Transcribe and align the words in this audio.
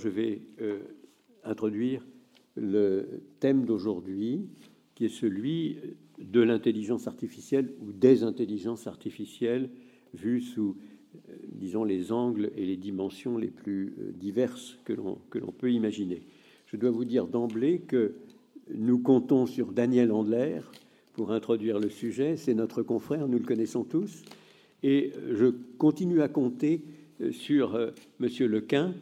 Je 0.00 0.08
vais 0.08 0.42
euh, 0.60 0.78
introduire 1.42 2.06
le 2.54 3.20
thème 3.40 3.64
d'aujourd'hui, 3.64 4.46
qui 4.94 5.06
est 5.06 5.08
celui 5.08 5.78
de 6.20 6.40
l'intelligence 6.40 7.08
artificielle 7.08 7.72
ou 7.80 7.90
des 7.90 8.22
intelligences 8.22 8.86
artificielles 8.86 9.70
vues 10.14 10.40
sous, 10.40 10.76
euh, 11.16 11.32
disons, 11.48 11.82
les 11.82 12.12
angles 12.12 12.52
et 12.54 12.64
les 12.64 12.76
dimensions 12.76 13.38
les 13.38 13.48
plus 13.48 13.96
euh, 13.98 14.12
diverses 14.12 14.78
que 14.84 14.92
l'on 14.92 15.18
peut 15.58 15.72
imaginer. 15.72 16.22
Je 16.66 16.76
dois 16.76 16.92
vous 16.92 17.04
dire 17.04 17.26
d'emblée 17.26 17.80
que 17.80 18.14
nous 18.72 19.00
comptons 19.00 19.46
sur 19.46 19.72
Daniel 19.72 20.12
Andler 20.12 20.60
pour 21.14 21.32
introduire 21.32 21.80
le 21.80 21.90
sujet. 21.90 22.36
C'est 22.36 22.54
notre 22.54 22.84
confrère, 22.84 23.26
nous 23.26 23.38
le 23.38 23.44
connaissons 23.44 23.82
tous, 23.82 24.22
et 24.84 25.10
je 25.32 25.46
continue 25.76 26.22
à 26.22 26.28
compter 26.28 26.84
sur 27.32 27.76
Monsieur 28.20 28.46
Lequin 28.46 28.94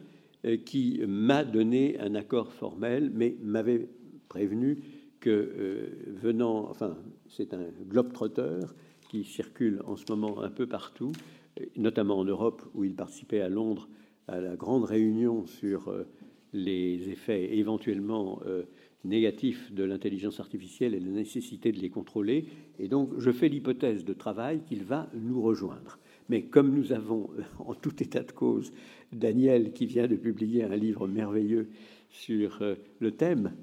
qui 0.65 1.01
m'a 1.07 1.43
donné 1.43 1.99
un 1.99 2.15
accord 2.15 2.53
formel, 2.53 3.11
mais 3.13 3.35
m'avait 3.41 3.89
prévenu 4.29 4.83
que 5.19 5.29
euh, 5.29 5.87
venant, 6.21 6.69
enfin, 6.69 6.97
c'est 7.27 7.53
un 7.53 7.65
globe-trotteur 7.89 8.75
qui 9.09 9.23
circule 9.23 9.81
en 9.85 9.95
ce 9.95 10.03
moment 10.09 10.41
un 10.41 10.49
peu 10.49 10.67
partout, 10.67 11.11
euh, 11.59 11.65
notamment 11.75 12.19
en 12.19 12.25
Europe, 12.25 12.63
où 12.73 12.83
il 12.83 12.95
participait 12.95 13.41
à 13.41 13.49
Londres 13.49 13.89
à 14.27 14.39
la 14.39 14.55
grande 14.55 14.83
réunion 14.83 15.45
sur 15.45 15.93
les 16.51 17.09
effets 17.09 17.55
éventuellement 17.57 18.41
négatifs 19.05 19.71
de 19.71 19.85
l'intelligence 19.85 20.41
artificielle 20.41 20.93
et 20.93 20.99
la 20.99 21.11
nécessité 21.11 21.71
de 21.71 21.79
les 21.79 21.89
contrôler. 21.89 22.45
Et 22.77 22.89
donc, 22.89 23.17
je 23.17 23.31
fais 23.31 23.47
l'hypothèse 23.47 24.03
de 24.03 24.11
travail 24.11 24.61
qu'il 24.65 24.83
va 24.83 25.09
nous 25.13 25.41
rejoindre. 25.41 25.97
Mais 26.29 26.43
comme 26.43 26.73
nous 26.73 26.91
avons, 26.91 27.29
en 27.59 27.73
tout 27.73 28.01
état 28.01 28.23
de 28.23 28.31
cause, 28.31 28.71
Daniel 29.13 29.71
qui 29.73 29.85
vient 29.85 30.07
de 30.07 30.15
publier 30.15 30.63
un 30.63 30.75
livre 30.75 31.07
merveilleux 31.07 31.69
sur 32.09 32.61
euh, 32.61 32.75
le 32.99 33.11
thème, 33.11 33.53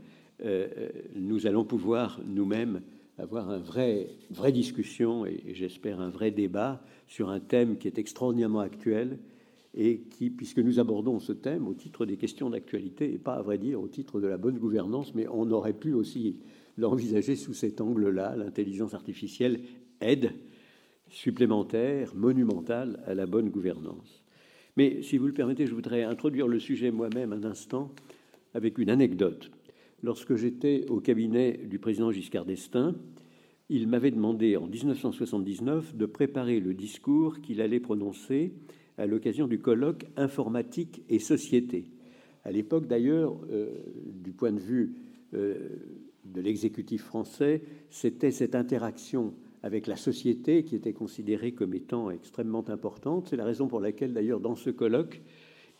euh, 0.43 0.67
euh, 0.77 0.89
nous 1.15 1.47
allons 1.47 1.65
pouvoir 1.65 2.21
nous-mêmes 2.27 2.83
avoir 3.19 3.51
un 3.51 3.59
vrai, 3.59 4.09
vraie 4.31 4.53
discussion 4.53 5.25
et, 5.25 5.41
j'espère 5.55 6.01
un 6.01 6.11
vrai 6.11 6.31
débat 6.31 6.83
sur 7.07 7.29
un 7.29 7.41
thème 7.41 7.79
qui 7.79 7.87
est 7.87 7.99
extraordinairement 7.99 8.61
actuel 8.61 9.19
et 9.75 10.01
qui, 10.11 10.31
puisque 10.31 10.59
nous 10.59 10.81
abordons 10.81 11.21
ce 11.21 11.33
thème 11.33 11.69
au 11.69 11.75
titre 11.75 12.07
des 12.07 12.17
questions 12.17 12.51
d'actualité 12.51 13.13
et 13.13 13.19
pas 13.19 13.35
à 13.35 13.43
vrai 13.43 13.59
dire 13.59 13.81
au 13.81 13.89
titre 13.89 14.21
de 14.21 14.27
la 14.27 14.37
bonne 14.37 14.59
gouvernance, 14.59 15.15
mais 15.15 15.27
on 15.29 15.51
aurait 15.51 15.73
pu 15.73 15.93
aussi 15.93 16.39
l'envisager 16.77 17.37
sous 17.37 17.55
cet 17.55 17.81
angle-là, 17.81 18.35
l'intelligence 18.37 18.95
artificielle 18.95 19.61
aide 20.01 20.33
supplémentaire, 21.09 22.15
monumentale 22.15 23.03
à 23.07 23.15
la 23.15 23.27
bonne 23.27 23.51
gouvernance. 23.51 24.23
Mais 24.77 25.03
si 25.03 25.19
vous 25.19 25.27
le 25.27 25.33
permettez, 25.33 25.67
je 25.67 25.75
voudrais 25.75 26.03
introduire 26.03 26.49
le 26.49 26.59
sujet 26.59 26.91
moi-même 26.91 27.33
un 27.33 27.45
instant 27.45 27.93
avec 28.55 28.79
une 28.79 28.91
anecdote. 28.91 29.51
Lorsque 30.03 30.35
j'étais 30.35 30.85
au 30.89 31.01
cabinet 31.01 31.61
du 31.65 31.79
président 31.79 32.11
Giscard 32.11 32.45
d'Estaing, 32.45 32.95
il 33.71 33.89
m'avait 33.89 34.11
demandé 34.11 34.57
en 34.57 34.67
1979 34.67 35.97
de 35.97 36.07
préparer 36.07 36.61
le 36.61 36.75
discours 36.75 37.41
qu'il 37.41 37.61
allait 37.61 37.81
prononcer 37.81 38.53
à 38.99 39.07
l'occasion 39.07 39.47
du 39.47 39.61
colloque 39.61 40.05
Informatique 40.17 41.03
et 41.09 41.19
Société. 41.19 41.87
À 42.45 42.53
l'époque, 42.53 42.87
d'ailleurs, 42.87 43.39
euh, 43.51 43.71
du 44.07 44.33
point 44.33 44.53
de 44.53 44.61
vue 44.61 44.95
euh, 45.33 45.69
de 46.25 46.41
l'exécutif 46.41 47.03
français, 47.03 47.63
c'était 47.91 48.31
cette 48.31 48.55
interaction 48.55 49.35
avec 49.65 49.87
la 49.87 49.97
société 49.97 50.63
qui 50.63 50.77
était 50.77 50.93
considérée 50.93 51.53
comme 51.53 51.73
étant 51.73 52.11
extrêmement 52.11 52.69
importante. 52.69 53.29
C'est 53.31 53.37
la 53.37 53.47
raison 53.47 53.67
pour 53.67 53.81
laquelle, 53.81 54.13
d'ailleurs, 54.13 54.41
dans 54.41 54.57
ce 54.57 54.69
colloque, 54.69 55.23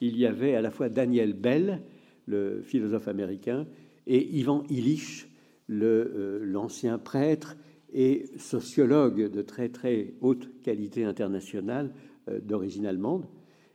il 0.01 0.17
y 0.17 0.25
avait 0.25 0.55
à 0.55 0.63
la 0.63 0.71
fois 0.71 0.89
Daniel 0.89 1.35
Bell, 1.35 1.83
le 2.25 2.63
philosophe 2.63 3.09
américain, 3.09 3.67
et 4.07 4.27
Ivan 4.39 4.65
Illich, 4.71 5.27
euh, 5.71 6.41
l'ancien 6.43 6.97
prêtre 6.99 7.59
et 7.93 8.25
sociologue 8.39 9.31
de 9.31 9.43
très 9.43 9.69
très 9.69 10.15
haute 10.23 10.49
qualité 10.63 11.05
internationale 11.05 11.93
euh, 12.31 12.41
d'origine 12.41 12.87
allemande. 12.87 13.27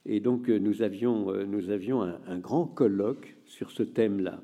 Et 0.08 0.22
donc 0.22 0.50
euh, 0.50 0.58
nous 0.58 0.82
avions, 0.82 1.32
nous 1.46 1.70
avions 1.70 2.02
un, 2.02 2.40
grand 2.40 2.66
colloque 2.66 3.38
sur 3.46 3.70
ce 3.70 3.84
thème-là. 3.84 4.42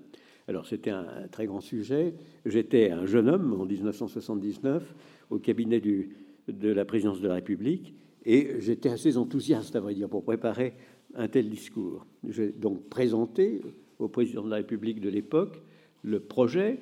Alors 0.47 0.67
c'était 0.67 0.91
un, 0.91 1.27
très 1.31 1.47
grand 1.47 1.61
sujet. 1.61 2.13
J'étais 2.45 2.91
un 2.91 3.07
jeune 3.07 3.29
homme 3.29 3.59
en 3.59 3.65
1979 3.65 4.93
au 5.29 5.39
cabinet 5.39 5.81
de 5.81 6.69
la 6.69 6.85
présidence 6.85 7.21
de 7.21 7.27
la 7.27 7.35
République, 7.35 7.93
et 8.25 8.55
j'étais 8.59 8.89
assez 8.89 9.17
enthousiaste, 9.17 9.75
à 9.75 9.79
vrai 9.79 9.93
dire, 9.93 10.09
pour 10.09 10.23
préparer 10.23 10.73
un 11.15 11.27
tel 11.27 11.49
discours. 11.49 12.05
J'ai 12.27 12.49
donc 12.49 12.89
présenté 12.89 13.61
au 13.99 14.07
président 14.07 14.43
de 14.43 14.49
la 14.49 14.57
République 14.57 14.99
de 14.99 15.09
l'époque 15.09 15.61
le 16.03 16.19
projet, 16.19 16.79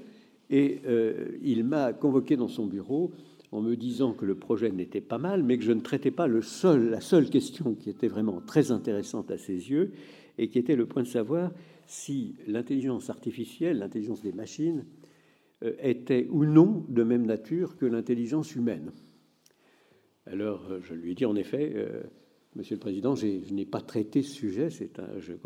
et 0.49 0.81
euh, 0.85 1.37
il 1.41 1.63
m'a 1.63 1.93
convoqué 1.93 2.35
dans 2.35 2.47
son 2.47 2.65
bureau 2.65 3.11
en 3.51 3.61
me 3.61 3.75
disant 3.75 4.13
que 4.13 4.25
le 4.25 4.35
projet 4.35 4.71
n'était 4.71 5.01
pas 5.01 5.17
mal, 5.17 5.43
mais 5.43 5.57
que 5.57 5.63
je 5.63 5.71
ne 5.71 5.79
traitais 5.79 6.11
pas 6.11 6.27
la 6.27 6.41
seule 7.01 7.29
question 7.29 7.75
qui 7.75 7.89
était 7.89 8.07
vraiment 8.07 8.41
très 8.41 8.71
intéressante 8.71 9.31
à 9.31 9.37
ses 9.37 9.69
yeux, 9.69 9.91
et 10.37 10.47
qui 10.47 10.57
était 10.57 10.75
le 10.75 10.87
point 10.87 11.03
de 11.03 11.07
savoir 11.07 11.51
si 11.85 12.35
l'intelligence 12.47 13.09
artificielle, 13.09 13.77
l'intelligence 13.77 14.21
des 14.21 14.31
machines, 14.31 14.85
était 15.79 16.27
ou 16.29 16.45
non 16.45 16.85
de 16.89 17.03
même 17.03 17.25
nature 17.25 17.77
que 17.77 17.85
l'intelligence 17.85 18.55
humaine. 18.55 18.91
Alors 20.25 20.67
euh, 20.69 20.79
je 20.81 20.93
lui 20.93 21.11
ai 21.11 21.15
dit 21.15 21.25
en 21.25 21.35
effet, 21.35 21.73
euh, 21.75 22.03
Monsieur 22.55 22.75
le 22.75 22.79
Président, 22.79 23.15
je 23.15 23.53
n'ai 23.53 23.65
pas 23.65 23.81
traité 23.81 24.21
ce 24.21 24.31
sujet, 24.31 24.69
c'est 24.69 24.91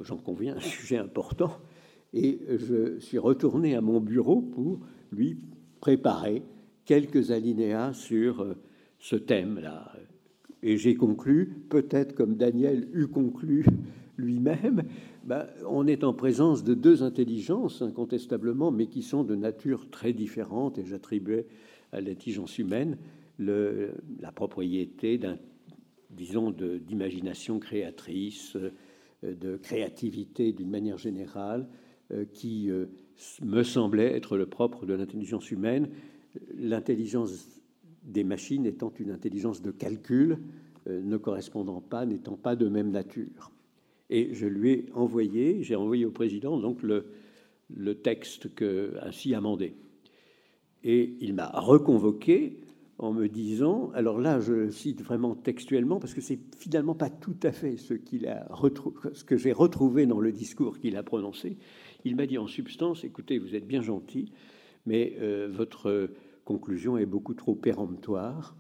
j'en 0.02 0.18
conviens, 0.18 0.58
un 0.58 0.62
sujet 0.62 0.98
important, 0.98 1.58
et 2.14 2.42
je 2.50 3.00
suis 3.00 3.18
retourné 3.18 3.76
à 3.76 3.82
mon 3.82 4.02
bureau 4.02 4.42
pour 4.42 4.82
lui 5.12 5.38
préparer 5.80 6.44
quelques 6.84 7.32
alinéas 7.32 7.94
sur 7.94 8.46
ce 9.00 9.16
thème-là. 9.16 9.94
Et 10.64 10.76
j'ai 10.76 10.96
conclu, 10.96 11.64
peut-être 11.70 12.14
comme 12.14 12.36
Daniel 12.36 12.90
eut 12.94 13.08
conclu 13.08 13.66
lui-même, 14.18 14.84
ben, 15.28 15.46
on 15.68 15.88
est 15.88 16.06
en 16.06 16.14
présence 16.14 16.64
de 16.64 16.74
deux 16.74 17.04
intelligences, 17.04 17.82
incontestablement, 17.82 18.72
mais 18.72 18.88
qui 18.88 19.04
sont 19.04 19.26
de 19.26 19.36
nature 19.36 19.90
très 19.90 20.14
différente, 20.14 20.78
et 20.78 20.86
j'attribuais 20.86 21.46
à 21.92 22.00
l'intelligence 22.00 22.58
humaine 22.58 22.98
la 23.40 24.32
propriété 24.34 25.18
d'un, 25.18 25.38
disons, 26.10 26.52
d'imagination 26.52 27.60
créatrice, 27.60 28.56
euh, 28.56 28.72
de 29.36 29.58
créativité 29.58 30.54
d'une 30.54 30.70
manière 30.70 30.98
générale, 30.98 31.68
euh, 32.12 32.24
qui 32.24 32.72
euh, 32.72 32.86
me 33.44 33.64
semblait 33.64 34.16
être 34.16 34.38
le 34.38 34.46
propre 34.46 34.86
de 34.86 34.94
l'intelligence 34.94 35.52
humaine, 35.52 35.90
l'intelligence 36.58 37.62
des 38.04 38.24
machines 38.24 38.66
étant 38.66 38.94
une 38.98 39.12
intelligence 39.12 39.62
de 39.62 39.72
calcul, 39.72 40.40
ne 40.90 41.18
correspondant 41.18 41.82
pas, 41.82 42.06
n'étant 42.06 42.38
pas 42.38 42.56
de 42.56 42.70
même 42.70 42.92
nature. 42.92 43.52
Et 44.10 44.34
je 44.34 44.46
lui 44.46 44.72
ai 44.72 44.86
envoyé, 44.94 45.64
j'ai 45.64 45.76
envoyé 45.76 46.06
au 46.06 46.12
président 46.12 46.58
donc 46.58 46.82
le, 46.82 47.06
texte 48.02 48.50
ainsi 49.02 49.34
amendé. 49.34 49.76
Et 50.84 51.18
il 51.20 51.34
m'a 51.34 51.50
reconvoqué 51.50 52.62
en 53.00 53.12
me 53.12 53.28
disant, 53.28 53.92
alors 53.94 54.20
là 54.20 54.40
je 54.40 54.70
cite 54.70 55.02
vraiment 55.02 55.36
textuellement 55.36 56.00
parce 56.00 56.14
que 56.14 56.22
c'est 56.22 56.40
finalement 56.58 56.96
pas 56.96 57.10
tout 57.10 57.36
à 57.44 57.52
fait 57.52 57.78
ce 57.78 57.94
qu'il 57.94 58.28
a 58.28 58.48
ce 59.14 59.24
que 59.24 59.38
j'ai 59.38 59.52
retrouvé 59.52 60.06
dans 60.06 60.20
le 60.20 60.32
discours 60.32 60.80
qu'il 60.80 60.96
a 60.96 61.04
prononcé. 61.04 61.58
Il 62.06 62.16
m'a 62.16 62.26
dit 62.26 62.38
en 62.38 62.48
substance, 62.48 63.04
écoutez, 63.04 63.38
vous 63.38 63.56
êtes 63.56 63.68
bien 63.68 63.82
gentil, 63.82 64.32
mais 64.86 65.18
euh, 65.20 65.50
votre 65.52 66.10
conclusion 66.46 66.98
est 66.98 67.06
beaucoup 67.06 67.34
trop 67.34 67.54
péremptoire. 67.54 68.56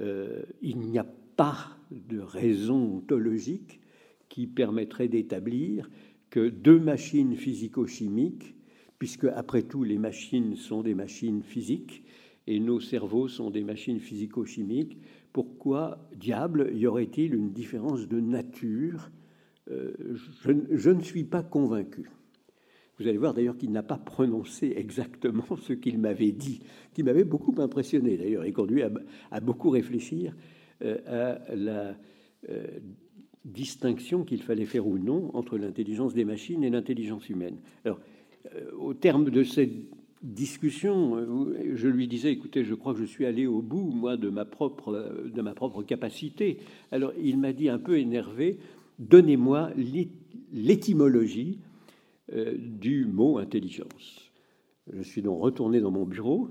Euh, 0.00 0.42
il 0.60 0.78
n'y 0.78 0.98
a 0.98 1.06
pas 1.36 1.68
de 1.90 2.18
raison 2.18 2.96
ontologique 2.96 3.80
qui 4.28 4.46
permettrait 4.46 5.08
d'établir 5.08 5.90
que 6.30 6.48
deux 6.48 6.78
machines 6.78 7.36
physico-chimiques, 7.36 8.54
puisque 8.98 9.24
après 9.24 9.62
tout 9.62 9.84
les 9.84 9.98
machines 9.98 10.56
sont 10.56 10.82
des 10.82 10.94
machines 10.94 11.42
physiques 11.42 12.02
et 12.46 12.60
nos 12.60 12.80
cerveaux 12.80 13.28
sont 13.28 13.50
des 13.50 13.64
machines 13.64 14.00
physico-chimiques, 14.00 14.98
pourquoi 15.32 16.08
diable 16.16 16.70
y 16.74 16.86
aurait-il 16.86 17.34
une 17.34 17.52
différence 17.52 18.08
de 18.08 18.20
nature 18.20 19.10
euh, 19.70 19.92
je, 20.70 20.90
ne 20.90 21.00
suis 21.00 21.24
pas 21.24 21.42
convaincu. 21.42 22.10
Vous 22.98 23.08
allez 23.08 23.16
voir 23.16 23.32
d'ailleurs 23.32 23.56
qu'il 23.56 23.72
n'a 23.72 23.82
pas 23.82 23.96
prononcé 23.96 24.74
exactement 24.76 25.56
ce 25.62 25.72
qu'il 25.72 25.98
m'avait 25.98 26.32
dit, 26.32 26.60
qui 26.92 27.02
m'avait 27.02 27.24
beaucoup 27.24 27.54
impressionné 27.58 28.16
d'ailleurs 28.16 28.44
et 28.44 28.52
conduit 28.52 28.82
à, 28.82 28.90
à 29.30 29.40
beaucoup 29.40 29.70
réfléchir 29.70 30.34
euh, 30.82 31.38
à 31.48 31.54
la 31.54 31.96
euh, 32.50 32.66
distinction 33.44 34.24
qu'il 34.24 34.42
fallait 34.42 34.66
faire 34.66 34.86
ou 34.86 34.98
non 34.98 35.30
entre 35.34 35.58
l'intelligence 35.58 36.14
des 36.14 36.24
machines 36.24 36.64
et 36.64 36.70
l'intelligence 36.70 37.28
humaine. 37.28 37.56
Alors, 37.84 38.00
euh, 38.54 38.70
au 38.78 38.94
terme 38.94 39.30
de 39.30 39.44
cette 39.44 39.72
discussion, 40.22 41.16
euh, 41.16 41.72
je 41.74 41.88
lui 41.88 42.08
disais, 42.08 42.32
écoutez, 42.32 42.64
je 42.64 42.74
crois 42.74 42.94
que 42.94 43.00
je 43.00 43.04
suis 43.04 43.26
allé 43.26 43.46
au 43.46 43.60
bout, 43.60 43.90
moi, 43.90 44.16
de 44.16 44.30
ma 44.30 44.44
propre, 44.44 45.24
de 45.26 45.42
ma 45.42 45.54
propre 45.54 45.82
capacité. 45.82 46.58
Alors, 46.90 47.12
il 47.22 47.38
m'a 47.38 47.52
dit 47.52 47.68
un 47.68 47.78
peu 47.78 47.98
énervé, 47.98 48.58
donnez-moi 48.98 49.70
l'étymologie 50.52 51.58
du 52.56 53.04
mot 53.04 53.36
intelligence. 53.36 54.30
Je 54.92 55.02
suis 55.02 55.20
donc 55.20 55.40
retourné 55.42 55.80
dans 55.80 55.90
mon 55.90 56.04
bureau, 56.04 56.48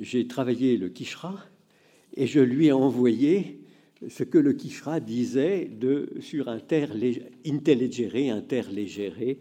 j'ai 0.00 0.26
travaillé 0.26 0.76
le 0.76 0.88
Kishra 0.88 1.36
et 2.14 2.26
je 2.26 2.40
lui 2.40 2.66
ai 2.66 2.72
envoyé 2.72 3.60
ce 4.08 4.24
que 4.24 4.38
le 4.38 4.52
Kishra 4.52 5.00
disait 5.00 5.64
de, 5.66 6.10
sur 6.20 6.48
intelligere, 6.48 8.34
interlégéré, 8.34 9.40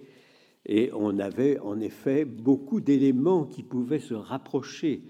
et 0.65 0.89
on 0.93 1.19
avait 1.19 1.59
en 1.59 1.79
effet 1.79 2.25
beaucoup 2.25 2.81
d'éléments 2.81 3.45
qui 3.45 3.63
pouvaient 3.63 3.99
se 3.99 4.13
rapprocher 4.13 5.01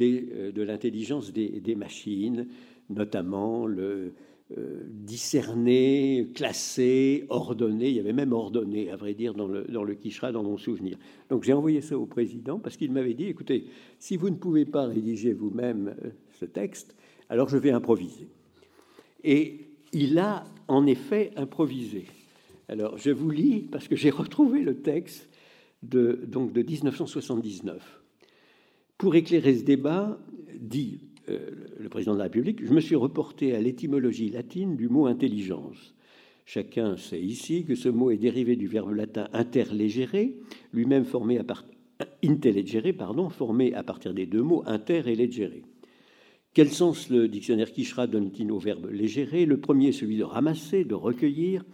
euh, 0.00 0.52
de 0.52 0.62
l'intelligence 0.62 1.32
des, 1.32 1.74
machines, 1.74 2.46
notamment 2.90 3.66
le 3.66 4.12
euh, 4.58 4.82
discerner, 4.88 6.28
classer, 6.34 7.24
ordonner. 7.28 7.88
Il 7.88 7.96
y 7.96 8.00
avait 8.00 8.12
même 8.12 8.32
ordonné, 8.32 8.90
à 8.90 8.96
vrai 8.96 9.14
dire, 9.14 9.34
dans 9.34 9.46
le, 9.46 9.64
dans 9.64 9.84
le 9.84 9.94
Kishra, 9.94 10.32
dans 10.32 10.42
mon 10.42 10.58
souvenir. 10.58 10.98
Donc 11.28 11.44
j'ai 11.44 11.52
envoyé 11.52 11.80
ça 11.80 11.96
au 11.98 12.06
président 12.06 12.58
parce 12.58 12.76
qu'il 12.76 12.92
m'avait 12.92 13.14
dit, 13.14 13.26
écoutez, 13.26 13.66
si 13.98 14.16
vous 14.16 14.28
ne 14.28 14.36
pouvez 14.36 14.64
pas 14.64 14.86
rédiger 14.86 15.32
vous-même 15.32 15.94
euh, 16.04 16.10
ce 16.32 16.44
texte, 16.44 16.94
alors 17.28 17.48
je 17.48 17.56
vais 17.56 17.70
improviser. 17.70 18.28
Et 19.24 19.68
il 19.92 20.18
a 20.18 20.44
en 20.68 20.86
effet 20.86 21.32
improvisé. 21.36 22.06
Alors 22.68 22.98
je 22.98 23.10
vous 23.10 23.30
lis 23.30 23.68
parce 23.70 23.88
que 23.88 23.96
j'ai 23.96 24.10
retrouvé 24.22 24.62
le 24.62 24.76
texte 24.76 25.28
de, 25.82 26.20
donc 26.26 26.52
de 26.52 26.62
1979. 26.62 28.00
Pour 28.98 29.14
éclairer 29.14 29.56
ce 29.56 29.64
débat, 29.64 30.18
dit 30.54 31.00
euh, 31.28 31.38
le 31.78 31.88
président 31.88 32.12
de 32.12 32.18
la 32.18 32.24
République, 32.24 32.64
je 32.64 32.72
me 32.72 32.80
suis 32.80 32.96
reporté 32.96 33.54
à 33.54 33.60
l'étymologie 33.60 34.28
latine 34.28 34.76
du 34.76 34.88
mot 34.88 35.06
intelligence. 35.06 35.94
Chacun 36.44 36.96
sait 36.96 37.20
ici 37.20 37.64
que 37.64 37.74
ce 37.74 37.88
mot 37.88 38.10
est 38.10 38.16
dérivé 38.16 38.56
du 38.56 38.66
verbe 38.66 38.92
latin 38.92 39.28
interlégere, 39.32 40.30
lui-même 40.72 41.04
formé 41.04 41.38
à 41.38 41.44
partir 41.44 41.70
pardon, 42.96 43.28
formé 43.28 43.74
à 43.74 43.82
partir 43.82 44.14
des 44.14 44.26
deux 44.26 44.42
mots 44.42 44.62
inter 44.66 45.02
et 45.06 45.14
legere. 45.14 45.62
Quel 46.52 46.68
sens 46.70 47.10
le 47.10 47.28
dictionnaire 47.28 47.70
Kishra 47.70 48.08
donne-t-il 48.08 48.50
au 48.50 48.58
verbe 48.58 48.90
légérer? 48.90 49.46
Le 49.46 49.60
premier, 49.60 49.92
celui 49.92 50.16
de 50.16 50.24
ramasser, 50.24 50.84
de 50.84 50.94
recueillir, 50.94 51.64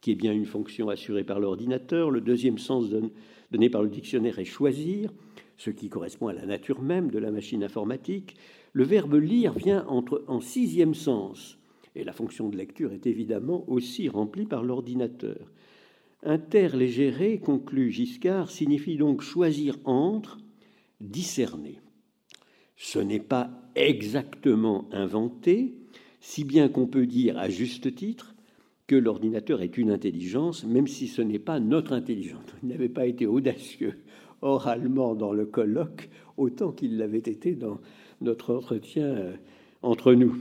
qui 0.00 0.10
est 0.10 0.16
bien 0.16 0.32
une 0.32 0.44
fonction 0.44 0.88
assurée 0.88 1.22
par 1.22 1.38
l'ordinateur. 1.38 2.10
Le 2.10 2.20
deuxième 2.20 2.58
sens 2.58 2.90
donné 3.52 3.70
par 3.70 3.84
le 3.84 3.88
dictionnaire 3.88 4.40
est 4.40 4.44
choisir, 4.44 5.12
ce 5.56 5.70
qui 5.70 5.88
correspond 5.88 6.26
à 6.26 6.32
la 6.32 6.46
nature 6.46 6.82
même 6.82 7.12
de 7.12 7.20
la 7.20 7.30
machine 7.30 7.62
informatique. 7.62 8.34
Le 8.72 8.82
verbe 8.82 9.14
lire 9.14 9.52
vient 9.52 9.86
entre, 9.86 10.24
en 10.26 10.40
sixième 10.40 10.94
sens, 10.94 11.56
et 11.94 12.02
la 12.02 12.12
fonction 12.12 12.48
de 12.48 12.56
lecture 12.56 12.92
est 12.92 13.06
évidemment 13.06 13.64
aussi 13.68 14.08
remplie 14.08 14.46
par 14.46 14.64
l'ordinateur. 14.64 15.52
Interlégérer, 16.24 17.38
conclut 17.38 17.92
Giscard, 17.92 18.50
signifie 18.50 18.96
donc 18.96 19.22
choisir 19.22 19.76
entre, 19.84 20.38
discerner. 21.00 21.78
Ce 22.76 22.98
n'est 22.98 23.20
pas 23.20 23.63
exactement 23.74 24.86
inventé, 24.92 25.74
si 26.20 26.44
bien 26.44 26.68
qu'on 26.68 26.86
peut 26.86 27.06
dire 27.06 27.38
à 27.38 27.48
juste 27.48 27.94
titre 27.94 28.34
que 28.86 28.96
l'ordinateur 28.96 29.62
est 29.62 29.78
une 29.78 29.90
intelligence, 29.90 30.64
même 30.64 30.86
si 30.86 31.08
ce 31.08 31.22
n'est 31.22 31.38
pas 31.38 31.60
notre 31.60 31.92
intelligence. 31.92 32.44
Il 32.62 32.68
n'avait 32.68 32.88
pas 32.88 33.06
été 33.06 33.26
audacieux 33.26 33.98
oralement 34.42 35.14
dans 35.14 35.32
le 35.32 35.46
colloque 35.46 36.10
autant 36.36 36.72
qu'il 36.72 36.98
l'avait 36.98 37.18
été 37.18 37.54
dans 37.54 37.80
notre 38.20 38.54
entretien 38.54 39.06
euh, 39.06 39.32
entre 39.82 40.12
nous. 40.14 40.36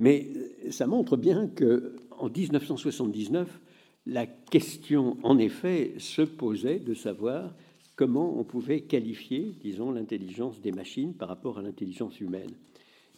Mais 0.00 0.28
ça 0.70 0.86
montre 0.86 1.16
bien 1.16 1.46
que 1.46 1.96
en 2.18 2.28
1979, 2.28 3.60
la 4.06 4.26
question, 4.26 5.16
en 5.22 5.38
effet, 5.38 5.94
se 5.98 6.22
posait 6.22 6.78
de 6.80 6.94
savoir 6.94 7.54
comment 8.00 8.40
on 8.40 8.44
pouvait 8.44 8.80
qualifier, 8.80 9.52
disons, 9.60 9.90
l'intelligence 9.90 10.62
des 10.62 10.72
machines 10.72 11.12
par 11.12 11.28
rapport 11.28 11.58
à 11.58 11.62
l'intelligence 11.62 12.18
humaine. 12.18 12.48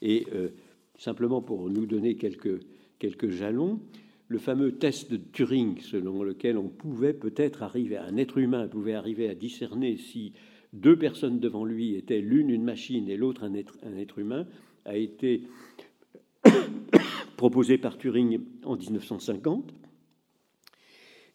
Et 0.01 0.27
euh, 0.35 0.49
simplement 0.99 1.41
pour 1.41 1.71
nous 1.71 1.87
donner 1.87 2.17
quelques, 2.17 3.29
jalons, 3.29 3.79
le 4.27 4.39
fameux 4.39 4.73
test 4.73 5.09
de 5.13 5.19
Turing, 5.19 5.79
selon 5.79 6.25
lequel 6.25 6.59
on 6.59 6.67
pouvait 6.67 7.13
peut-être 7.13 7.63
arriver, 7.63 7.97
un 7.97 8.17
être 8.17 8.39
humain 8.39 8.67
pouvait 8.67 8.95
arriver 8.95 9.29
à 9.29 9.37
discerner 9.37 9.99
si 9.99 10.33
deux 10.73 10.99
personnes 10.99 11.39
devant 11.39 11.65
lui 11.65 11.95
étaient 11.95 12.21
l'une 12.21 12.51
une 12.51 12.65
machine 12.65 13.09
et 13.09 13.17
l'autre 13.17 13.45
un 13.45 13.55
être, 13.55 13.79
un 13.85 13.97
être 13.97 14.19
humain, 14.19 14.49
a 14.85 14.97
été 14.97 15.43
proposé 17.37 17.79
par 17.79 17.99
Turing 17.99 18.41
en 18.65 18.77
1950. 18.77 19.73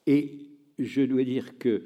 Et 0.06 0.50
je 0.80 1.02
dois 1.02 1.24
dire 1.24 1.58
que 1.58 1.84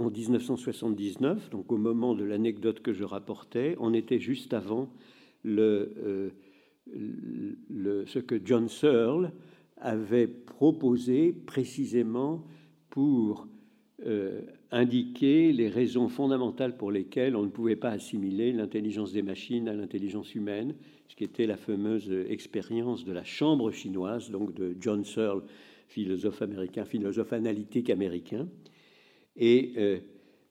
en 0.00 0.10
1979, 0.10 1.50
donc 1.50 1.70
au 1.70 1.76
moment 1.76 2.14
de 2.14 2.24
l'anecdote 2.24 2.80
que 2.80 2.92
je 2.92 3.04
rapportais, 3.04 3.76
on 3.78 3.92
était 3.92 4.18
juste 4.18 4.54
avant 4.54 4.88
euh, 5.46 6.30
ce 6.86 8.18
que 8.18 8.40
John 8.42 8.68
Searle 8.68 9.32
avait 9.76 10.26
proposé 10.26 11.32
précisément 11.32 12.44
pour 12.88 13.46
euh, 14.06 14.40
indiquer 14.70 15.52
les 15.52 15.68
raisons 15.68 16.08
fondamentales 16.08 16.78
pour 16.78 16.90
lesquelles 16.90 17.36
on 17.36 17.42
ne 17.42 17.50
pouvait 17.50 17.76
pas 17.76 17.90
assimiler 17.90 18.52
l'intelligence 18.52 19.12
des 19.12 19.22
machines 19.22 19.68
à 19.68 19.74
l'intelligence 19.74 20.34
humaine, 20.34 20.74
ce 21.08 21.16
qui 21.16 21.24
était 21.24 21.46
la 21.46 21.58
fameuse 21.58 22.10
expérience 22.30 23.04
de 23.04 23.12
la 23.12 23.24
chambre 23.24 23.70
chinoise, 23.70 24.30
donc 24.30 24.54
de 24.54 24.74
John 24.80 25.04
Searle, 25.04 25.42
philosophe 25.88 26.40
américain, 26.40 26.86
philosophe 26.86 27.34
analytique 27.34 27.90
américain. 27.90 28.48
Et 29.40 29.72
euh, 29.78 29.98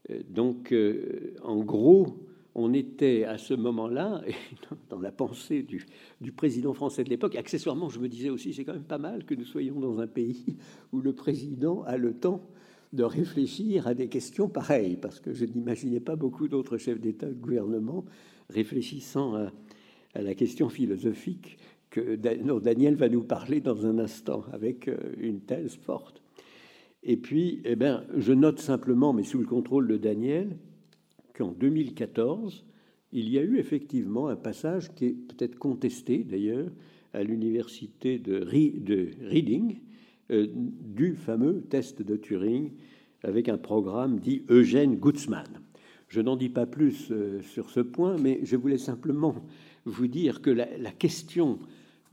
euh, 0.09 0.19
donc, 0.27 0.73
euh, 0.73 1.35
en 1.43 1.63
gros, 1.63 2.17
on 2.55 2.73
était 2.73 3.23
à 3.23 3.37
ce 3.37 3.53
moment-là, 3.53 4.21
dans 4.89 4.99
la 4.99 5.11
pensée 5.11 5.63
du, 5.63 6.31
président 6.31 6.73
français 6.73 7.03
de 7.03 7.09
l'époque, 7.09 7.35
accessoirement, 7.35 7.89
je 7.89 7.99
me 7.99 8.09
disais 8.09 8.31
aussi, 8.31 8.53
c'est 8.53 8.65
quand 8.65 8.73
même 8.73 8.83
pas 8.83 8.97
mal 8.97 9.23
que 9.23 9.35
nous 9.35 9.45
soyons 9.45 9.79
dans 9.79 9.99
un 9.99 10.07
pays 10.07 10.57
où 10.91 10.99
le 10.99 11.13
président 11.13 11.83
a 11.83 11.95
le 11.95 12.13
temps 12.13 12.41
de 12.91 13.03
réfléchir 13.03 13.85
à 13.87 13.93
des 13.93 14.07
questions 14.07 14.49
pareilles, 14.49 14.97
parce 14.99 15.19
que 15.19 15.31
je 15.31 15.45
n'imaginais 15.45 15.99
pas 15.99 16.15
beaucoup 16.15 16.47
d'autres 16.47 16.77
chefs 16.77 16.99
d'État 16.99 17.27
de 17.27 17.33
gouvernement 17.33 18.03
réfléchissant 18.49 19.35
à, 19.35 19.51
la 20.15 20.33
question 20.33 20.69
philosophique 20.69 21.59
que 21.91 22.15
Daniel 22.15 22.95
va 22.95 23.07
nous 23.09 23.21
parler 23.21 23.61
dans 23.61 23.85
un 23.85 23.99
instant, 23.99 24.43
avec 24.51 24.89
une 25.19 25.41
thèse 25.41 25.75
forte. 25.75 26.23
Et 27.03 27.17
puis, 27.17 27.61
eh 27.65 27.75
ben, 27.75 28.03
je 28.17 28.33
note 28.33 28.59
simplement, 28.59 29.13
mais 29.13 29.23
sous 29.23 29.39
le 29.39 29.45
contrôle 29.45 29.87
de 29.87 29.97
Daniel, 29.97 30.57
qu'en 31.33 31.51
2014, 31.51 32.65
il 33.11 33.29
y 33.29 33.39
a 33.39 33.41
eu 33.41 33.57
effectivement 33.57 34.27
un 34.27 34.35
passage 34.35 34.93
qui 34.93 35.05
est 35.05 35.13
peut-être 35.13 35.57
contesté 35.57 36.23
d'ailleurs 36.23 36.69
à 37.13 37.23
l'université 37.23 38.19
de, 38.19 38.45
Reading 38.45 39.79
euh, 40.31 40.47
du 40.53 41.15
fameux 41.15 41.61
test 41.61 42.01
de 42.01 42.15
Turing 42.17 42.71
avec 43.23 43.49
un 43.49 43.57
programme 43.57 44.19
dit 44.19 44.43
Eugène 44.49 44.95
Gutzmann. 44.95 45.61
Je 46.07 46.21
n'en 46.21 46.35
dis 46.35 46.49
pas 46.49 46.65
plus 46.65 47.11
euh, 47.11 47.41
sur 47.41 47.69
ce 47.69 47.79
point, 47.79 48.17
mais 48.17 48.39
je 48.43 48.55
voulais 48.57 48.77
simplement 48.77 49.35
vous 49.85 50.07
dire 50.07 50.41
que 50.41 50.51
la 50.51 50.91
question 50.91 51.59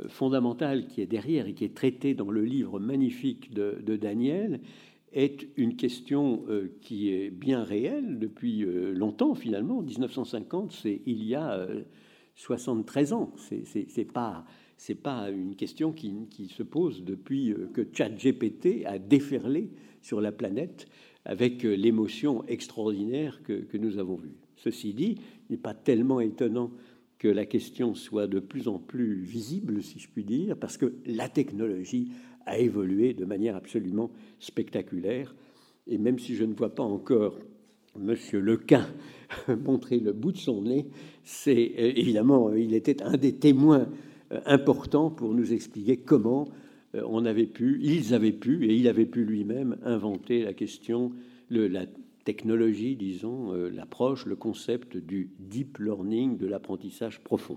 fondamentale 0.08 0.86
qui 0.86 1.00
est 1.00 1.06
derrière 1.06 1.46
et 1.46 1.54
qui 1.54 1.64
est 1.64 1.74
traitée 1.74 2.14
dans 2.14 2.30
le 2.30 2.44
livre 2.44 2.78
magnifique 2.78 3.52
de, 3.52 3.96
Daniel 3.96 4.60
est 5.12 5.48
une 5.56 5.76
question 5.76 6.44
euh, 6.48 6.76
qui 6.82 7.10
est 7.10 7.30
bien 7.30 7.62
réelle 7.62 8.18
depuis 8.18 8.64
euh, 8.64 8.92
longtemps 8.92 9.34
finalement. 9.34 9.80
1950, 9.80 10.72
c'est 10.72 11.00
il 11.06 11.24
y 11.24 11.34
a 11.34 11.66
73 12.34 13.12
euh, 13.12 13.16
ans. 13.16 13.32
C'est 13.36 14.12
pas 14.12 14.44
c'est 14.78 14.94
pas 14.94 15.30
une 15.30 15.56
question 15.56 15.90
qui, 15.90 16.12
se 16.48 16.62
pose 16.62 17.02
depuis 17.02 17.54
que 17.72 17.80
ChatGPT 17.90 18.84
a 18.84 18.98
déferlé 18.98 19.70
sur 20.02 20.20
la 20.20 20.32
planète 20.32 20.86
avec 21.24 21.62
l'émotion 21.62 22.44
extraordinaire 22.46 23.42
que, 23.42 23.54
que, 23.54 23.78
nous 23.78 23.96
avons 23.96 24.16
vue. 24.16 24.36
Ceci 24.56 24.92
dit, 24.92 25.16
il 25.48 25.52
n'est 25.52 25.56
pas 25.56 25.72
tellement 25.72 26.20
étonnant 26.20 26.72
que 27.18 27.28
la 27.28 27.46
question 27.46 27.94
soit 27.94 28.26
de 28.26 28.40
plus 28.40 28.68
en 28.68 28.78
plus 28.78 29.23
visible, 29.23 29.82
si 29.82 29.99
je 29.99 30.08
puis 30.08 30.25
dire, 30.25 30.56
parce 30.56 30.76
que 30.76 30.94
la 31.06 31.28
technologie 31.28 32.12
a 32.44 32.58
évolué 32.58 33.14
de 33.14 33.25
manière 33.25 33.56
absolument 33.56 34.11
spectaculaire. 34.38 35.35
Et 35.87 35.99
même 35.99 36.18
si 36.18 36.35
je 36.35 36.44
ne 36.44 36.54
vois 36.54 36.75
pas 36.75 36.82
encore 36.82 37.38
Monsieur 37.99 38.40
Lequin 38.40 38.87
montrer 39.64 39.99
le 39.99 40.12
bout 40.12 40.32
de 40.32 40.37
son 40.37 40.62
nez, 40.62 40.87
c'est 41.25 41.73
euh, 41.78 41.92
évidemment, 41.96 42.52
il 42.52 42.75
était 42.75 43.02
un 43.02 43.16
des 43.16 43.37
témoins 43.37 43.88
euh, 44.32 44.40
importants 44.44 45.11
pour 45.11 45.35
nous 45.35 45.52
expliquer 45.52 45.96
comment 45.96 46.49
euh, 46.94 47.02
on 47.08 47.25
avait 47.25 47.46
pu, 47.46 47.80
ils 47.82 48.14
avaient 48.14 48.32
pu, 48.32 48.66
et 48.66 48.75
il 48.75 48.88
avait 48.88 49.06
pu 49.06 49.25
lui-même 49.25 49.78
inventer 49.82 50.42
la 50.42 50.52
question, 50.52 51.12
le, 51.49 51.68
la 51.68 51.87
technologie, 52.26 52.97
disons, 52.97 53.54
euh, 53.54 53.71
l'approche, 53.71 54.26
le 54.26 54.35
concept 54.35 54.97
du 54.97 55.30
deep 55.38 55.78
learning, 55.78 56.37
de 56.37 56.47
l'apprentissage 56.47 57.21
profond. 57.21 57.56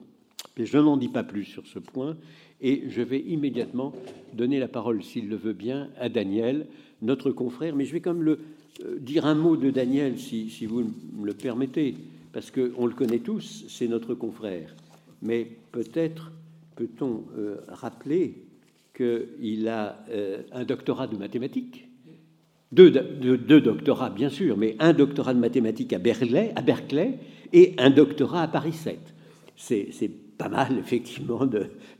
Mais 0.58 0.66
je 0.66 0.78
n'en 0.78 0.96
dis 0.96 1.10
pas 1.10 1.24
plus 1.24 1.44
sur 1.44 1.66
ce 1.66 1.80
point 1.80 2.16
et 2.62 2.84
je 2.88 3.02
vais 3.02 3.20
immédiatement 3.20 3.94
donner 4.34 4.60
la 4.60 4.68
parole, 4.68 5.04
s'il 5.04 5.28
le 5.28 5.36
veut 5.36 5.54
bien, 5.54 5.90
à 6.00 6.08
Daniel 6.08 6.68
notre 7.02 7.32
confrère, 7.32 7.76
mais 7.76 7.86
je 7.86 7.94
vais 7.94 8.00
quand 8.00 8.14
même 8.14 8.24
le, 8.24 8.40
euh, 8.86 9.00
dire 9.00 9.26
un 9.26 9.36
mot 9.36 9.58
de 9.58 9.72
Daniel, 9.72 10.20
si, 10.20 10.66
vous 10.68 10.84
me 11.14 11.26
le 11.26 11.34
permettez, 11.34 11.96
parce 12.32 12.52
qu'on 12.52 12.86
le 12.86 12.94
connaît 12.94 13.20
tous, 13.20 13.66
c'est 13.70 13.88
notre 13.88 14.14
confrère. 14.14 14.76
Mais 15.24 15.48
peut-être 15.72 16.32
peut-on 16.76 17.24
euh, 17.38 17.58
rappeler 17.70 18.44
qu'il 18.96 19.68
a 19.70 20.06
un 20.52 20.66
doctorat 20.66 21.08
de 21.08 21.16
mathématiques, 21.16 21.89
deux, 22.72 22.92
doctorats 23.62 24.10
bien 24.10 24.30
sûr, 24.30 24.58
mais 24.58 24.76
un 24.80 24.94
doctorat 24.94 25.34
de 25.34 25.40
mathématiques 25.40 25.94
à 25.94 26.00
Berkeley, 26.00 26.52
à 26.56 26.62
Berkeley 26.62 27.20
et 27.54 27.74
un 27.78 27.90
doctorat 27.90 28.44
à 28.44 28.48
Paris 28.48 28.74
7. 28.74 29.00
C'est 29.56 30.12
pas 30.38 30.50
mal 30.50 30.78
effectivement 30.80 31.46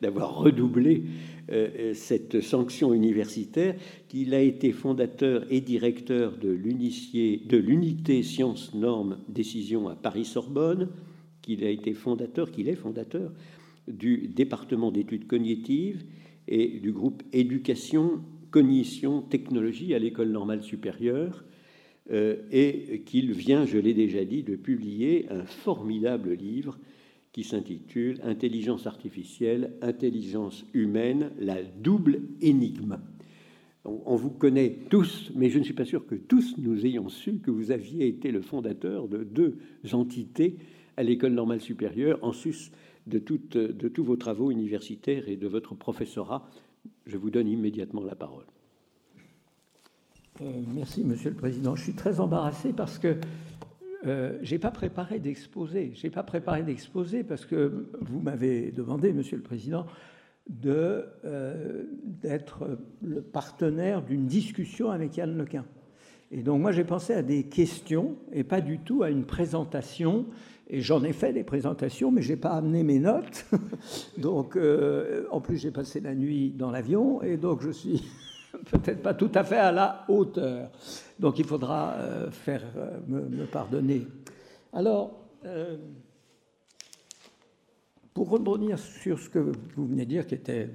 d'avoir 0.02 0.38
redoublé 0.38 1.04
euh, 1.52 1.94
cette 1.94 2.42
sanction 2.42 2.94
universitaire, 2.94 3.76
qu'il 4.08 4.34
a 4.34 4.42
été 4.42 4.72
fondateur 4.72 5.44
et 5.50 5.60
directeur 5.60 6.38
de 6.38 6.50
l'unité 6.50 8.24
sciences, 8.24 8.74
normes, 8.74 9.18
décisions 9.28 9.90
à 9.90 9.96
Paris-Sorbonne, 9.96 10.90
qu'il 11.42 11.64
a 11.64 11.70
été 11.70 11.94
fondateur, 11.94 12.52
qu'il 12.52 12.70
est 12.70 12.76
fondateur 12.76 13.32
du 13.88 14.28
département 14.28 14.92
d'études 14.92 15.28
cognitives 15.28 16.04
et 16.48 16.80
du 16.80 16.92
groupe 16.92 17.24
éducation, 17.34 18.22
cognition, 18.52 19.22
technologie 19.22 19.94
à 19.94 20.00
l'école 20.00 20.30
normale 20.30 20.64
supérieure, 20.64 21.44
euh, 22.12 22.38
et 22.52 23.04
qu'il 23.06 23.32
vient, 23.34 23.66
je 23.66 23.78
l'ai 23.78 23.94
déjà 23.94 24.26
dit, 24.26 24.44
de 24.44 24.56
publier 24.56 25.28
un 25.30 25.46
formidable 25.46 26.34
livre 26.34 26.80
qui 27.32 27.44
s'intitule 27.44 28.20
Intelligence 28.24 28.88
artificielle, 28.88 29.74
intelligence 29.82 30.66
humaine, 30.74 31.32
la 31.40 31.62
double 31.62 32.22
énigme. 32.42 32.98
On, 33.86 34.16
vous 34.16 34.32
connaît 34.32 34.76
tous, 34.90 35.32
mais 35.36 35.50
je 35.50 35.60
ne 35.60 35.64
suis 35.64 35.74
pas 35.74 35.86
sûr 35.86 36.06
que 36.06 36.16
tous 36.16 36.56
nous 36.58 36.86
ayons 36.86 37.10
su 37.10 37.40
que 37.40 37.52
vous 37.52 37.72
aviez 37.72 38.08
été 38.08 38.32
le 38.32 38.42
fondateur 38.42 39.08
de 39.08 39.24
deux 39.24 39.58
entités 39.94 40.58
à 40.98 41.04
l'école 41.04 41.34
normale 41.34 41.62
supérieure, 41.62 42.20
en 42.22 42.34
sus 42.34 42.72
de, 43.08 43.20
de 43.20 43.88
tous 43.88 44.04
vos 44.04 44.18
travaux 44.18 44.52
universitaires 44.52 45.30
et 45.30 45.38
de 45.38 45.48
votre 45.48 45.76
professorat. 45.76 46.50
Je 47.06 47.18
vous 47.18 47.30
donne 47.30 47.48
immédiatement 47.48 48.04
la 48.04 48.16
parole. 48.16 48.46
Euh, 50.42 50.46
merci, 50.74 51.04
Monsieur 51.04 51.32
le 51.32 51.36
Président. 51.36 51.76
Je 51.76 51.84
suis 51.84 51.94
très 51.94 52.20
embarrassé 52.20 52.72
parce 52.72 52.98
que 52.98 53.18
euh, 54.06 54.38
j'ai 54.42 54.60
pas 54.60 54.72
préparé 54.72 55.20
d'exposé. 55.20 55.92
J'ai 55.96 56.10
pas 56.10 56.24
préparé 56.24 56.64
d'exposé 56.64 57.24
parce 57.24 57.46
que 57.46 57.90
vous 58.00 58.20
m'avez 58.20 58.72
demandé, 58.72 59.12
Monsieur 59.12 59.38
le 59.38 59.44
Président, 59.44 59.86
de 60.48 61.06
euh, 61.26 61.84
d'être 62.04 62.80
le 63.04 63.22
partenaire 63.22 64.02
d'une 64.02 64.26
discussion 64.26 64.92
avec 64.92 65.18
Yann 65.18 65.38
Lequin. 65.38 65.66
Et 66.32 66.44
donc 66.44 66.62
moi 66.62 66.72
j'ai 66.72 66.84
pensé 66.84 67.14
à 67.14 67.24
des 67.24 67.44
questions 67.44 68.16
et 68.32 68.44
pas 68.44 68.62
du 68.62 68.80
tout 68.80 69.04
à 69.04 69.10
une 69.10 69.26
présentation. 69.26 70.26
Et 70.72 70.82
j'en 70.82 71.04
ai 71.04 71.14
fait 71.14 71.34
des 71.34 71.44
présentations, 71.44 72.12
mais 72.12 72.22
j'ai 72.22 72.36
pas 72.36 72.52
amené 72.52 72.84
mes 72.84 73.00
notes. 73.00 73.46
donc 74.18 74.56
euh, 74.56 75.26
en 75.32 75.42
plus 75.42 75.58
j'ai 75.58 75.72
passé 75.72 76.00
la 76.00 76.14
nuit 76.14 76.52
dans 76.52 76.70
l'avion 76.70 77.24
et 77.24 77.38
donc 77.38 77.62
je 77.62 77.72
suis 77.72 78.04
peut-être 78.72 79.02
pas 79.02 79.16
tout 79.16 79.32
à 79.34 79.44
fait 79.44 79.58
à 79.58 79.72
la 79.72 80.06
hauteur. 80.08 80.70
Donc 81.18 81.40
il 81.40 81.46
faudra 81.46 81.94
euh, 81.94 82.30
faire, 82.30 82.64
euh, 82.78 83.00
me, 83.08 83.46
pardonner. 83.46 84.08
Alors, 84.72 85.16
pour 88.14 88.30
rebondir 88.30 88.78
sur 88.78 89.18
ce 89.18 89.30
que 89.30 89.40
vous 89.40 89.88
venez 89.88 90.04
de 90.04 90.10
dire, 90.10 90.28
qui 90.28 90.36
était 90.36 90.70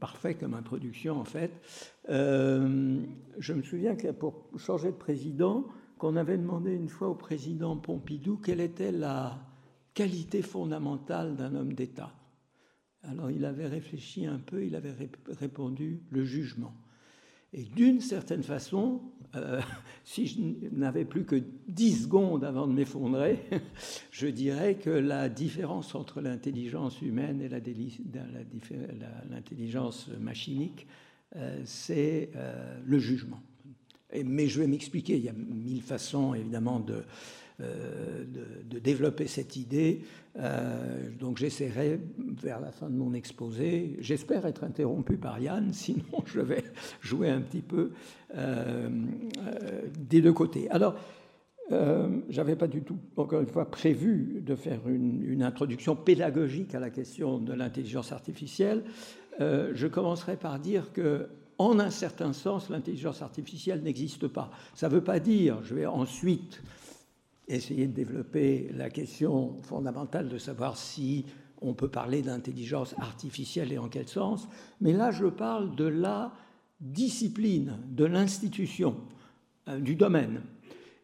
parfait 0.00 0.34
comme 0.34 0.54
introduction 0.54 1.20
en 1.20 1.24
fait, 1.24 1.50
je 2.08 3.52
me 3.52 3.62
souviens 3.62 3.96
que 3.96 4.12
pour 4.12 4.46
changer 4.56 4.92
de 4.92 4.96
président, 4.96 5.66
qu'on 5.98 6.16
avait 6.16 6.38
demandé 6.38 6.72
une 6.72 6.88
fois 6.88 7.08
au 7.08 7.14
président 7.14 7.76
Pompidou 7.76 8.36
quelle 8.36 8.60
était 8.60 8.92
la 8.92 9.38
qualité 9.94 10.42
fondamentale 10.42 11.36
d'un 11.36 11.54
homme 11.54 11.72
d'État. 11.72 12.12
Alors 13.02 13.30
il 13.30 13.44
avait 13.44 13.66
réfléchi 13.66 14.26
un 14.26 14.38
peu, 14.38 14.64
il 14.64 14.74
avait 14.76 14.94
répondu 15.28 16.02
le 16.10 16.24
jugement. 16.24 16.74
Et 17.52 17.62
d'une 17.62 18.00
certaine 18.00 18.42
façon, 18.42 19.00
euh, 19.34 19.60
si 20.04 20.26
je 20.26 20.40
n'avais 20.72 21.04
plus 21.04 21.24
que 21.24 21.42
10 21.68 22.04
secondes 22.04 22.44
avant 22.44 22.66
de 22.66 22.72
m'effondrer, 22.72 23.44
je 24.10 24.26
dirais 24.26 24.74
que 24.74 24.90
la 24.90 25.28
différence 25.28 25.94
entre 25.94 26.20
l'intelligence 26.20 27.00
humaine 27.00 27.40
et 27.40 27.48
l'intelligence 29.30 30.08
machinique, 30.20 30.86
euh, 31.36 31.62
c'est 31.64 32.30
euh, 32.36 32.78
le 32.84 32.98
jugement. 32.98 33.40
Mais 34.24 34.46
je 34.46 34.60
vais 34.60 34.66
m'expliquer, 34.66 35.16
il 35.16 35.24
y 35.24 35.28
a 35.28 35.32
mille 35.32 35.82
façons 35.82 36.34
évidemment 36.34 36.80
de, 36.80 37.02
euh, 37.60 38.24
de, 38.64 38.78
développer 38.78 39.26
cette 39.26 39.56
idée. 39.56 40.02
Euh, 40.38 41.08
donc 41.18 41.38
j'essaierai 41.38 41.98
vers 42.18 42.60
la 42.60 42.70
fin 42.70 42.90
de 42.90 42.94
mon 42.94 43.14
exposé, 43.14 43.96
j'espère 44.00 44.44
être 44.44 44.62
interrompu 44.62 45.16
par 45.16 45.40
Yann, 45.40 45.68
sinon 45.72 46.22
je 46.26 46.40
vais 46.40 46.62
jouer 47.00 47.30
un 47.30 47.40
petit 47.40 47.62
peu 47.62 47.92
euh, 48.36 48.90
des 49.98 50.20
deux 50.20 50.34
côtés. 50.34 50.68
Alors, 50.70 50.96
euh, 51.72 52.20
j'avais 52.28 52.56
pas 52.56 52.68
du 52.68 52.82
tout, 52.82 52.98
encore 53.16 53.40
une 53.40 53.48
fois, 53.48 53.70
prévu 53.70 54.42
de 54.42 54.54
faire 54.54 54.86
une, 54.86 55.24
une 55.24 55.42
introduction 55.42 55.96
pédagogique 55.96 56.74
à 56.74 56.80
la 56.80 56.90
question 56.90 57.38
de 57.38 57.54
l'intelligence 57.54 58.12
artificielle. 58.12 58.84
je 59.40 59.86
commencerai 59.86 60.36
par 60.36 60.58
dire 60.58 60.92
que 60.92 61.28
en 61.58 61.78
un 61.78 61.90
certain 61.90 62.32
sens, 62.32 62.68
l'intelligence 62.68 63.22
artificielle 63.22 63.82
n'existe 63.82 64.28
pas. 64.28 64.50
Ça 64.74 64.88
ne 64.88 64.94
veut 64.94 65.04
pas 65.04 65.20
dire, 65.20 65.62
je 65.62 65.74
vais 65.74 65.86
ensuite 65.86 66.62
essayer 67.48 67.86
de 67.86 67.92
développer 67.92 68.70
la 68.74 68.90
question 68.90 69.56
fondamentale 69.62 70.28
de 70.28 70.38
savoir 70.38 70.76
si 70.76 71.24
on 71.62 71.74
peut 71.74 71.88
parler 71.88 72.22
d'intelligence 72.22 72.94
artificielle 72.98 73.72
et 73.72 73.78
en 73.78 73.88
quel 73.88 74.08
sens. 74.08 74.48
Mais 74.80 74.92
là, 74.92 75.10
je 75.10 75.26
parle 75.26 75.74
de 75.74 75.84
la 75.86 76.32
discipline, 76.80 77.78
de 77.90 78.04
l'institution, 78.04 78.96
euh, 79.68 79.78
du 79.78 79.94
domaine. 79.94 80.42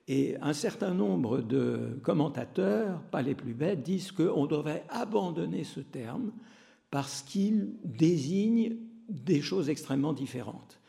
Et 0.09 0.37
un 0.42 0.52
certain 0.52 0.92
nombre 0.92 1.40
de 1.40 1.99
commentateurs, 2.02 3.00
pas 3.11 3.23
les 3.23 3.35
plus 3.35 3.54
bêtes, 3.54 3.82
disent 3.82 4.12
qu'on 4.12 4.47
devrait 4.47 4.85
abandonner 4.90 5.64
ce 5.64 5.80
terme 5.80 6.32
parce 6.90 7.23
qu'il 7.23 7.71
désigne 7.85 8.76
des 9.12 9.40
choses 9.40 9.69
extrêmement 9.69 10.12
différentes. 10.12 10.81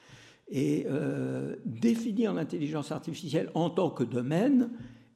Et 0.49 0.85
euh, 0.89 1.55
définir 1.65 2.33
l'intelligence 2.33 2.91
artificielle 2.91 3.49
en 3.53 3.69
tant 3.69 3.89
que 3.89 4.03
domaine 4.03 4.69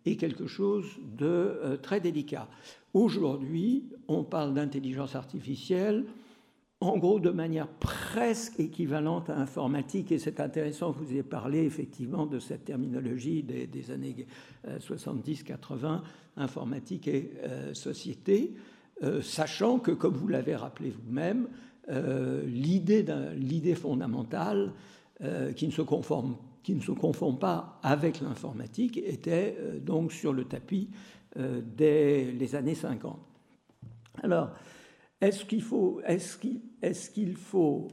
est 0.05 0.15
quelque 0.15 0.47
chose 0.47 0.85
de 1.17 1.25
euh, 1.25 1.77
très 1.77 1.99
délicat. 1.99 2.47
Aujourd'hui, 2.93 3.89
on 4.07 4.23
parle 4.23 4.53
d'intelligence 4.53 5.15
artificielle 5.15 6.05
en 6.79 6.97
gros 6.97 7.19
de 7.19 7.31
manière 7.31 7.67
presque 7.67 8.59
équivalente 8.59 9.31
à 9.31 9.37
informatique, 9.37 10.11
et 10.11 10.19
c'est 10.19 10.39
intéressant 10.39 10.93
que 10.93 10.99
vous 10.99 11.11
ayez 11.11 11.23
parlé 11.23 11.63
effectivement 11.63 12.27
de 12.27 12.37
cette 12.37 12.65
terminologie 12.65 13.41
des, 13.41 13.91
années 13.91 14.27
70-80, 14.67 15.85
euh, 15.85 15.97
informatique 16.35 17.07
et 17.07 17.31
société, 17.73 18.53
sachant 19.21 19.79
que, 19.79 19.91
comme 19.91 20.15
vous 20.15 20.27
l'avez 20.27 20.55
rappelé 20.55 20.91
vous-même, 20.91 21.47
l'idée 22.45 23.75
fondamentale 23.75 24.73
qui 25.55 25.67
ne 25.67 25.71
se 25.71 25.81
conforme 25.81 26.35
confond 26.99 27.33
pas 27.33 27.79
avec 27.83 28.21
l'informatique, 28.21 28.97
était 28.97 29.55
euh, 29.59 29.79
donc 29.79 30.11
sur 30.11 30.33
le 30.33 30.45
tapis 30.45 30.89
euh, 31.37 31.61
dès 31.63 32.31
les 32.31 32.55
années 32.55 32.75
50. 32.75 33.19
Alors, 34.23 34.51
est-ce 35.21 35.45
qu'il 35.45 35.61
faut, 35.61 36.01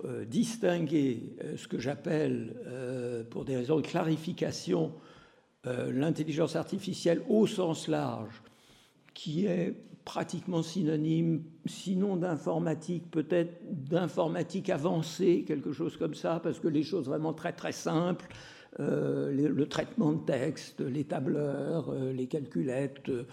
euh, 0.05 0.25
distinguer 0.25 1.37
ce 1.57 1.69
que 1.69 1.79
j'appelle, 1.79 2.55
pour 3.31 3.45
des 3.45 3.57
raisons 3.57 3.77
de 3.77 3.87
clarification, 3.87 4.93
l'intelligence 5.65 6.57
artificielle 6.57 7.23
au 7.29 7.47
sens 7.47 7.89
large, 7.89 8.43
qui 9.15 9.47
est 9.47 9.75
pratiquement 10.05 10.63
synonyme, 10.63 11.43
sinon 11.67 12.17
d'informatique, 12.17 13.11
peut-être 13.11 13.61
d'informatique 13.71 14.69
avancée, 14.69 15.45
quelque 15.47 15.73
chose 15.73 15.97
comme 15.97 16.15
ça, 16.15 16.41
parce 16.43 16.61
que 16.61 16.69
les 16.69 16.83
choses 16.83 17.07
vraiment 17.07 17.33
très 17.33 17.53
très 17.53 17.73
simples, 17.73 18.27
euh, 18.81 19.31
le, 19.33 19.67
traitement 19.67 20.13
de 20.13 20.25
texte, 20.25 20.81
les 20.81 21.05
tableurs, 21.05 21.91
euh, 21.91 22.13
les 22.13 22.27
calculettes. 22.27 23.09
Euh, 23.09 23.25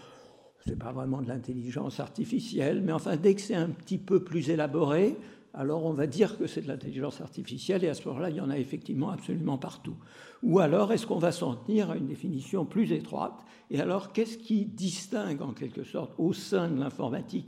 c'est 0.65 0.77
pas 0.77 0.91
vraiment 0.91 1.21
de 1.23 1.27
l'intelligence 1.27 1.99
artificielle, 1.99 2.81
mais 2.83 2.91
enfin, 2.91 3.17
dès 3.17 3.33
que 3.33 3.41
c'est 3.41 3.55
un 3.55 3.69
petit 3.69 3.97
peu 3.97 4.23
plus 4.23 4.51
élaboré, 4.51 5.17
alors 5.53 5.85
on 5.85 5.93
va 5.93 6.07
dire 6.07 6.37
que 6.37 6.47
c'est 6.47 6.61
de 6.61 6.67
l'intelligence 6.67 7.19
artificielle, 7.19 7.83
et 7.83 7.89
à 7.89 7.93
ce 7.93 8.07
moment-là, 8.07 8.29
il 8.29 8.37
y 8.37 8.41
en 8.41 8.49
a 8.49 8.57
effectivement 8.57 9.09
absolument 9.09 9.57
partout. 9.57 9.95
Ou 10.43 10.59
alors, 10.59 10.93
est-ce 10.93 11.05
qu'on 11.05 11.19
va 11.19 11.31
s'en 11.31 11.55
tenir 11.55 11.91
à 11.91 11.97
une 11.97 12.07
définition 12.07 12.65
plus 12.65 12.91
étroite 12.93 13.43
Et 13.69 13.79
alors, 13.81 14.13
qu'est-ce 14.13 14.37
qui 14.37 14.65
distingue 14.65 15.41
en 15.41 15.53
quelque 15.53 15.83
sorte 15.83 16.13
au 16.17 16.33
sein 16.33 16.69
de 16.69 16.79
l'informatique 16.79 17.47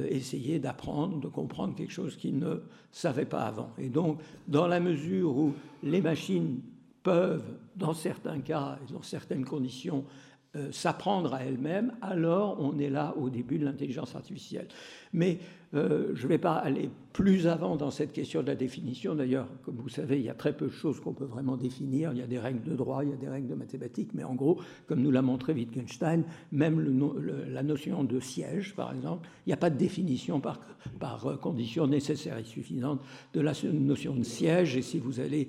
essayer 0.10 0.60
d'apprendre, 0.60 1.20
de 1.20 1.28
comprendre 1.28 1.76
quelque 1.76 1.92
chose 1.92 2.16
qu'il 2.16 2.38
ne 2.38 2.62
savait 2.92 3.26
pas 3.26 3.42
avant. 3.42 3.72
Et 3.80 3.90
donc, 3.90 4.20
dans 4.48 4.68
la 4.68 4.80
mesure 4.80 5.36
où 5.36 5.56
les 5.82 6.00
machines 6.00 6.60
peuvent, 7.02 7.58
dans 7.76 7.96
certains 7.96 8.40
cas 8.40 8.78
et 8.84 8.94
dans 8.94 9.02
certaines 9.02 9.46
conditions, 9.46 10.06
euh, 10.56 10.72
s'apprendre 10.72 11.34
à 11.34 11.44
elles-mêmes, 11.44 11.94
alors 12.00 12.58
on 12.60 12.78
est 12.78 12.92
là 12.92 13.16
au 13.18 13.32
début 13.32 13.58
de 13.58 13.66
l'intelligence 13.66 14.16
artificielle. 14.16 14.68
Mais 15.12 15.40
euh, 15.74 16.12
je 16.14 16.26
ne 16.26 16.28
vais 16.28 16.38
pas 16.38 16.54
aller 16.54 16.92
plus 17.12 17.48
avant 17.48 17.76
dans 17.76 17.90
cette 17.90 18.14
question 18.14 18.44
de 18.44 18.48
la 18.48 18.56
définition. 18.56 19.16
D'ailleurs, 19.16 19.48
comme 19.66 19.78
vous 19.78 19.90
savez, 19.90 20.20
il 20.20 20.26
y 20.26 20.30
a 20.30 20.36
très 20.36 20.56
peu 20.56 20.68
de 20.68 20.72
choses 20.72 21.00
qu'on 21.00 21.14
peut 21.14 21.26
vraiment 21.26 21.58
définir. 21.58 22.12
Il 22.14 22.20
y 22.20 22.22
a 22.22 22.28
des 22.28 22.38
règles 22.38 22.62
de 22.62 22.76
droit, 22.76 23.04
il 23.04 23.10
y 23.10 23.14
a 23.14 23.16
des 23.16 23.28
règles 23.28 23.48
de 23.48 23.56
mathématiques, 23.56 24.12
mais 24.14 24.24
en 24.24 24.36
gros, 24.36 24.60
comme 24.86 25.02
nous 25.02 25.10
l'a 25.10 25.24
montré 25.24 25.54
Wittgenstein, 25.54 26.24
même 26.52 27.02
la 27.50 27.64
notion 27.64 28.04
de 28.04 28.20
siège, 28.20 28.76
par 28.76 28.94
exemple, 28.94 29.28
il 29.48 29.50
n'y 29.50 29.54
a 29.54 29.58
pas 29.58 29.72
de 29.72 29.78
définition 29.78 30.40
par, 30.40 30.60
par 31.00 31.26
euh, 31.26 31.36
condition 31.36 31.88
nécessaire 31.88 32.38
et 32.38 32.44
suffisante 32.44 33.02
de 33.34 33.42
la 33.42 33.54
notion 33.74 34.14
de 34.14 34.24
siège. 34.24 34.78
Et 34.78 34.84
si 34.84 35.00
vous 35.00 35.20
allez 35.20 35.48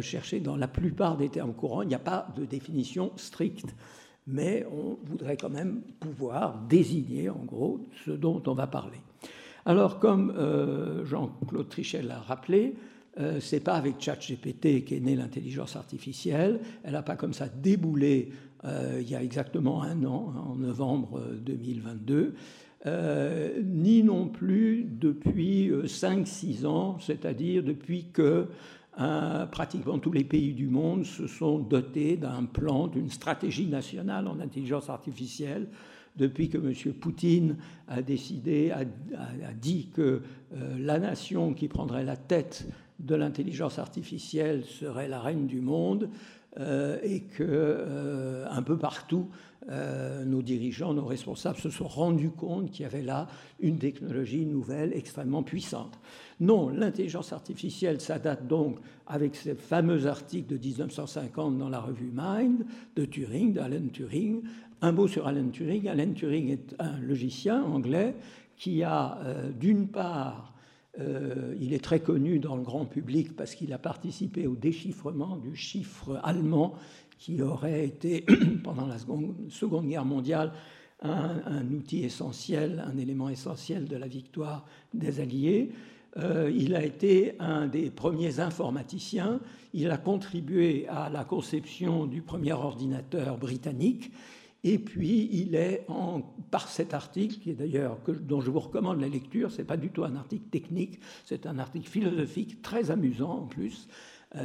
chercher 0.00 0.40
dans 0.40 0.56
la 0.56 0.68
plupart 0.68 1.18
des 1.18 1.28
termes 1.28 1.52
courants, 1.52 1.82
il 1.82 1.88
n'y 1.88 1.94
a 1.94 1.98
pas 1.98 2.28
de 2.34 2.46
définition 2.46 3.12
stricte 3.16 3.74
mais 4.28 4.66
on 4.70 4.98
voudrait 5.04 5.36
quand 5.36 5.48
même 5.48 5.80
pouvoir 5.98 6.60
désigner 6.68 7.30
en 7.30 7.42
gros 7.44 7.80
ce 8.04 8.10
dont 8.10 8.42
on 8.46 8.52
va 8.52 8.66
parler. 8.66 8.98
Alors, 9.64 9.98
comme 9.98 10.32
euh, 10.36 11.04
Jean-Claude 11.04 11.68
Trichet 11.68 12.02
l'a 12.02 12.20
rappelé, 12.20 12.74
euh, 13.18 13.40
c'est 13.40 13.60
pas 13.60 13.74
avec 13.74 13.96
ChatGPT 13.98 14.84
qu'est 14.84 15.00
née 15.00 15.16
l'intelligence 15.16 15.76
artificielle. 15.76 16.60
Elle 16.84 16.92
n'a 16.92 17.02
pas 17.02 17.16
comme 17.16 17.32
ça 17.32 17.48
déboulé 17.48 18.30
euh, 18.64 18.98
il 19.00 19.10
y 19.10 19.14
a 19.14 19.22
exactement 19.22 19.82
un 19.82 20.04
an, 20.04 20.32
en 20.50 20.56
novembre 20.56 21.22
2022, 21.44 22.34
ni 23.64 24.02
non 24.02 24.28
plus 24.28 24.86
depuis 24.88 25.70
5-6 25.70 26.64
ans, 26.64 26.98
c'est-à-dire 27.00 27.62
depuis 27.62 28.06
que 28.12 28.46
euh, 29.00 29.46
pratiquement 29.46 29.98
tous 29.98 30.10
les 30.10 30.24
pays 30.24 30.54
du 30.54 30.66
monde 30.66 31.04
se 31.04 31.28
sont 31.28 31.60
dotés 31.60 32.16
d'un 32.16 32.44
plan, 32.44 32.88
d'une 32.88 33.10
stratégie 33.10 33.66
nationale 33.66 34.26
en 34.26 34.40
intelligence 34.40 34.90
artificielle. 34.90 35.68
Depuis 36.16 36.48
que 36.48 36.58
M. 36.58 36.94
Poutine 36.94 37.56
a 37.86 38.02
décidé, 38.02 38.72
a, 38.72 38.84
dit 39.54 39.90
que 39.94 40.22
euh, 40.52 40.76
la 40.80 40.98
nation 40.98 41.54
qui 41.54 41.68
prendrait 41.68 42.04
la 42.04 42.16
tête 42.16 42.66
de 42.98 43.14
l'intelligence 43.14 43.78
artificielle 43.78 44.64
serait 44.64 45.06
la 45.06 45.20
reine 45.20 45.46
du 45.46 45.60
monde, 45.60 46.08
euh, 46.58 46.98
et 47.04 47.20
que 47.20 48.44
un 48.50 48.62
peu 48.62 48.76
partout 48.76 49.28
nos 49.68 50.40
dirigeants, 50.40 50.94
nos 50.94 51.04
responsables 51.04 51.58
se 51.58 51.68
sont 51.68 51.88
rendus 51.88 52.30
compte 52.30 52.70
qu'il 52.70 52.84
y 52.84 52.86
avait 52.86 53.02
là 53.02 53.26
une 53.60 53.78
technologie 53.78 54.46
nouvelle 54.46 54.92
extrêmement 54.94 55.42
puissante. 55.42 55.98
Non, 56.40 56.68
l'intelligence 56.68 57.32
artificielle, 57.32 58.00
ça 58.00 58.18
date 58.18 58.46
donc 58.46 58.78
avec 59.06 59.34
ces 59.34 59.54
fameux 59.54 60.06
articles 60.06 60.48
de 60.48 60.58
1950 60.58 61.58
dans 61.58 61.68
la 61.68 61.80
revue 61.80 62.12
Mind 62.14 62.64
de 62.94 63.04
Turing, 63.04 63.52
d'Alan 63.52 63.88
Turing. 63.92 64.42
Un 64.80 64.92
mot 64.92 65.08
sur 65.08 65.26
Alan 65.26 65.48
Turing. 65.48 65.88
Alan 65.88 66.12
Turing 66.12 66.50
est 66.50 66.76
un 66.78 66.98
logicien 67.00 67.62
anglais 67.62 68.14
qui 68.56 68.84
a, 68.84 69.18
euh, 69.24 69.50
d'une 69.50 69.88
part, 69.88 70.54
euh, 71.00 71.56
il 71.60 71.72
est 71.72 71.82
très 71.82 72.00
connu 72.00 72.38
dans 72.38 72.54
le 72.54 72.62
grand 72.62 72.84
public 72.84 73.34
parce 73.34 73.54
qu'il 73.54 73.72
a 73.72 73.78
participé 73.78 74.46
au 74.46 74.54
déchiffrement 74.54 75.36
du 75.36 75.56
chiffre 75.56 76.20
allemand 76.22 76.74
qui 77.18 77.42
aurait 77.42 77.84
été, 77.84 78.24
pendant 78.64 78.86
la 78.86 78.98
seconde, 78.98 79.86
Guerre 79.86 80.04
mondiale, 80.04 80.52
un, 81.02 81.70
outil 81.72 82.04
essentiel, 82.04 82.84
un 82.86 82.96
élément 82.96 83.28
essentiel 83.28 83.86
de 83.86 83.96
la 83.96 84.08
victoire 84.08 84.64
des 84.94 85.20
Alliés. 85.20 85.70
Euh, 86.16 86.50
il 86.52 86.74
a 86.74 86.84
été 86.84 87.34
un 87.38 87.66
des 87.66 87.90
premiers 87.90 88.40
informaticiens. 88.40 89.40
Il 89.74 89.90
a 89.90 89.98
contribué 89.98 90.86
à 90.88 91.08
la 91.08 91.24
conception 91.24 92.06
du 92.06 92.22
premier 92.22 92.52
ordinateur 92.52 93.36
britannique. 93.36 94.10
Et 94.64 94.78
puis, 94.78 95.28
il 95.30 95.54
est, 95.54 95.86
par 96.50 96.68
cet 96.68 96.92
article, 96.92 97.36
qui 97.36 97.50
est 97.50 97.54
d'ailleurs, 97.54 97.98
dont 98.08 98.40
je 98.40 98.50
vous 98.50 98.58
recommande 98.58 99.00
la 99.00 99.08
lecture, 99.08 99.52
ce 99.52 99.58
n'est 99.58 99.64
pas 99.64 99.76
du 99.76 99.90
tout 99.90 100.02
un 100.02 100.16
article 100.16 100.48
technique, 100.50 100.98
c'est 101.24 101.46
un 101.46 101.60
article 101.60 101.88
philosophique 101.88 102.60
très 102.60 102.90
amusant 102.90 103.42
en 103.42 103.46
plus, 103.46 103.86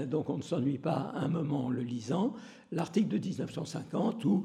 donc 0.08 0.30
on 0.30 0.38
ne 0.38 0.42
s'ennuie 0.42 0.78
pas 0.78 1.12
un 1.16 1.28
moment 1.28 1.66
en 1.66 1.70
le 1.70 1.82
lisant, 1.82 2.34
l'article 2.72 3.10
de 3.10 3.18
1950 3.18 4.24
où 4.26 4.44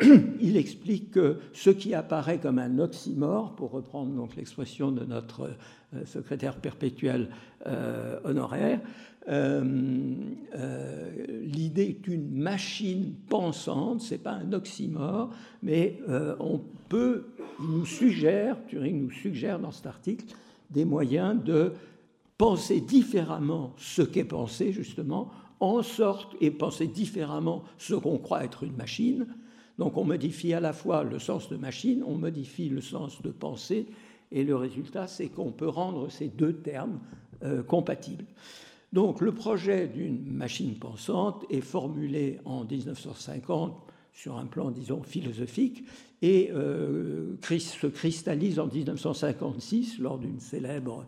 il 0.40 0.56
explique 0.56 1.12
que 1.12 1.38
ce 1.52 1.70
qui 1.70 1.94
apparaît 1.94 2.38
comme 2.38 2.58
un 2.58 2.78
oxymore, 2.78 3.54
pour 3.54 3.70
reprendre 3.70 4.12
donc 4.12 4.36
l'expression 4.36 4.90
de 4.90 5.04
notre 5.04 5.50
euh, 5.94 6.04
secrétaire 6.06 6.56
perpétuel 6.56 7.28
euh, 7.66 8.18
honoraire, 8.24 8.80
l'idée 11.42 11.96
d'une 12.02 12.30
machine 12.32 13.14
pensante, 13.28 14.00
c'est 14.00 14.18
pas 14.18 14.32
un 14.32 14.52
oxymore, 14.52 15.30
mais 15.62 16.00
on 16.40 16.60
peut, 16.88 17.26
il 17.60 17.66
nous 17.66 17.86
suggère, 17.86 18.56
Turing 18.66 19.04
nous 19.04 19.10
suggère 19.12 19.60
dans 19.60 19.70
cet 19.70 19.86
article, 19.86 20.24
des 20.70 20.84
moyens 20.84 21.42
de 21.44 21.72
penser 22.40 22.80
différemment 22.80 23.74
ce 23.76 24.00
qu'est 24.00 24.24
pensé, 24.24 24.72
justement, 24.72 25.30
en 25.60 25.82
sorte, 25.82 26.34
et 26.40 26.50
penser 26.50 26.86
différemment 26.86 27.64
ce 27.76 27.92
qu'on 27.92 28.16
croit 28.16 28.44
être 28.44 28.62
une 28.62 28.76
machine. 28.76 29.26
Donc 29.76 29.98
on 29.98 30.04
modifie 30.04 30.54
à 30.54 30.60
la 30.60 30.72
fois 30.72 31.04
le 31.04 31.18
sens 31.18 31.50
de 31.50 31.58
machine, 31.58 32.02
on 32.02 32.14
modifie 32.14 32.70
le 32.70 32.80
sens 32.80 33.20
de 33.20 33.28
pensée, 33.28 33.88
et 34.32 34.42
le 34.42 34.56
résultat, 34.56 35.06
c'est 35.06 35.28
qu'on 35.28 35.52
peut 35.52 35.68
rendre 35.68 36.10
ces 36.10 36.28
deux 36.28 36.54
termes 36.54 37.00
euh, 37.42 37.62
compatibles. 37.62 38.24
Donc 38.94 39.20
le 39.20 39.32
projet 39.32 39.86
d'une 39.86 40.24
machine 40.32 40.76
pensante 40.76 41.44
est 41.50 41.60
formulé 41.60 42.38
en 42.46 42.64
1950 42.64 43.74
sur 44.14 44.38
un 44.38 44.46
plan, 44.46 44.70
disons, 44.70 45.02
philosophique, 45.02 45.84
et 46.22 46.50
euh, 46.54 47.36
se 47.42 47.86
cristallise 47.86 48.58
en 48.58 48.66
1956 48.66 49.98
lors 49.98 50.18
d'une 50.18 50.40
célèbre 50.40 51.04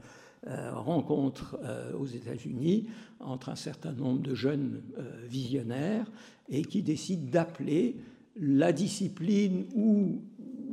rencontre 0.47 1.59
euh, 1.63 1.93
aux 1.95 2.07
États-Unis 2.07 2.89
entre 3.21 3.49
un 3.49 3.57
certain 3.57 3.93
nombre 3.93 4.21
de 4.23 4.35
jeunes 4.35 4.83
euh, 4.99 5.25
visionnaires 5.27 6.11
et 6.49 6.63
qui 6.63 6.83
décident 6.83 7.31
d'appeler 7.31 7.97
la 8.37 8.73
discipline 8.73 9.67
ou 9.75 10.23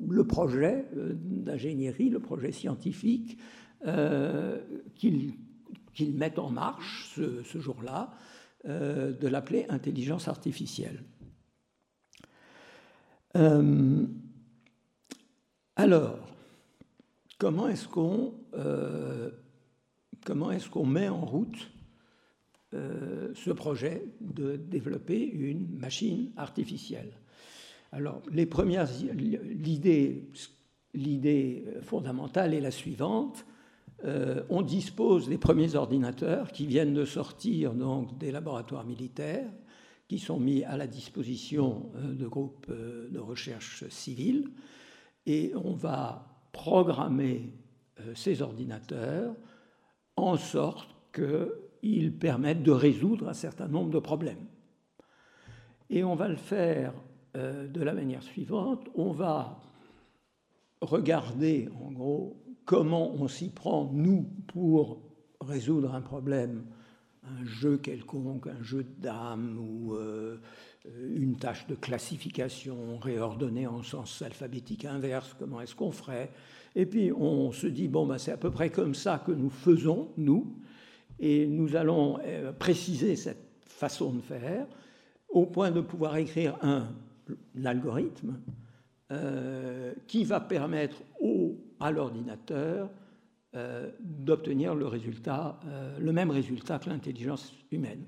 le 0.09 0.25
projet 0.25 0.85
d'ingénierie, 0.95 2.09
le 2.09 2.19
projet 2.19 2.51
scientifique 2.51 3.37
qu'ils 4.95 5.35
mettent 6.15 6.39
en 6.39 6.49
marche 6.49 7.13
ce 7.15 7.59
jour-là, 7.59 8.11
de 8.65 9.27
l'appeler 9.27 9.65
intelligence 9.67 10.29
artificielle. 10.29 11.03
alors, 15.75 16.19
comment 17.37 17.67
est-ce 17.67 17.87
qu'on 17.89 18.33
comment 20.25 20.51
est-ce 20.51 20.69
qu'on 20.69 20.85
met 20.85 21.09
en 21.09 21.25
route 21.25 21.71
euh, 22.73 23.33
ce 23.35 23.51
projet 23.51 24.03
de 24.21 24.55
développer 24.55 25.23
une 25.23 25.77
machine 25.77 26.31
artificielle? 26.37 27.11
Alors, 27.91 28.21
les 28.31 28.45
premières, 28.45 28.87
l'idée, 29.13 30.29
l'idée 30.93 31.65
fondamentale 31.81 32.53
est 32.53 32.61
la 32.61 32.71
suivante 32.71 33.45
on 34.49 34.61
dispose 34.61 35.27
des 35.27 35.37
premiers 35.37 35.75
ordinateurs 35.75 36.51
qui 36.51 36.65
viennent 36.65 36.93
de 36.93 37.03
sortir 37.05 37.73
donc, 37.73 38.17
des 38.17 38.31
laboratoires 38.31 38.85
militaires, 38.85 39.49
qui 40.07 40.19
sont 40.19 40.39
mis 40.39 40.63
à 40.63 40.77
la 40.77 40.87
disposition 40.87 41.91
de 41.95 42.25
groupes 42.25 42.71
de 42.71 43.19
recherche 43.19 43.87
civils, 43.89 44.49
et 45.25 45.51
on 45.55 45.73
va 45.73 46.25
programmer 46.51 47.53
ces 48.15 48.41
ordinateurs 48.41 49.35
en 50.27 50.37
sorte 50.37 50.95
qu'ils 51.13 52.13
permettent 52.13 52.63
de 52.63 52.71
résoudre 52.71 53.27
un 53.27 53.33
certain 53.33 53.67
nombre 53.67 53.91
de 53.91 53.99
problèmes. 53.99 54.45
Et 55.89 56.03
on 56.03 56.15
va 56.15 56.27
le 56.27 56.35
faire 56.35 56.93
euh, 57.35 57.67
de 57.67 57.81
la 57.81 57.93
manière 57.93 58.23
suivante. 58.23 58.87
On 58.95 59.11
va 59.11 59.59
regarder, 60.81 61.69
en 61.83 61.91
gros, 61.91 62.43
comment 62.65 63.11
on 63.13 63.27
s'y 63.27 63.49
prend, 63.49 63.89
nous, 63.93 64.27
pour 64.47 65.01
résoudre 65.41 65.93
un 65.95 66.01
problème, 66.01 66.65
un 67.23 67.45
jeu 67.45 67.77
quelconque, 67.77 68.47
un 68.47 68.63
jeu 68.63 68.83
de 68.83 69.01
dames 69.01 69.57
ou 69.59 69.95
euh, 69.95 70.37
une 71.13 71.35
tâche 71.37 71.67
de 71.67 71.75
classification 71.75 72.97
réordonnée 72.99 73.67
en 73.67 73.83
sens 73.83 74.21
alphabétique 74.21 74.85
inverse, 74.85 75.35
comment 75.37 75.61
est-ce 75.61 75.75
qu'on 75.75 75.91
ferait? 75.91 76.31
Et 76.75 76.85
puis 76.85 77.11
on 77.11 77.51
se 77.51 77.67
dit, 77.67 77.87
bon, 77.87 78.05
ben, 78.05 78.17
c'est 78.17 78.31
à 78.31 78.37
peu 78.37 78.51
près 78.51 78.69
comme 78.69 78.95
ça 78.95 79.21
que 79.25 79.31
nous 79.31 79.49
faisons, 79.49 80.09
nous, 80.17 80.55
et 81.19 81.47
nous 81.47 81.75
allons 81.75 82.19
euh, 82.23 82.51
préciser 82.53 83.15
cette 83.15 83.45
façon 83.65 84.13
de 84.13 84.21
faire 84.21 84.65
au 85.27 85.45
point 85.45 85.71
de 85.71 85.81
pouvoir 85.81 86.17
écrire 86.17 86.57
un, 86.61 86.87
algorithme 87.63 88.39
euh, 89.11 89.93
qui 90.07 90.23
va 90.23 90.39
permettre 90.39 90.97
au, 91.19 91.55
à 91.79 91.91
l'ordinateur 91.91 92.89
euh, 93.55 93.89
d'obtenir 93.99 94.75
le 94.75 94.87
le 95.99 96.11
même 96.11 96.31
résultat 96.31 96.79
que 96.79 96.89
l'intelligence 96.89 97.53
humaine. 97.71 98.05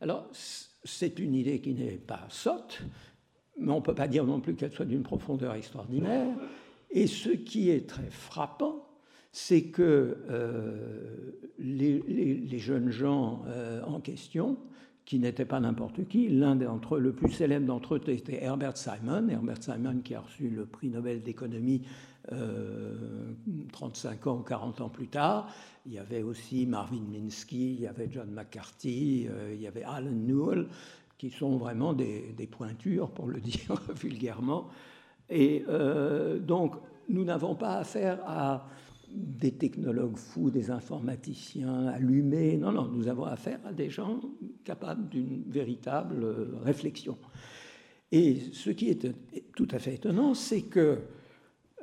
Alors, 0.00 0.28
c'est 0.32 1.18
une 1.18 1.34
idée 1.34 1.60
qui 1.60 1.74
n'est 1.74 1.98
pas 1.98 2.26
sotte, 2.28 2.82
mais 3.58 3.72
on 3.72 3.76
ne 3.76 3.82
peut 3.82 3.94
pas 3.94 4.08
dire 4.08 4.24
non 4.24 4.40
plus 4.40 4.54
qu'elle 4.54 4.72
soit 4.72 4.84
d'une 4.84 5.02
profondeur 5.02 5.54
extraordinaire. 5.54 6.28
Et 6.90 7.06
ce 7.06 7.30
qui 7.30 7.70
est 7.70 7.88
très 7.88 8.10
frappant, 8.10 8.88
c'est 9.32 9.64
que 9.64 10.16
euh, 10.30 11.32
les, 11.58 12.58
jeunes 12.58 12.90
gens 12.90 13.42
euh, 13.46 13.82
en 13.84 14.00
question, 14.00 14.56
qui 15.04 15.18
n'étaient 15.18 15.44
pas 15.44 15.60
n'importe 15.60 16.06
qui, 16.08 16.28
l'un 16.28 16.56
d'entre 16.56 16.96
eux, 16.96 17.00
le 17.00 17.12
plus 17.12 17.30
célèbre 17.30 17.66
d'entre 17.66 17.94
eux, 17.94 18.00
était 18.08 18.42
Herbert 18.42 18.76
Simon, 18.76 19.28
Herbert 19.28 19.62
Simon 19.62 20.00
qui 20.04 20.14
a 20.14 20.20
reçu 20.20 20.50
le 20.50 20.66
prix 20.66 20.88
Nobel 20.88 21.22
d'économie 21.22 21.82
35 23.72 24.26
euh, 24.26 24.30
ans, 24.30 24.42
40 24.42 24.80
ans 24.82 24.88
plus 24.88 25.08
tard. 25.08 25.54
Il 25.86 25.92
y 25.92 25.98
avait 25.98 26.22
aussi 26.22 26.66
Marvin 26.66 27.00
Minsky, 27.10 27.74
il 27.74 27.80
y 27.80 27.86
avait 27.86 28.08
John 28.10 28.30
McCarthy, 28.30 29.28
il 29.54 29.60
y 29.60 29.66
avait 29.66 29.84
Alan 29.84 30.10
Newell, 30.10 30.66
qui 31.16 31.30
sont 31.30 31.56
vraiment 31.56 31.94
des 31.94 32.48
pointures, 32.50 33.08
pour 33.10 33.28
le 33.28 33.40
dire 33.40 33.80
vulgairement. 33.94 34.68
Et 35.30 35.64
donc, 36.40 36.76
nous 37.08 37.24
n'avons 37.24 37.54
pas 37.54 37.74
affaire 37.74 38.20
à 38.26 38.66
des 39.10 39.52
technologues 39.52 40.16
fous, 40.16 40.50
des 40.50 40.70
informaticiens 40.70 41.86
allumés. 41.88 42.56
Non, 42.56 42.72
non, 42.72 42.86
nous 42.86 43.08
avons 43.08 43.24
affaire 43.24 43.60
à 43.66 43.72
des 43.72 43.90
gens 43.90 44.20
capables 44.64 45.08
d'une 45.08 45.42
véritable 45.48 46.26
réflexion. 46.62 47.16
Et 48.10 48.38
ce 48.52 48.70
qui 48.70 48.88
est 48.88 49.06
tout 49.54 49.68
à 49.70 49.78
fait 49.78 49.94
étonnant, 49.94 50.34
c'est 50.34 50.62
que 50.62 50.98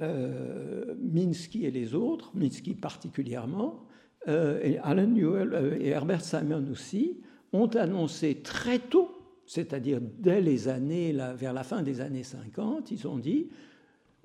euh, 0.02 0.94
Minsky 1.00 1.66
et 1.66 1.72
les 1.72 1.94
autres, 1.94 2.32
Minsky 2.36 2.74
particulièrement, 2.74 3.86
euh, 4.28 4.60
et 4.62 4.78
Alan 4.80 5.08
Newell 5.08 5.54
euh, 5.54 5.78
et 5.80 5.90
Herbert 5.90 6.22
Simon 6.22 6.66
aussi, 6.72 7.22
ont 7.54 7.68
annoncé 7.68 8.36
très 8.36 8.80
tôt, 8.80 9.15
c'est-à-dire 9.46 10.00
dès 10.02 10.42
les 10.42 10.68
années, 10.68 11.16
vers 11.36 11.54
la 11.54 11.64
fin 11.64 11.82
des 11.82 12.02
années 12.02 12.24
50, 12.24 12.92
ils 12.92 13.08
ont 13.08 13.18
dit 13.18 13.48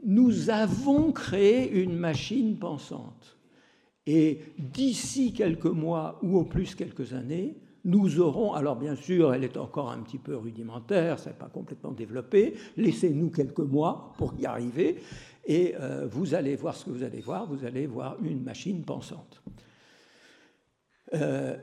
nous 0.05 0.51
avons 0.51 1.13
créé 1.13 1.71
une 1.71 1.97
machine 1.97 2.59
pensante. 2.59 3.37
Et 4.07 4.41
d'ici 4.59 5.33
quelques 5.33 5.67
mois 5.67 6.19
ou 6.23 6.39
au 6.39 6.45
plus 6.45 6.75
quelques 6.75 7.13
années, 7.13 7.57
nous 7.85 8.21
aurons, 8.21 8.53
alors 8.53 8.77
bien 8.77 8.95
sûr, 8.95 9.33
elle 9.33 9.45
est 9.45 9.57
encore 9.57 9.91
un 9.91 9.99
petit 9.99 10.19
peu 10.19 10.37
rudimentaire, 10.37 11.19
ce 11.19 11.29
n'est 11.29 11.35
pas 11.35 11.49
complètement 11.49 11.93
développé, 11.93 12.55
laissez-nous 12.77 13.31
quelques 13.31 13.61
mois 13.61 14.13
pour 14.19 14.35
y 14.39 14.47
arriver, 14.47 14.97
et 15.47 15.75
euh, 15.81 16.07
vous 16.11 16.35
allez 16.35 16.57
voir 16.57 16.77
ce 16.77 16.85
que 16.85 16.91
vous 16.91 17.03
allez 17.03 17.21
voir, 17.21 17.47
vous 17.47 17.65
allez 17.65 17.87
voir 17.87 18.17
une 18.23 18.43
machine 18.43 18.83
pensante. 18.85 19.43
Euh, 21.15 21.57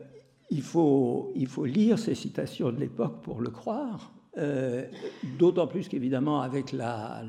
il, 0.50 0.62
faut, 0.62 1.32
il 1.36 1.48
faut 1.48 1.66
lire 1.66 2.00
ces 2.00 2.16
citations 2.16 2.72
de 2.72 2.80
l'époque 2.80 3.22
pour 3.22 3.42
le 3.42 3.50
croire. 3.50 4.14
Euh, 4.38 4.86
d'autant 5.40 5.66
plus 5.66 5.88
qu'évidemment, 5.88 6.42
avec 6.42 6.72
la, 6.72 7.24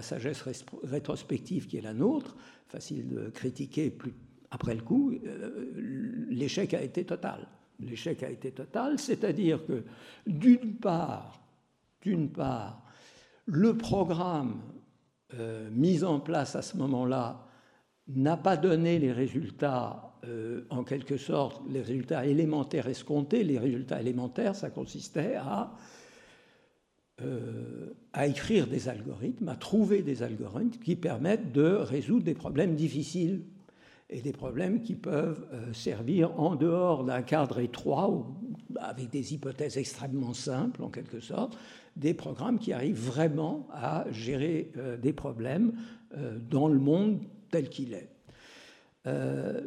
sagesse 0.00 0.42
rétrospective 0.82 1.66
qui 1.66 1.76
est 1.76 1.82
la 1.82 1.92
nôtre, 1.92 2.36
facile 2.68 3.08
de 3.08 3.28
critiquer 3.28 3.96
après 4.50 4.74
le 4.74 4.80
coup, 4.80 5.12
euh, 5.26 5.72
l'échec 6.30 6.72
a 6.74 6.82
été 6.82 7.04
total. 7.04 7.46
L'échec 7.80 8.22
a 8.22 8.30
été 8.30 8.52
total, 8.52 8.98
c'est-à-dire 8.98 9.66
que 9.66 9.84
d'une 10.26 10.76
part, 10.76 11.42
d'une 12.00 12.30
part, 12.30 12.82
le 13.46 13.76
programme 13.76 14.62
euh, 15.34 15.68
mis 15.70 16.04
en 16.04 16.20
place 16.20 16.54
à 16.56 16.62
ce 16.62 16.76
moment-là 16.76 17.43
n'a 18.08 18.36
pas 18.36 18.56
donné 18.56 18.98
les 18.98 19.12
résultats, 19.12 20.12
en 20.70 20.84
quelque 20.84 21.16
sorte, 21.16 21.62
les 21.68 21.82
résultats 21.82 22.26
élémentaires 22.26 22.88
escomptés. 22.88 23.44
Les 23.44 23.58
résultats 23.58 24.00
élémentaires, 24.00 24.54
ça 24.54 24.70
consistait 24.70 25.36
à 25.36 25.74
euh, 27.22 27.94
à 28.12 28.26
écrire 28.26 28.66
des 28.66 28.88
algorithmes, 28.88 29.48
à 29.48 29.54
trouver 29.54 30.02
des 30.02 30.24
algorithmes 30.24 30.80
qui 30.82 30.96
permettent 30.96 31.52
de 31.52 31.62
résoudre 31.64 32.24
des 32.24 32.34
problèmes 32.34 32.74
difficiles 32.74 33.42
et 34.10 34.20
des 34.20 34.32
problèmes 34.32 34.82
qui 34.82 34.96
peuvent 34.96 35.46
euh, 35.52 35.72
servir 35.72 36.40
en 36.40 36.56
dehors 36.56 37.04
d'un 37.04 37.22
cadre 37.22 37.60
étroit 37.60 38.10
ou 38.10 38.26
avec 38.80 39.10
des 39.10 39.32
hypothèses 39.32 39.76
extrêmement 39.76 40.34
simples 40.34 40.82
en 40.82 40.88
quelque 40.88 41.20
sorte, 41.20 41.56
des 41.94 42.14
programmes 42.14 42.58
qui 42.58 42.72
arrivent 42.72 43.00
vraiment 43.00 43.68
à 43.72 44.06
gérer 44.10 44.72
euh, 44.76 44.96
des 44.96 45.12
problèmes 45.12 45.72
dans 46.50 46.68
le 46.68 46.78
monde 46.78 47.20
tel 47.54 47.68
qu'il 47.68 47.94
est. 47.94 48.10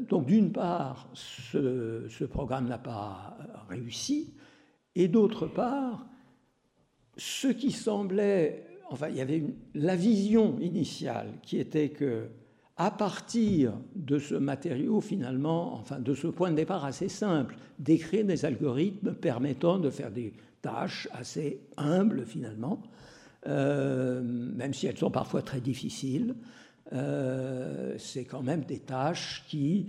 donc 0.10 0.26
d'une 0.26 0.52
part, 0.52 1.10
ce, 1.13 2.26
programme 2.26 2.67
n'a 2.67 2.78
pas 2.78 3.38
réussi, 3.69 4.34
et 4.93 5.08
d'autre 5.08 5.47
part, 5.47 6.06
ce 7.15 7.47
qui 7.47 7.71
semblait, 7.71 8.65
enfin, 8.89 9.08
il 9.08 9.15
y 9.15 9.21
avait 9.21 9.43
la 9.73 9.95
vision 9.95 10.60
initiale 10.60 11.28
qui 11.43 11.60
était 11.60 11.89
que, 11.89 12.28
à 12.76 12.91
partir 12.91 13.73
de 13.95 14.19
ce 14.19 14.36
matériau, 14.36 15.00
finalement, 15.00 15.76
enfin, 15.76 16.00
de 16.00 16.13
ce 16.13 16.28
point 16.28 16.52
de 16.52 16.58
départ 16.58 16.84
assez 16.84 17.08
simple, 17.08 17.56
d'écrire 17.80 18.26
des 18.26 18.43
algorithmes 18.43 19.13
permettant 19.13 19.80
de 19.80 19.89
faire 19.89 20.12
des 20.12 20.34
tâches 20.62 21.08
assez 21.13 21.62
humbles, 21.78 22.26
finalement, 22.26 22.82
euh, 23.47 24.21
même 24.21 24.73
si 24.73 24.88
elles 24.88 24.97
sont 24.97 25.12
parfois 25.12 25.41
très 25.41 25.62
difficiles, 25.62 26.36
euh, 26.36 26.57
c'est 26.91 28.26
quand 28.26 28.43
même 28.43 28.63
des 28.63 28.80
tâches 28.80 29.43
qui, 29.47 29.88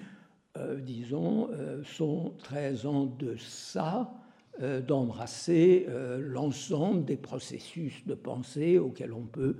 euh, 0.57 0.81
disons, 0.81 1.51
sont 1.85 2.35
très 2.39 2.87
en 2.87 3.07
deçà 3.07 4.13
euh, 4.61 4.81
d'embrasser 4.81 5.87
euh, 5.89 6.19
l'ensemble 6.21 7.05
des 7.05 7.17
processus 7.17 8.05
de 8.07 8.15
pensée 8.15 8.77
auxquels 8.77 9.13
on 9.13 9.25
peut 9.25 9.55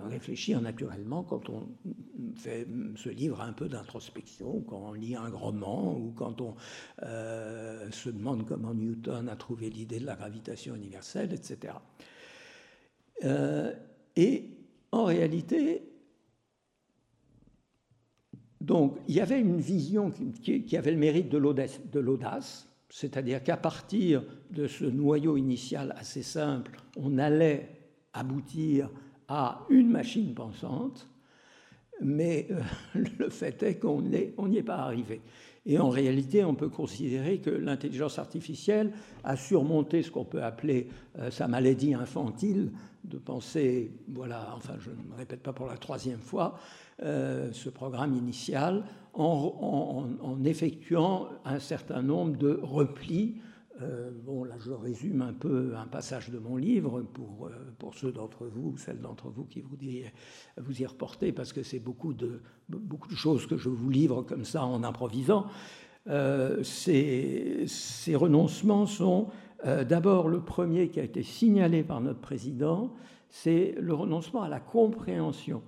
réfléchir 0.00 0.62
naturellement 0.62 1.22
quand 1.22 1.50
on 1.50 1.68
fait, 2.34 2.66
se 2.96 3.10
livre 3.10 3.42
un 3.42 3.52
peu 3.52 3.68
d'introspection, 3.68 4.62
quand 4.62 4.84
on 4.88 4.92
lit 4.94 5.16
un 5.16 5.28
roman 5.28 5.94
ou 5.98 6.12
quand 6.16 6.40
on 6.40 6.54
euh, 7.02 7.90
se 7.90 8.08
demande 8.08 8.46
comment 8.46 8.72
Newton 8.72 9.28
a 9.28 9.36
trouvé 9.36 9.68
l'idée 9.68 10.00
de 10.00 10.06
la 10.06 10.16
gravitation 10.16 10.74
universelle, 10.74 11.34
etc. 11.34 11.74
et 14.16 14.44
en 14.92 15.04
réalité, 15.04 15.82
donc, 18.68 18.98
il 19.08 19.14
y 19.14 19.20
avait 19.22 19.40
une 19.40 19.60
vision 19.60 20.10
qui, 20.10 20.76
avait 20.76 20.90
le 20.90 20.98
mérite 20.98 21.30
de 21.30 21.38
l'audace, 21.38 22.68
c'est-à-dire 22.90 23.42
qu'à 23.42 23.56
partir 23.56 24.22
de 24.50 24.66
ce 24.66 24.84
noyau 24.84 25.38
initial 25.38 25.94
assez 25.96 26.22
simple, 26.22 26.78
on 26.98 27.16
allait 27.16 27.66
aboutir 28.12 28.90
à 29.26 29.64
une 29.70 29.88
machine 29.88 30.34
pensante. 30.34 31.08
Mais 32.00 32.48
le 33.18 33.28
fait 33.28 33.62
est 33.62 33.78
qu'on 33.78 34.02
n'y 34.02 34.56
est 34.56 34.62
pas 34.62 34.76
arrivé. 34.76 35.20
Et 35.66 35.78
en 35.78 35.90
réalité, 35.90 36.44
on 36.44 36.54
peut 36.54 36.70
considérer 36.70 37.38
que 37.38 37.50
l'intelligence 37.50 38.18
artificielle 38.18 38.90
a 39.22 39.36
surmonté 39.36 40.02
ce 40.02 40.10
qu'on 40.10 40.24
peut 40.24 40.42
appeler 40.42 40.88
sa 41.30 41.46
maladie 41.46 41.92
infantile 41.92 42.70
de 43.04 43.18
penser, 43.18 43.90
voilà, 44.08 44.54
enfin 44.56 44.74
je 44.80 44.88
ne 44.88 45.10
me 45.10 45.16
répète 45.18 45.42
pas 45.42 45.52
pour 45.52 45.66
la 45.66 45.76
troisième 45.76 46.20
fois, 46.20 46.58
ce 47.02 47.68
programme 47.68 48.14
initial 48.14 48.82
en, 49.12 50.06
en, 50.22 50.44
effectuant 50.44 51.28
un 51.44 51.58
certain 51.58 52.02
nombre 52.02 52.36
de 52.38 52.58
replis 52.62 53.36
euh, 53.80 54.10
bon, 54.24 54.44
là, 54.44 54.56
je 54.58 54.72
résume 54.72 55.22
un 55.22 55.32
peu 55.32 55.74
un 55.76 55.86
passage 55.86 56.30
de 56.30 56.38
mon 56.38 56.56
livre 56.56 57.02
pour, 57.02 57.46
euh, 57.46 57.50
pour 57.78 57.94
ceux 57.94 58.10
d'entre 58.10 58.46
vous, 58.46 58.76
celles 58.76 59.00
d'entre 59.00 59.28
vous 59.28 59.44
qui 59.44 59.60
vous, 59.60 59.76
vous 60.56 60.82
y 60.82 60.86
reporter, 60.86 61.32
parce 61.32 61.52
que 61.52 61.62
c'est 61.62 61.78
beaucoup 61.78 62.12
de, 62.12 62.40
beaucoup 62.68 63.08
de 63.08 63.14
choses 63.14 63.46
que 63.46 63.56
je 63.56 63.68
vous 63.68 63.90
livre 63.90 64.22
comme 64.22 64.44
ça 64.44 64.64
en 64.64 64.82
improvisant. 64.82 65.46
Euh, 66.08 66.62
ces, 66.64 67.64
ces, 67.66 68.16
renoncements 68.16 68.86
sont 68.86 69.28
d'abord 69.64 70.28
le 70.28 70.40
premier 70.40 70.88
qui 70.88 71.00
a 71.00 71.02
été 71.02 71.24
signalé 71.24 71.82
par 71.82 72.00
notre 72.00 72.20
président, 72.20 72.94
c'est 73.28 73.74
le 73.80 73.92
renoncement 73.92 74.42
à 74.42 74.48
la 74.48 74.60
compréhension, 74.60 75.62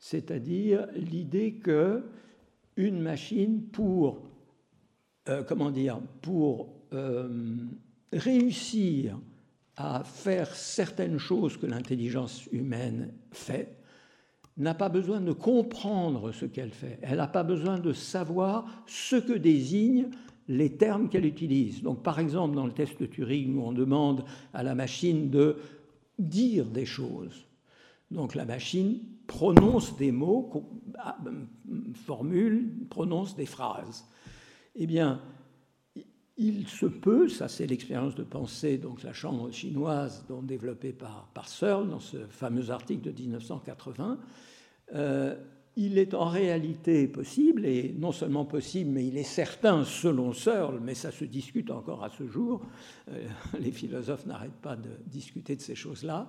c'est-à-dire 0.00 0.88
l'idée 0.96 1.54
que 1.54 2.02
une 2.76 3.00
machine 3.00 3.62
pour 3.70 4.18
comment 5.46 5.70
dire 5.70 6.00
pour 6.22 6.79
euh, 6.92 7.56
réussir 8.12 9.18
à 9.76 10.04
faire 10.04 10.54
certaines 10.54 11.18
choses 11.18 11.56
que 11.56 11.66
l'intelligence 11.66 12.46
humaine 12.52 13.12
fait, 13.32 13.80
n'a 14.56 14.74
pas 14.74 14.90
besoin 14.90 15.20
de 15.20 15.32
comprendre 15.32 16.32
ce 16.32 16.44
qu'elle 16.44 16.72
fait. 16.72 16.98
Elle 17.02 17.16
n'a 17.16 17.26
pas 17.26 17.42
besoin 17.42 17.78
de 17.78 17.92
savoir 17.92 18.84
ce 18.86 19.16
que 19.16 19.32
désignent 19.32 20.10
les 20.48 20.76
termes 20.76 21.08
qu'elle 21.08 21.24
utilise. 21.24 21.82
Donc, 21.82 22.02
par 22.02 22.18
exemple, 22.18 22.56
dans 22.56 22.66
le 22.66 22.72
test 22.72 23.00
de 23.00 23.06
Turing, 23.06 23.56
où 23.56 23.62
on 23.62 23.72
demande 23.72 24.24
à 24.52 24.62
la 24.62 24.74
machine 24.74 25.30
de 25.30 25.56
dire 26.18 26.66
des 26.66 26.84
choses. 26.84 27.46
Donc, 28.10 28.34
la 28.34 28.44
machine 28.44 28.98
prononce 29.26 29.96
des 29.96 30.12
mots, 30.12 30.50
ah, 30.98 31.16
formule, 31.94 32.68
prononce 32.90 33.36
des 33.36 33.46
phrases. 33.46 34.04
Eh 34.74 34.86
bien, 34.86 35.20
il 36.40 36.66
se 36.68 36.86
peut, 36.86 37.28
ça 37.28 37.48
c'est 37.48 37.66
l'expérience 37.66 38.14
de 38.14 38.22
pensée, 38.22 38.78
donc 38.78 39.02
la 39.02 39.12
chambre 39.12 39.52
chinoise, 39.52 40.24
dont 40.26 40.40
développée 40.40 40.92
par, 40.92 41.28
Searle 41.46 41.90
dans 41.90 42.00
ce 42.00 42.16
fameux 42.30 42.70
article 42.70 43.12
de 43.12 43.22
1980, 43.22 44.18
euh, 44.94 45.36
il 45.76 45.98
est 45.98 46.14
en 46.14 46.24
réalité 46.24 47.06
possible, 47.08 47.66
et 47.66 47.94
non 47.98 48.10
seulement 48.10 48.46
possible, 48.46 48.90
mais 48.90 49.06
il 49.06 49.18
est 49.18 49.22
certain 49.22 49.84
selon 49.84 50.32
Searle, 50.32 50.80
mais 50.82 50.94
ça 50.94 51.10
se 51.12 51.26
discute 51.26 51.70
encore 51.70 52.02
à 52.02 52.08
ce 52.08 52.26
jour, 52.26 52.62
euh, 53.10 53.26
les 53.60 53.70
philosophes 53.70 54.24
n'arrêtent 54.24 54.62
pas 54.62 54.76
de 54.76 54.90
discuter 55.06 55.56
de 55.56 55.60
ces 55.60 55.74
choses-là, 55.74 56.26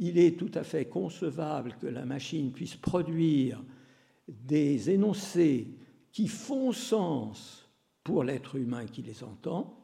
il 0.00 0.18
est 0.18 0.36
tout 0.36 0.50
à 0.54 0.64
fait 0.64 0.86
concevable 0.86 1.76
que 1.80 1.86
la 1.86 2.04
machine 2.04 2.50
puisse 2.50 2.74
produire 2.74 3.62
des 4.26 4.90
énoncés 4.90 5.68
qui 6.10 6.26
font 6.26 6.72
sens 6.72 7.59
pour 8.04 8.24
l'être 8.24 8.56
humain 8.56 8.86
qui 8.86 9.02
les 9.02 9.22
entend, 9.24 9.76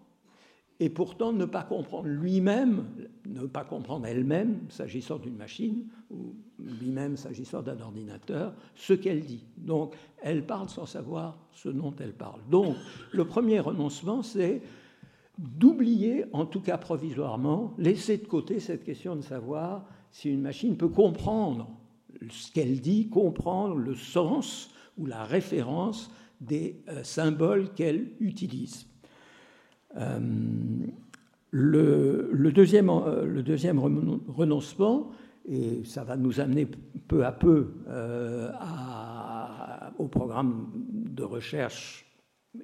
et 0.79 0.91
pourtant 0.91 1.33
ne 1.33 1.47
pas 1.47 1.63
comprendre 1.63 2.09
lui-même, 2.09 2.85
ne 3.27 3.47
pas 3.47 3.65
comprendre 3.65 4.07
elle-même, 4.07 4.61
s'agissant 4.69 5.17
d'une 5.19 5.37
machine, 5.37 5.87
ou 6.11 6.35
lui-même 6.59 7.17
s'agissant 7.17 7.63
d'un 7.63 7.81
ordinateur, 7.81 8.55
ce 8.75 8.93
qu'elle 8.93 9.21
dit. 9.21 9.45
Donc, 9.57 9.95
elle 10.23 10.45
parle 10.45 10.69
sans 10.69 10.85
savoir 10.85 11.39
ce 11.53 11.71
dont 11.71 11.95
elle 11.99 12.13
parle. 12.13 12.41
Donc, 12.51 12.77
le 13.13 13.25
premier 13.25 13.61
renoncement, 13.61 14.23
c'est 14.23 14.61
d'oublier, 15.39 16.25
en 16.33 16.45
tout 16.45 16.61
cas 16.61 16.77
provisoirement, 16.77 17.75
laisser 17.79 18.19
de 18.19 18.27
côté 18.27 18.61
cette 18.61 18.85
question 18.85 19.17
de 19.17 19.23
savoir 19.23 19.87
si 20.11 20.31
une 20.31 20.43
machine 20.43 20.77
peut 20.77 20.89
comprendre 20.89 21.69
ce 22.31 22.53
qu'elle 22.53 22.81
dit, 22.81 23.09
comprendre 23.09 23.77
le 23.77 23.95
sens 23.95 24.71
ou 24.99 25.07
la 25.07 25.25
référence 25.25 26.11
des 26.41 26.83
euh, 26.89 27.03
symboles 27.03 27.73
qu'elle 27.75 28.13
utilise. 28.21 28.87
Euh, 29.97 30.19
le, 31.51 32.51
deuxième, 32.53 32.91
euh, 32.91 33.25
le, 33.25 33.43
deuxième, 33.43 33.79
renoncement, 33.79 35.11
et 35.47 35.85
ça 35.85 36.05
va 36.05 36.17
nous 36.17 36.41
amener 36.41 36.67
peu 37.09 37.25
à 37.25 37.33
peu 37.33 37.75
au 39.99 40.09
programme 40.09 40.73
de 40.75 41.23
recherche 41.23 42.05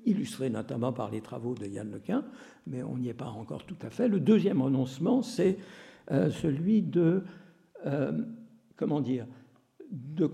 illustré 0.05 0.51
notamment 0.51 0.93
par 0.93 1.11
les 1.11 1.21
travaux 1.21 1.55
de 1.55 1.67
Yann 1.67 1.91
Lequin, 1.91 2.25
mais 2.67 2.83
on 2.83 2.99
n'y 2.99 3.09
est 3.09 3.15
pas 3.15 3.29
encore 3.29 3.65
tout 3.67 3.77
à 3.83 3.91
fait. 3.91 4.09
Le 4.09 4.19
deuxième 4.19 4.61
renoncement, 4.61 5.23
c'est 5.23 5.59
celui 6.11 6.83
de, 6.83 7.23
comment 8.77 9.01
dire, 9.01 9.27
de 9.93 10.27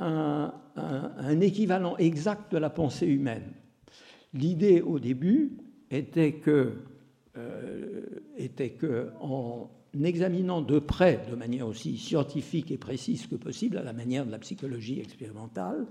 un, 0.00 1.40
équivalent 1.40 1.96
exact 1.96 2.52
de 2.52 2.58
la 2.58 2.70
pensée 2.70 3.06
humaine. 3.06 3.52
L'idée 4.34 4.80
au 4.80 4.98
début 4.98 5.58
était 5.90 6.32
que, 6.34 6.74
euh, 7.36 8.02
que, 8.78 9.10
en 9.20 9.70
examinant 10.02 10.62
de 10.62 10.78
près, 10.78 11.24
de 11.30 11.36
manière 11.36 11.66
aussi 11.66 11.98
scientifique 11.98 12.70
et 12.70 12.78
précise 12.78 13.26
que 13.26 13.36
possible, 13.36 13.76
à 13.76 13.82
la 13.82 13.92
manière 13.92 14.24
de 14.24 14.30
la 14.30 14.38
psychologie 14.38 15.00
expérimentale, 15.00 15.86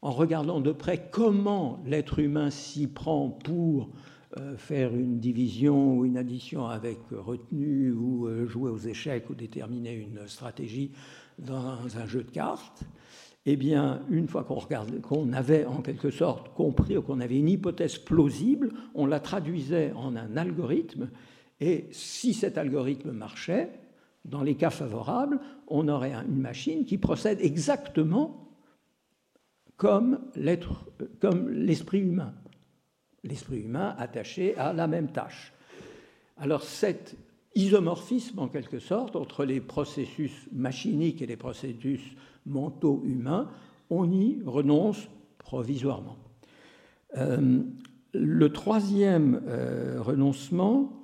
en 0.00 0.12
regardant 0.12 0.60
de 0.60 0.72
près 0.72 1.08
comment 1.10 1.82
l'être 1.84 2.20
humain 2.20 2.50
s'y 2.50 2.86
prend 2.86 3.28
pour 3.28 3.90
faire 4.56 4.94
une 4.94 5.18
division 5.18 5.96
ou 5.96 6.04
une 6.04 6.16
addition 6.16 6.66
avec 6.66 6.98
retenue 7.10 7.92
ou 7.92 8.26
euh, 8.26 8.46
jouer 8.46 8.70
aux 8.70 8.78
échecs 8.78 9.30
ou 9.30 9.34
déterminer 9.34 9.94
une 9.94 10.28
stratégie 10.28 10.92
dans 11.38 11.96
un 11.96 12.06
jeu 12.06 12.22
de 12.24 12.30
cartes, 12.30 12.82
eh 13.46 13.56
bien, 13.56 14.02
une 14.10 14.28
fois 14.28 14.44
qu'on 14.44 14.60
qu'on 15.00 15.32
avait 15.32 15.64
en 15.64 15.80
quelque 15.80 16.10
sorte 16.10 16.52
compris 16.54 16.98
ou 16.98 17.02
qu'on 17.02 17.20
avait 17.20 17.38
une 17.38 17.48
hypothèse 17.48 17.96
plausible, 17.96 18.72
on 18.94 19.06
la 19.06 19.20
traduisait 19.20 19.92
en 19.92 20.16
un 20.16 20.36
algorithme, 20.36 21.08
et 21.60 21.86
si 21.90 22.34
cet 22.34 22.58
algorithme 22.58 23.12
marchait, 23.12 23.70
dans 24.24 24.42
les 24.42 24.56
cas 24.56 24.70
favorables, 24.70 25.40
on 25.68 25.88
aurait 25.88 26.12
une 26.12 26.40
machine 26.40 26.84
qui 26.84 26.98
procède 26.98 27.40
exactement 27.40 28.50
comme 29.76 30.18
l'esprit 31.50 32.00
humain, 32.00 32.34
l'esprit 33.24 33.60
humain 33.60 33.94
attaché 33.98 34.56
à 34.56 34.72
la 34.72 34.86
même 34.86 35.10
tâche. 35.10 35.52
Alors 36.36 36.62
cet 36.62 37.16
isomorphisme, 37.54 38.38
en 38.38 38.48
quelque 38.48 38.78
sorte, 38.78 39.16
entre 39.16 39.44
les 39.44 39.60
processus 39.60 40.48
machiniques 40.52 41.22
et 41.22 41.26
les 41.26 41.36
processus 41.36 42.00
mentaux 42.46 43.02
humains, 43.04 43.50
on 43.90 44.10
y 44.10 44.40
renonce 44.44 45.08
provisoirement. 45.38 46.16
Euh, 47.16 47.62
le 48.12 48.52
troisième 48.52 49.42
euh, 49.46 50.00
renoncement, 50.00 51.02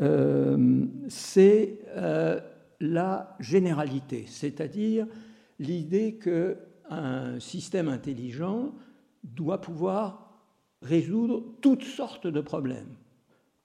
euh, 0.00 0.86
c'est 1.08 1.78
la 2.80 3.36
généralité, 3.40 4.24
c'est-à-dire 4.28 5.06
l'idée 5.58 6.16
qu'un 6.16 7.40
système 7.40 7.88
intelligent 7.88 8.72
doit 9.24 9.60
pouvoir 9.60 10.27
résoudre 10.82 11.42
toutes 11.60 11.84
sortes 11.84 12.26
de 12.26 12.40
problèmes. 12.40 12.94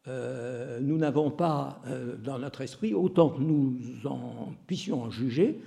nous 0.08 0.98
n'avons 0.98 1.32
pas 1.32 1.82
dans 2.24 2.40
notre 2.40 2.62
esprit, 2.62 2.94
autant 2.94 3.30
que 3.30 3.42
nous 3.42 3.78
en 4.06 4.52
puissions 4.68 5.04
en 5.04 5.10
juger, 5.10 5.62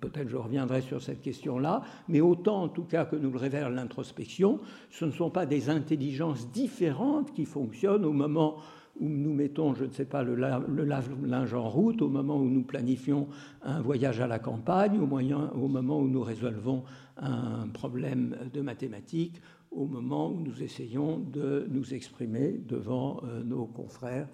peut-être 0.00 0.28
je 0.28 0.36
reviendrai 0.36 0.80
sur 0.80 1.02
cette 1.02 1.22
question-là, 1.22 1.82
mais 2.08 2.20
autant 2.20 2.62
en 2.62 2.68
tout 2.68 2.84
cas 2.84 3.04
que 3.04 3.16
nous 3.16 3.30
le 3.30 3.38
révèle 3.38 3.72
l'introspection, 3.72 4.60
ce 4.90 5.04
ne 5.04 5.10
sont 5.10 5.30
pas 5.30 5.46
des 5.46 5.70
intelligences 5.70 6.50
différentes 6.50 7.32
qui 7.32 7.44
fonctionnent 7.44 8.04
au 8.04 8.12
moment 8.12 8.56
où 8.98 9.08
nous 9.08 9.32
mettons, 9.32 9.74
je 9.74 9.84
ne 9.84 9.92
sais 9.92 10.04
pas, 10.04 10.22
le, 10.22 10.34
linge 10.34 11.54
en 11.54 11.68
route, 11.68 12.02
au 12.02 12.08
moment 12.08 12.36
où 12.36 12.48
nous 12.48 12.62
planifions 12.62 13.28
un 13.62 13.80
voyage 13.80 14.20
à 14.20 14.26
la 14.26 14.38
campagne, 14.38 14.98
au, 15.00 15.06
moyen, 15.06 15.50
au 15.54 15.68
moment 15.68 16.00
où 16.00 16.08
nous 16.08 16.22
résolvons 16.22 16.84
un 17.16 17.68
problème 17.68 18.36
de 18.52 18.60
mathématiques, 18.60 19.40
au 19.70 19.86
moment 19.86 20.30
où 20.30 20.40
nous 20.40 20.62
essayons 20.62 21.18
de 21.18 21.66
nous 21.70 21.94
exprimer 21.94 22.60
devant 22.66 23.20
euh, 23.24 23.42
nos 23.42 23.66
confrères 23.66 24.28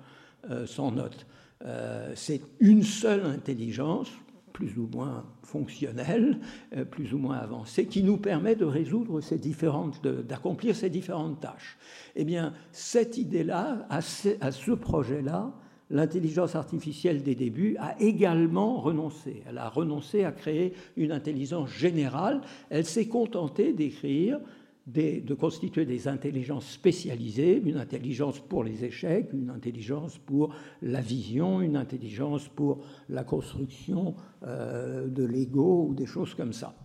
euh, 0.51 0.67
sans 0.67 0.93
notes. 0.93 1.27
Euh, 1.65 2.13
c'est 2.15 2.41
une 2.61 2.83
seule 2.83 3.25
intelligence, 3.25 4.09
plus 4.53 4.77
ou 4.79 4.89
moins 4.93 5.25
fonctionnel, 5.43 6.39
euh, 6.77 6.85
plus 6.85 7.13
ou 7.13 7.19
moins 7.19 7.39
avancé, 7.39 7.87
qui 7.87 8.03
nous 8.03 8.17
permet 8.17 8.55
de 8.55 8.65
résoudre 8.65 9.21
ces 9.21 9.39
différentes, 9.39 10.07
d'accomplir 10.07 10.77
ces 10.77 10.91
différentes 10.91 11.41
tâches. 11.41 11.79
Eh 12.15 12.25
bien, 12.25 12.53
cette 12.71 13.19
idée-là, 13.19 13.87
à 13.91 14.01
ce, 14.03 14.73
projet-là, 14.73 15.53
l'intelligence 15.91 16.55
artificielle 16.55 17.23
des 17.23 17.35
débuts 17.35 17.77
a 17.79 18.01
également 18.01 18.77
renoncé. 18.77 19.43
Elle 19.49 19.59
a 19.59 19.69
renoncé 19.69 20.25
à 20.25 20.33
créer 20.33 20.75
une 20.97 21.13
intelligence 21.13 21.71
générale. 21.71 22.41
Elle 22.71 22.85
s'est 22.85 23.09
contentée 23.09 23.73
d'écrire, 23.73 24.39
de 24.87 25.35
constituer 25.35 25.85
des 25.85 26.07
intelligences 26.07 26.71
spécialisées, 26.71 27.61
une 27.65 27.79
intelligence 27.79 28.39
pour 28.39 28.63
les 28.63 28.85
échecs, 28.85 29.33
une 29.33 29.51
intelligence 29.51 30.17
pour 30.19 30.55
la 30.81 31.01
vision, 31.01 31.61
une 31.61 31.77
intelligence 31.77 32.47
pour 32.49 32.85
la 33.09 33.25
construction 33.25 34.15
euh, 34.45 35.09
de 35.09 35.25
l'ego 35.25 35.89
ou 35.89 35.95
des 35.95 36.07
choses 36.07 36.35
comme 36.35 36.53
ça. 36.53 36.77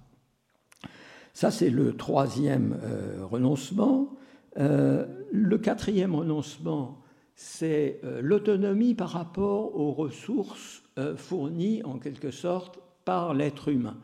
Ça, 1.33 1.51
c'est 1.51 1.69
le 1.69 1.95
troisième 1.95 2.79
euh, 2.81 3.23
renoncement. 3.23 4.15
Euh, 4.57 5.05
le 5.31 5.59
quatrième 5.59 6.15
renoncement, 6.15 7.03
c'est 7.35 8.01
l'autonomie 8.21 8.93
par 8.93 9.09
rapport 9.09 9.75
aux 9.75 9.93
ressources 9.93 10.83
fournies 11.15 11.81
en 11.83 11.97
quelque 11.97 12.29
sorte 12.29 12.79
par 13.05 13.33
l'être 13.33 13.69
humain. 13.69 13.97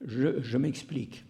Je, 0.00 0.56
m'explique. 0.56 1.24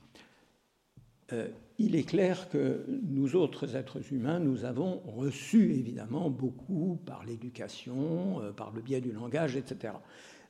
Euh, 1.78 1.82
il 1.84 1.94
est 1.94 2.04
clair 2.04 2.48
que 2.48 2.84
nous 3.08 3.36
autres 3.36 3.76
êtres 3.76 4.12
humains, 4.12 4.38
nous 4.38 4.64
avons 4.64 5.00
reçu 5.06 5.74
évidemment 5.74 6.30
beaucoup 6.30 6.98
par 7.04 7.24
l'éducation, 7.24 8.40
par 8.56 8.72
le 8.72 8.80
biais 8.80 9.00
du 9.00 9.12
langage, 9.12 9.56
etc. 9.56 9.94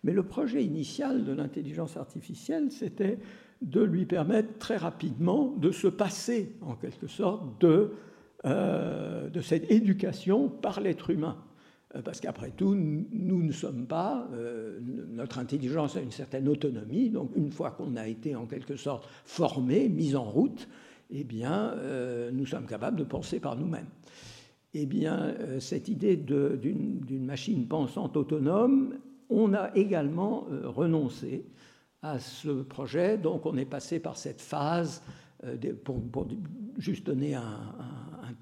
Mais 0.05 0.13
le 0.13 0.23
projet 0.23 0.65
initial 0.65 1.25
de 1.25 1.33
l'intelligence 1.33 1.97
artificielle, 1.97 2.71
c'était 2.71 3.19
de 3.63 3.83
lui 3.83 4.05
permettre 4.05 4.59
très 4.59 4.77
rapidement 4.77 5.55
de 5.57 5.71
se 5.71 5.89
passer 5.89 6.53
en 6.61 6.75
quelque 6.75 7.07
sorte 7.07 7.61
de 7.61 7.93
euh, 8.45 9.29
cette 9.43 9.71
éducation 9.71 10.49
par 10.49 10.81
l'être 10.81 11.11
humain. 11.11 11.37
Euh, 11.95 12.03
parce 12.03 12.21
qu'après 12.21 12.51
tout, 12.51 12.75
nous 12.75 13.43
ne 13.43 13.53
sommes 13.53 13.87
pas, 13.87 14.29
euh, 14.33 14.79
notre 15.11 15.39
intelligence 15.39 15.97
a 15.97 16.01
une 16.01 16.11
certaine 16.11 16.49
autonomie, 16.49 17.11
donc 17.11 17.31
une 17.37 17.51
fois 17.51 17.71
qu'on 17.71 17.97
a 17.97 18.07
été 18.07 18.35
en 18.35 18.47
quelque 18.47 18.77
sorte 18.77 19.09
formé, 19.25 19.89
mis 19.89 20.15
en 20.15 20.25
route, 20.25 20.69
eh 21.11 21.25
bien, 21.25 21.75
nous 22.33 22.47
sommes 22.47 22.67
capables 22.67 22.97
de 22.97 23.05
penser 23.05 23.41
par 23.41 23.57
nous-mêmes. 23.57 23.89
Eh 24.75 24.87
bien, 24.87 25.35
cette 25.61 25.89
idée 25.89 26.17
d'une 26.17 27.25
machine 27.25 27.67
pensante 27.67 28.17
autonome, 28.17 28.99
on 29.31 29.55
a 29.55 29.75
également 29.75 30.47
renoncé 30.65 31.47
à 32.03 32.19
ce 32.19 32.63
projet, 32.63 33.19
donc 33.19 33.47
on 33.47 33.57
est 33.57 33.65
passé 33.65 34.01
par 34.01 34.17
cette 34.17 34.41
phase, 34.41 35.03
pour, 35.85 36.27
juste 36.79 37.07
donner 37.07 37.35
un, 37.35 37.75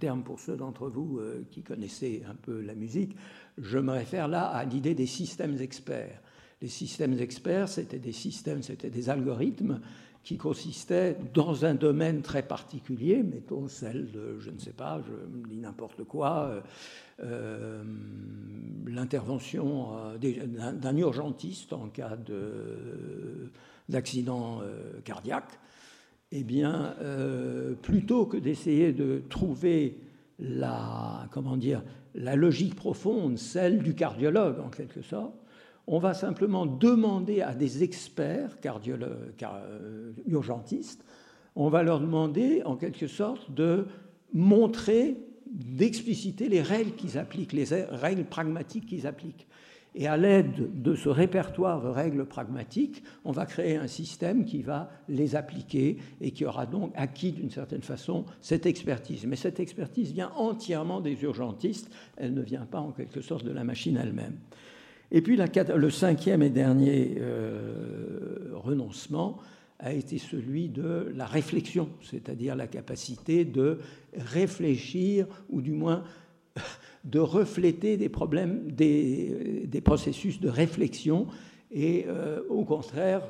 terme 0.01 0.23
pour 0.23 0.41
ceux 0.41 0.57
d'entre 0.57 0.89
vous 0.89 1.19
euh, 1.19 1.47
qui 1.51 1.63
connaissaient 1.63 2.23
un 2.29 2.35
peu 2.35 2.61
la 2.61 2.75
musique, 2.75 3.15
je 3.59 3.79
me 3.79 3.93
réfère 3.93 4.27
là 4.27 4.47
à 4.47 4.65
l'idée 4.65 4.95
des 4.95 5.07
systèmes 5.07 5.61
experts. 5.61 6.21
Les 6.61 6.69
systèmes 6.69 7.19
experts, 7.21 7.69
c'était 7.69 8.01
des 8.01 8.13
systèmes, 8.13 8.63
c'était 8.63 8.91
des 8.91 9.09
algorithmes 9.09 9.81
qui 10.25 10.37
consistaient 10.39 11.17
dans 11.35 11.65
un 11.65 11.75
domaine 11.75 12.23
très 12.23 12.43
particulier, 12.43 13.23
mettons 13.23 13.69
celle 13.69 14.11
de, 14.11 14.39
je 14.41 14.51
ne 14.51 14.59
sais 14.59 14.73
pas, 14.73 15.01
je 15.07 15.49
dis 15.49 15.59
n'importe 15.59 16.03
quoi, 16.05 16.47
euh, 16.47 16.61
euh, 17.23 17.85
l'intervention 18.87 19.91
d'un 20.19 20.97
urgentiste 20.97 21.73
en 21.73 21.89
cas 21.89 22.17
d'accident 23.89 24.63
cardiaque 25.05 25.61
eh 26.37 26.43
bien, 26.43 26.97
euh, 27.01 27.75
plutôt 27.75 28.27
que 28.27 28.37
d'essayer 28.37 28.93
de 28.93 29.23
trouver 29.31 30.01
la, 30.41 31.29
comment 31.31 31.57
dire, 31.57 31.81
la 32.17 32.35
logique 32.35 32.75
profonde, 32.75 33.39
celle 33.39 33.85
du 33.85 33.95
cardiologue 33.95 34.59
en 34.59 34.69
quelque 34.69 35.01
sorte, 35.01 35.35
on 35.87 35.99
va 35.99 36.15
simplement 36.15 36.67
demander 36.67 37.43
à 37.43 37.55
des 37.55 37.83
experts 37.83 38.57
euh, 38.65 40.13
urgentistes, 40.27 41.05
on 41.57 41.69
va 41.69 41.83
leur 41.83 42.01
demander 42.01 42.63
en 42.65 42.77
quelque 42.77 43.07
sorte 43.07 43.53
de 43.53 43.87
montrer, 44.33 45.17
d'expliciter 45.47 46.49
les 46.49 46.63
règles 46.63 46.93
qu'ils 46.93 47.19
appliquent, 47.19 47.53
les 47.53 47.67
règles 47.91 48.25
pragmatiques 48.25 48.87
qu'ils 48.87 49.07
appliquent. 49.07 49.47
Et 49.97 50.09
à 50.09 50.17
l'aide 50.17 50.83
de 50.83 50.97
ce 50.97 51.09
répertoire 51.09 51.81
de 51.81 51.87
règles 51.87 52.25
pragmatiques, 52.25 53.05
on 53.25 53.31
va 53.31 53.47
créer 53.47 53.77
un 53.77 53.87
système 53.87 54.45
qui 54.45 54.61
va 54.61 54.91
les 55.09 55.37
appliquer 55.37 55.99
et 56.21 56.33
qui 56.33 56.45
aura 56.45 56.67
donc 56.67 56.93
acquis 56.97 57.31
d'une 57.31 57.51
certaine 57.51 57.83
façon 57.83 58.25
cette 58.41 58.67
expertise. 58.67 59.25
Mais 59.25 59.37
cette 59.37 59.61
expertise 59.61 60.13
vient 60.13 60.33
entièrement 60.35 61.01
des 61.01 61.23
urgentistes, 61.23 61.89
elle 62.17 62.35
ne 62.35 62.43
vient 62.43 62.67
pas 62.67 62.81
en 62.81 62.91
quelque 62.91 63.21
sorte 63.21 63.45
de 63.45 63.53
la 63.53 63.63
machine 63.63 63.97
elle-même. 63.97 64.37
Et 65.11 65.23
puis 65.23 65.37
le 65.37 65.91
cinquième 65.91 66.43
et 66.43 66.51
dernier 66.51 67.17
euh, 67.19 68.51
renoncement 68.55 69.39
a 69.79 69.93
été 69.93 70.19
celui 70.19 70.69
de 70.69 71.13
la 71.15 71.27
réflexion, 71.27 71.89
c'est-à-dire 72.03 72.57
la 72.57 72.67
capacité 72.67 73.45
de 73.45 73.79
réfléchir, 74.17 75.27
ou 75.51 75.61
du 75.61 75.73
moins 75.73 76.05
de 77.05 77.19
refléter 77.19 77.97
des 77.97 78.09
problèmes, 78.09 78.71
des, 78.71 79.83
processus 79.85 80.41
de 80.41 80.49
réflexion 80.49 81.27
et 81.71 82.07
euh, 82.09 82.41
au 82.49 82.65
contraire 82.65 83.23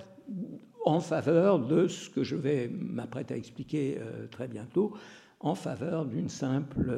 en 0.84 1.00
faveur 1.00 1.58
de 1.58 1.88
ce 1.88 2.10
que 2.10 2.22
je 2.22 2.36
vais 2.36 2.68
m'apprêter 2.68 3.34
à 3.34 3.36
expliquer 3.36 3.98
euh, 3.98 4.26
très 4.30 4.48
bientôt, 4.48 4.92
en 5.40 5.54
faveur 5.54 6.06
d'une 6.06 6.28
simple, 6.30 6.90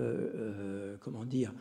comment 1.00 1.24
dire, 1.24 1.52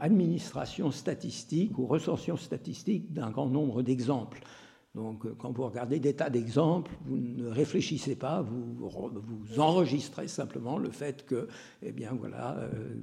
administration 0.00 0.90
statistique 0.90 1.78
ou 1.78 1.86
recension 1.86 2.36
statistique 2.36 3.12
d'un 3.12 3.30
grand 3.30 3.48
nombre 3.48 3.82
d'exemples. 3.82 4.40
Donc, 4.94 5.26
euh, 5.26 5.34
quand 5.38 5.52
vous 5.52 5.64
regardez 5.64 6.00
des 6.00 6.14
tas 6.14 6.30
d'exemples, 6.30 6.90
vous 7.04 7.18
ne 7.18 7.46
réfléchissez 7.46 8.16
pas, 8.16 8.42
vous, 8.42 8.74
vous 8.74 9.60
enregistrez 9.60 10.28
simplement 10.28 10.78
le 10.78 10.90
fait 10.90 11.24
que, 11.24 11.46
eh 11.82 11.92
bien, 11.92 12.12
voilà, 12.18 12.56
euh, 12.58 12.94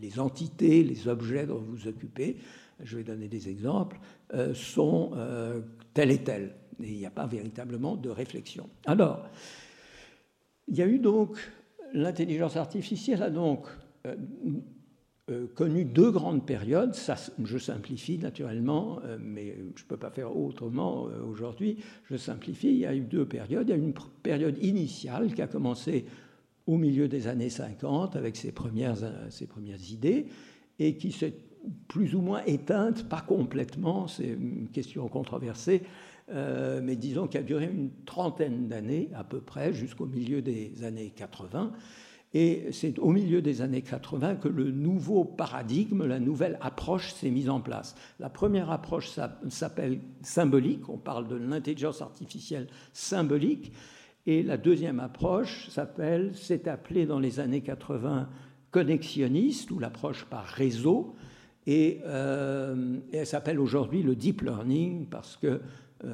les, 0.00 0.18
entités, 0.18 0.82
les 0.82 1.08
objets 1.08 1.46
dont 1.46 1.58
vous 1.58 1.76
vous 1.76 1.88
occupez, 1.88 2.38
je 2.82 2.96
vais 2.96 3.04
donner 3.04 3.28
des 3.28 3.48
exemples, 3.48 3.98
euh, 4.32 4.54
sont 4.54 5.12
tels 5.92 6.10
et 6.10 6.22
tels. 6.22 6.54
Et 6.82 6.92
il 6.92 6.98
n'y 6.98 7.06
a 7.06 7.10
pas 7.10 7.26
véritablement 7.26 7.96
de 7.96 8.08
réflexion. 8.08 8.70
Alors, 8.86 9.26
il 10.68 10.76
y 10.76 10.82
a 10.82 10.86
eu 10.86 11.00
donc 11.00 11.36
l'intelligence 11.92 12.56
artificielle 12.56 13.22
a 13.22 13.30
donc 13.30 13.66
euh, 13.66 13.87
connu 15.54 15.84
deux 15.84 16.10
grandes 16.10 16.46
périodes. 16.46 16.94
Ça, 16.94 17.16
je 17.42 17.58
simplifie 17.58 18.18
naturellement, 18.18 19.00
euh, 19.04 19.18
mais 19.20 19.56
je 19.76 19.82
ne 19.82 19.88
peux 19.88 19.96
pas 19.96 20.10
faire 20.10 20.34
autrement 20.34 21.08
euh, 21.08 21.22
aujourd'hui. 21.22 21.78
Je 22.10 22.16
simplifie. 22.16 22.68
Il 22.68 22.78
y 22.78 22.86
a 22.86 22.94
eu 22.94 23.00
deux 23.00 23.26
périodes. 23.26 23.68
Il 23.68 23.70
y 23.70 23.74
a 23.74 23.76
une 23.76 23.94
période 24.22 24.56
initiale 24.62 25.34
qui 25.34 25.42
a 25.42 25.46
commencé 25.46 26.06
au 26.66 26.76
milieu 26.76 27.08
des 27.08 27.26
années 27.26 27.50
50 27.50 28.16
avec 28.16 28.36
ses 28.36 28.52
premières, 28.52 28.96
ses 29.30 29.46
premières 29.46 29.90
idées 29.90 30.26
et 30.78 30.96
qui 30.96 31.12
s'est 31.12 31.34
plus 31.88 32.14
ou 32.14 32.20
moins 32.20 32.42
éteinte, 32.44 33.08
pas 33.08 33.20
complètement, 33.20 34.06
c'est 34.06 34.28
une 34.28 34.68
question 34.68 35.08
controversée, 35.08 35.82
mais 36.30 36.94
disons 36.94 37.26
qu'elle 37.26 37.40
a 37.40 37.44
duré 37.44 37.64
une 37.64 37.90
trentaine 38.04 38.68
d'années 38.68 39.08
à 39.14 39.24
peu 39.24 39.40
près 39.40 39.72
jusqu'au 39.72 40.04
milieu 40.04 40.42
des 40.42 40.84
années 40.84 41.10
80. 41.16 41.72
Et 42.34 42.66
c'est 42.72 42.98
au 42.98 43.10
milieu 43.10 43.40
des 43.40 43.62
années 43.62 43.80
80 43.80 44.36
que 44.36 44.48
le 44.48 44.70
nouveau 44.70 45.24
paradigme, 45.24 46.04
la 46.04 46.20
nouvelle 46.20 46.58
approche 46.60 47.12
s'est 47.14 47.30
mise 47.30 47.48
en 47.48 47.60
place. 47.60 47.94
La 48.20 48.28
première 48.28 48.70
approche 48.70 49.08
s'appelle 49.48 50.00
symbolique, 50.22 50.88
on 50.90 50.98
parle 50.98 51.26
de 51.26 51.36
l'intelligence 51.36 52.02
artificielle 52.02 52.66
symbolique, 52.92 53.72
et 54.26 54.42
la 54.42 54.58
deuxième 54.58 55.00
approche 55.00 55.70
s'appelle, 55.70 56.36
s'est 56.36 56.68
appelée 56.68 57.06
dans 57.06 57.18
les 57.18 57.40
années 57.40 57.62
80 57.62 58.28
connexionniste, 58.70 59.70
ou 59.70 59.78
l'approche 59.78 60.26
par 60.26 60.44
réseau, 60.44 61.14
et, 61.66 62.00
euh, 62.06 62.98
et 63.12 63.18
elle 63.18 63.26
s'appelle 63.26 63.58
aujourd'hui 63.60 64.02
le 64.02 64.16
deep 64.16 64.42
learning 64.42 65.06
parce 65.06 65.36
que 65.36 65.60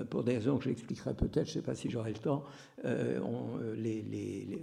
pour 0.08 0.24
des 0.24 0.34
raisons 0.34 0.56
que 0.58 0.64
j'expliquerai 0.64 1.14
peut-être, 1.14 1.46
je 1.46 1.50
ne 1.50 1.54
sais 1.60 1.62
pas 1.62 1.74
si 1.74 1.90
j'aurai 1.90 2.12
le 2.12 2.18
temps, 2.18 2.44
euh, 2.84 3.20
euh, 3.20 4.02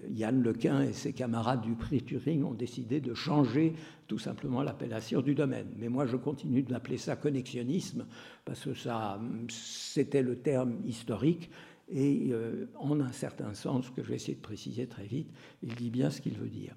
Yann 0.10 0.42
Lequin 0.42 0.82
et 0.82 0.94
ses 0.94 1.14
camarades 1.14 1.62
du 1.62 1.74
prix 1.76 2.02
Turing 2.02 2.44
ont 2.44 2.54
décidé 2.54 3.02
de 3.02 3.14
changer 3.14 3.74
tout 4.08 4.18
simplement 4.18 4.64
l'appellation 4.64 5.22
du 5.22 5.36
domaine. 5.36 5.68
Mais 5.78 5.90
moi, 5.90 6.06
je 6.06 6.16
continue 6.16 6.64
de 6.64 6.72
l'appeler 6.72 6.98
ça 6.98 7.16
connexionnisme, 7.16 8.06
parce 8.46 8.62
que 8.62 8.74
ça, 8.74 9.20
c'était 9.50 10.24
le 10.24 10.38
terme 10.38 10.78
historique, 10.86 11.50
et 11.94 12.32
en 12.80 13.00
un 13.02 13.12
certain 13.12 13.54
sens, 13.54 13.90
que 13.90 14.02
je 14.02 14.10
vais 14.10 14.16
essayer 14.16 14.36
de 14.36 14.42
préciser 14.42 14.88
très 14.88 15.06
vite, 15.06 15.30
il 15.62 15.76
dit 15.76 15.90
bien 15.90 16.10
ce 16.10 16.22
qu'il 16.22 16.38
veut 16.38 16.48
dire. 16.48 16.74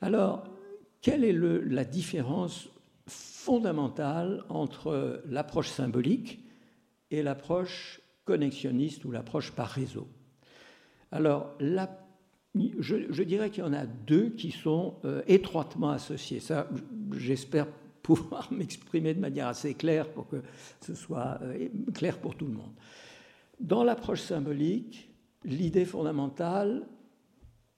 Alors, 0.00 0.44
quelle 1.00 1.24
est 1.24 1.32
la 1.32 1.84
différence 1.84 2.68
fondamentale 3.06 4.44
entre 4.48 5.22
l'approche 5.28 5.68
symbolique, 5.68 6.40
et 7.12 7.22
l'approche 7.22 8.00
connexionniste 8.24 9.04
ou 9.04 9.10
l'approche 9.10 9.52
par 9.52 9.68
réseau. 9.68 10.08
Alors, 11.10 11.54
je, 12.54 13.22
dirais 13.22 13.50
qu'il 13.50 13.62
y 13.64 13.66
en 13.66 13.72
a 13.72 13.86
deux 13.86 14.30
qui 14.30 14.50
sont 14.50 14.96
euh, 15.04 15.22
étroitement 15.26 15.90
associés. 15.90 16.40
Ça, 16.40 16.68
j'espère 17.16 17.66
pouvoir 18.02 18.48
m'exprimer 18.52 19.14
de 19.14 19.20
manière 19.20 19.48
assez 19.48 19.74
claire 19.74 20.08
pour 20.08 20.28
que 20.28 20.42
ce 20.80 20.94
soit 20.94 21.38
euh, 21.42 21.68
clair 21.94 22.18
pour 22.18 22.34
tout 22.34 22.46
le 22.46 22.54
monde. 22.54 22.72
Dans 23.60 23.84
l'approche 23.84 24.22
symbolique, 24.22 25.10
l'idée 25.44 25.84
fondamentale, 25.84 26.86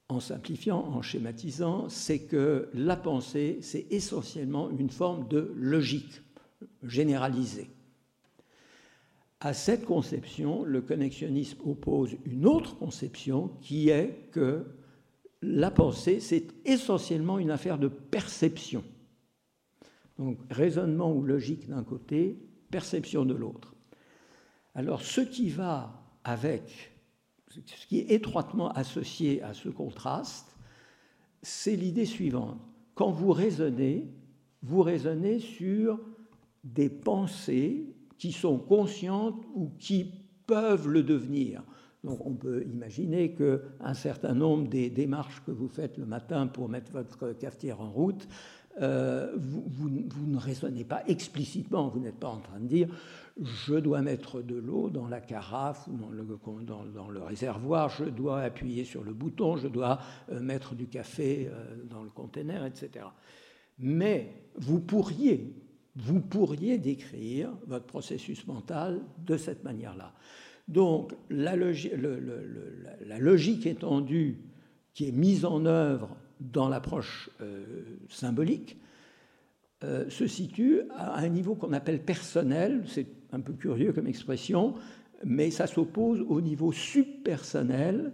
en 0.08 0.20
simplifiant, 0.20 0.78
en 0.78 1.02
schématisant, 1.02 1.88
c'est 1.88 2.20
que 2.20 2.68
la 2.74 2.96
pensée, 2.96 3.58
c'est 3.62 3.86
essentiellement 3.90 4.70
une 4.70 4.90
forme 4.90 5.26
de 5.28 5.52
logique 5.56 6.22
généralisée. 6.82 7.70
À 9.44 9.52
cette 9.52 9.84
conception, 9.84 10.64
le 10.64 10.80
connexionnisme 10.80 11.58
oppose 11.66 12.16
une 12.24 12.46
autre 12.46 12.78
conception 12.78 13.48
qui 13.60 13.90
est 13.90 14.30
que 14.32 14.64
la 15.42 15.70
pensée, 15.70 16.18
c'est 16.18 16.46
essentiellement 16.64 17.38
une 17.38 17.50
affaire 17.50 17.76
de 17.76 17.88
perception. 17.88 18.82
Donc 20.18 20.38
raisonnement 20.48 21.12
ou 21.12 21.22
logique 21.22 21.68
d'un 21.68 21.84
côté, 21.84 22.38
perception 22.70 23.26
de 23.26 23.34
l'autre. 23.34 23.74
Alors 24.74 25.02
ce 25.02 25.20
qui 25.20 25.50
va 25.50 26.02
avec, 26.24 26.94
ce 27.50 27.86
qui 27.86 27.98
est 27.98 28.12
étroitement 28.12 28.70
associé 28.70 29.42
à 29.42 29.52
ce 29.52 29.68
contraste, 29.68 30.56
c'est 31.42 31.76
l'idée 31.76 32.06
suivante. 32.06 32.58
Quand 32.94 33.10
vous 33.10 33.32
raisonnez, 33.32 34.08
vous 34.62 34.80
raisonnez 34.80 35.38
sur 35.38 36.00
des 36.64 36.88
pensées 36.88 37.93
qui 38.18 38.32
sont 38.32 38.58
conscientes 38.58 39.42
ou 39.54 39.70
qui 39.78 40.12
peuvent 40.46 40.88
le 40.88 41.02
devenir. 41.02 41.62
Donc 42.04 42.26
on 42.26 42.34
peut 42.34 42.64
imaginer 42.64 43.34
qu'un 43.34 43.94
certain 43.94 44.34
nombre 44.34 44.68
des 44.68 44.90
démarches 44.90 45.42
que 45.46 45.50
vous 45.50 45.68
faites 45.68 45.96
le 45.96 46.04
matin 46.04 46.46
pour 46.46 46.68
mettre 46.68 46.92
votre 46.92 47.32
cafetière 47.32 47.80
en 47.80 47.90
route, 47.90 48.28
euh, 48.82 49.32
vous, 49.36 49.88
ne 49.88 50.36
raisonnez 50.36 50.84
pas 50.84 51.04
explicitement, 51.06 51.88
vous 51.88 52.00
n'êtes 52.00 52.18
pas 52.18 52.28
en 52.28 52.40
train 52.40 52.58
de 52.58 52.66
dire 52.66 52.88
je 53.40 53.74
dois 53.74 54.02
mettre 54.02 54.42
de 54.42 54.56
l'eau 54.56 54.90
dans 54.90 55.08
la 55.08 55.20
carafe 55.20 55.88
ou 55.88 55.96
dans 55.96 56.10
le, 56.10 56.24
dans, 56.92 57.08
le, 57.08 57.22
réservoir, 57.22 57.88
je 57.88 58.04
dois 58.04 58.42
appuyer 58.42 58.84
sur 58.84 59.02
le 59.02 59.12
bouton, 59.12 59.56
je 59.56 59.68
dois 59.68 59.98
euh, 60.30 60.40
mettre 60.40 60.74
du 60.74 60.86
café 60.86 61.48
euh, 61.50 61.76
dans 61.88 62.02
le 62.02 62.10
conteneur, 62.10 62.64
etc. 62.64 63.06
Mais 63.78 64.50
vous 64.56 64.80
pourriez, 64.80 65.54
vous 65.96 66.20
pourriez 66.20 66.78
décrire 66.78 67.50
votre 67.66 67.86
processus 67.86 68.46
mental 68.46 69.00
de 69.24 69.36
cette 69.36 69.64
manière-là. 69.64 70.12
Donc 70.68 71.14
la, 71.30 71.56
logique 73.18 73.66
étendue 73.66 74.40
qui 74.92 75.08
est 75.08 75.12
mise 75.12 75.44
en 75.44 75.66
œuvre 75.66 76.16
dans 76.40 76.68
l'approche 76.68 77.30
euh, 77.40 77.98
symbolique 78.08 78.78
euh, 79.82 80.08
se 80.08 80.26
situe 80.26 80.82
à 80.90 81.18
un 81.18 81.28
niveau 81.28 81.54
qu'on 81.54 81.72
appelle 81.72 82.02
personnel, 82.02 82.84
c'est 82.86 83.06
un 83.32 83.40
peu 83.40 83.52
curieux 83.52 83.92
comme 83.92 84.06
expression, 84.06 84.74
mais 85.24 85.50
ça 85.50 85.66
s'oppose 85.66 86.20
au 86.20 86.40
niveau 86.40 86.72
subpersonnel 86.72 88.12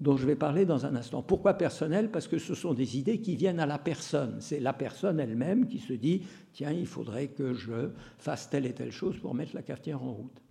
dont 0.00 0.16
je 0.16 0.26
vais 0.26 0.36
parler 0.36 0.64
dans 0.64 0.86
un 0.86 0.96
instant. 0.96 1.22
Pourquoi 1.22 1.54
personnel? 1.54 2.10
Parce 2.10 2.26
que 2.26 2.38
ce 2.38 2.54
sont 2.54 2.72
des 2.72 2.96
idées 2.96 3.20
qui 3.20 3.36
viennent 3.36 3.60
à 3.60 3.66
la 3.66 3.78
personne. 3.78 4.36
C'est 4.40 4.60
la 4.60 4.72
personne 4.72 5.20
elle-même 5.20 5.68
qui 5.68 5.78
se 5.78 5.92
dit, 5.92 6.22
tiens, 6.52 6.72
il 6.72 6.86
faudrait 6.86 7.28
que 7.28 7.52
je 7.52 7.90
fasse 8.18 8.48
telle 8.48 8.64
et 8.64 8.72
telle 8.72 8.92
chose 8.92 9.18
pour 9.18 9.34
mettre 9.34 9.54
la 9.54 9.62
cafetière 9.62 10.02
en 10.02 10.12
route. 10.12 10.42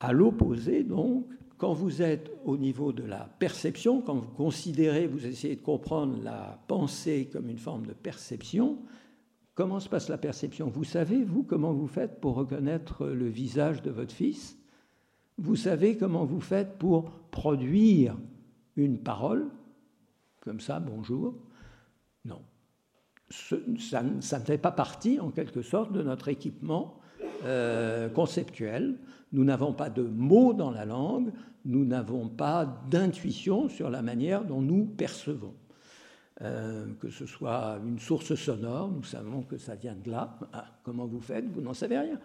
À 0.00 0.12
l'opposé, 0.12 0.82
donc, 0.82 1.26
quand 1.56 1.72
vous 1.72 2.02
êtes 2.02 2.32
au 2.44 2.56
niveau 2.56 2.92
de 2.92 3.04
la 3.04 3.28
perception, 3.38 4.00
quand 4.00 4.14
vous 4.14 4.30
considérez, 4.30 5.06
vous 5.06 5.26
essayez 5.26 5.56
de 5.56 5.60
comprendre 5.60 6.18
la 6.24 6.58
pensée 6.66 7.28
comme 7.32 7.48
une 7.48 7.58
forme 7.58 7.86
de 7.86 7.92
perception, 7.92 8.78
comment 9.54 9.78
se 9.78 9.88
passe 9.88 10.08
la 10.08 10.18
perception? 10.18 10.68
Vous 10.68 10.84
savez, 10.84 11.22
vous, 11.22 11.44
comment 11.44 11.74
vous 11.74 11.86
faites 11.86 12.20
pour 12.20 12.34
reconnaître 12.34 13.06
le 13.06 13.28
visage 13.28 13.82
de 13.82 13.90
votre 13.90 14.14
fils? 14.14 14.59
Vous 15.40 15.56
savez 15.56 15.96
comment 15.96 16.26
vous 16.26 16.40
faites 16.40 16.76
pour 16.76 17.10
produire 17.30 18.14
une 18.76 18.98
parole 18.98 19.46
Comme 20.40 20.60
ça, 20.60 20.80
bonjour? 20.80 21.34
Non. 22.26 22.42
ça, 23.30 24.02
ne 24.02 24.20
fait 24.20 24.58
pas 24.58 24.70
partie, 24.70 25.18
en 25.18 25.30
quelque 25.30 25.62
sorte, 25.62 25.92
de 25.92 26.02
notre 26.02 26.28
équipement 26.28 26.98
euh, 27.44 28.10
conceptuel. 28.10 28.98
Nous 29.32 29.44
n'avons 29.44 29.72
pas 29.72 29.88
de 29.88 30.02
mots 30.02 30.52
dans 30.52 30.70
la 30.70 30.84
langue, 30.84 31.32
nous 31.64 31.86
n'avons 31.86 32.28
pas 32.28 32.66
d'intuition 32.90 33.70
sur 33.70 33.88
la 33.88 34.02
manière 34.02 34.44
dont 34.44 34.60
nous 34.60 34.84
percevons. 34.84 35.54
Euh, 36.42 36.86
que 37.00 37.08
ce 37.08 37.24
soit 37.24 37.78
une 37.86 37.98
source 37.98 38.34
sonore, 38.34 38.90
nous 38.90 39.04
savons 39.04 39.40
que 39.42 39.56
ça 39.56 39.74
vient 39.74 39.96
de 39.96 40.10
là. 40.10 40.38
Ah, 40.52 40.66
comment 40.84 41.06
vous 41.06 41.20
faites? 41.20 41.46
Vous 41.50 41.62
n'en 41.62 41.74
savez 41.74 41.98
rien. 41.98 42.20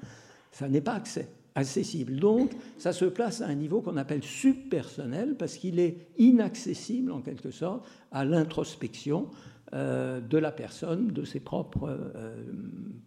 Ça 0.52 0.68
n'est 0.68 0.82
pas 0.82 0.96
accès, 0.96 1.30
accessible. 1.56 2.18
Donc, 2.18 2.52
ça 2.78 2.94
se 2.94 3.06
place 3.06 3.42
à 3.42 3.48
un 3.48 3.56
niveau 3.56 3.82
qu'on 3.82 3.98
appelle 3.98 4.24
subpersonnel 4.24 5.36
parce 5.36 5.56
qu'il 5.56 5.80
est 5.80 6.10
inaccessible, 6.18 7.12
en 7.12 7.22
quelque 7.22 7.52
sorte, 7.52 7.86
à 8.12 8.26
l'introspection 8.26 9.30
euh, 9.74 10.20
de 10.20 10.38
la 10.38 10.52
personne, 10.52 11.08
de 11.08 11.24
ses 11.24 11.40
propres 11.40 11.90
euh, 11.90 12.36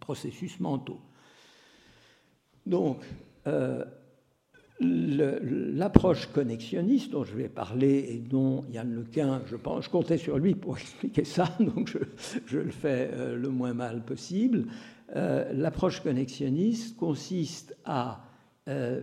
processus 0.01 0.59
mentaux. 0.61 1.01
Donc, 2.67 3.05
l'approche 4.81 6.27
connexionniste 6.27 7.11
dont 7.11 7.25
je 7.25 7.37
vais 7.37 7.49
parler 7.49 8.07
et 8.11 8.19
dont 8.19 8.65
Yann 8.71 8.95
Lequin, 8.95 9.43
je, 9.47 9.57
pense, 9.57 9.85
je 9.85 9.91
comptais 9.91 10.19
sur 10.19 10.39
lui 10.39 10.55
pour 10.55 10.79
expliquer 10.79 11.25
ça, 11.25 11.49
donc 11.59 11.97
je, 12.47 12.59
le 12.59 12.71
fais 12.71 13.11
euh, 13.13 13.37
le 13.37 13.49
moins 13.49 13.75
mal 13.75 14.05
possible. 14.05 14.67
Euh, 15.17 15.53
l'approche 15.53 16.01
connexionniste 16.01 16.97
consiste 16.97 17.77
à 17.85 18.28
euh, 18.69 19.03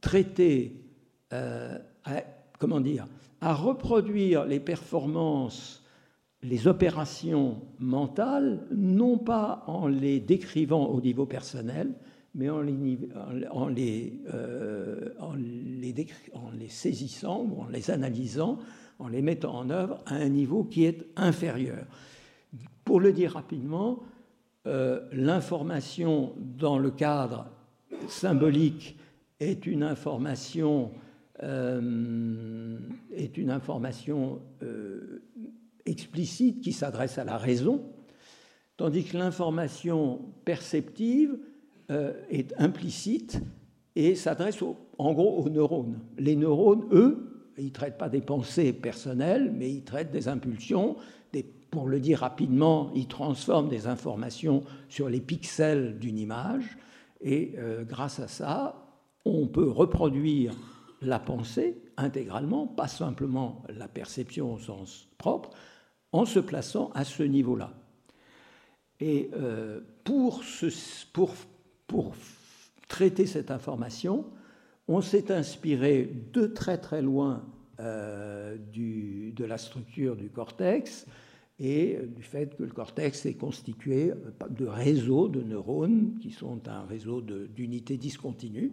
traiter, 0.00 0.82
comment 2.58 2.80
dire, 2.80 3.06
à 3.40 3.52
reproduire 3.52 4.44
les 4.44 4.60
performances, 4.60 5.84
les 6.42 6.66
opérations 6.68 7.60
mentales, 7.78 8.66
non 8.70 9.18
pas 9.18 9.64
en 9.66 9.86
les 9.88 10.20
décrivant 10.20 10.86
au 10.86 11.00
niveau 11.00 11.26
personnel, 11.26 11.94
mais 12.34 12.48
euh, 12.48 13.44
en 13.50 13.68
les 13.68 14.22
saisissant 16.68 17.46
ou 17.50 17.62
en 17.62 17.68
les 17.68 17.90
analysant, 17.90 18.58
en 18.98 19.08
les 19.08 19.22
mettant 19.22 19.56
en 19.56 19.70
œuvre 19.70 20.02
à 20.06 20.14
un 20.14 20.28
niveau 20.28 20.64
qui 20.64 20.84
est 20.84 21.06
inférieur. 21.16 21.84
Pour 22.84 23.00
le 23.00 23.12
dire 23.12 23.32
rapidement, 23.32 24.02
euh, 24.66 25.00
l'information 25.12 26.34
dans 26.38 26.78
le 26.78 26.90
cadre 26.90 27.46
symbolique 28.08 28.96
est 29.40 29.66
une 29.66 29.82
information, 29.82 30.92
euh, 31.42 32.78
est 33.12 33.36
une 33.36 33.50
information 33.50 34.40
explicite 35.86 36.60
qui 36.60 36.72
s'adresse 36.72 37.18
à 37.18 37.24
la 37.24 37.38
raison, 37.38 37.82
tandis 38.76 39.04
que 39.04 39.16
l'information 39.16 40.20
perceptive 40.44 41.38
euh, 41.90 42.12
est 42.30 42.52
implicite 42.58 43.40
et 43.94 44.14
s'adresse 44.14 44.62
en 44.98 45.12
gros 45.12 45.38
aux 45.38 45.48
neurones. 45.48 46.00
Les 46.18 46.36
neurones, 46.36 46.84
eux, 46.92 47.52
ils 47.58 47.66
ne 47.66 47.70
traitent 47.70 47.96
pas 47.96 48.08
des 48.08 48.20
pensées 48.20 48.72
personnelles, 48.72 49.52
mais 49.56 49.70
ils 49.70 49.84
traitent 49.84 50.10
des 50.10 50.28
impulsions. 50.28 50.96
Pour 51.70 51.88
le 51.88 52.00
dire 52.00 52.20
rapidement, 52.20 52.90
ils 52.94 53.08
transforment 53.08 53.68
des 53.68 53.86
informations 53.86 54.62
sur 54.88 55.08
les 55.08 55.20
pixels 55.20 55.98
d'une 55.98 56.18
image. 56.18 56.78
Et 57.26 57.54
euh, 57.58 57.84
grâce 57.84 58.20
à 58.20 58.28
ça, 58.28 58.86
on 59.24 59.48
peut 59.48 59.68
reproduire 59.68 60.54
la 61.02 61.18
pensée 61.18 61.76
intégralement, 61.96 62.66
pas 62.66 62.86
simplement 62.86 63.64
la 63.68 63.88
perception 63.88 64.54
au 64.54 64.58
sens 64.58 65.08
propre, 65.18 65.50
en 66.12 66.24
se 66.24 66.38
plaçant 66.38 66.92
à 66.94 67.04
ce 67.04 67.24
niveau-là. 67.24 67.72
Et 69.00 69.28
euh, 69.34 69.80
pour, 70.04 70.42
pour 71.12 71.34
pour 71.86 72.14
traiter 72.88 73.26
cette 73.26 73.50
information, 73.50 74.24
on 74.88 75.00
s'est 75.00 75.32
inspiré 75.32 76.10
de 76.32 76.46
très 76.46 76.78
très 76.78 77.02
loin 77.02 77.44
euh, 77.80 78.56
de 78.56 79.44
la 79.44 79.58
structure 79.58 80.16
du 80.16 80.30
cortex 80.30 81.06
et 81.58 81.98
du 82.14 82.22
fait 82.22 82.56
que 82.56 82.64
le 82.64 82.70
cortex 82.70 83.24
est 83.26 83.34
constitué 83.34 84.12
de 84.50 84.66
réseaux 84.66 85.28
de 85.28 85.40
neurones 85.42 86.18
qui 86.20 86.30
sont 86.30 86.68
un 86.68 86.84
réseau 86.84 87.22
d'unités 87.22 87.96
discontinues. 87.96 88.72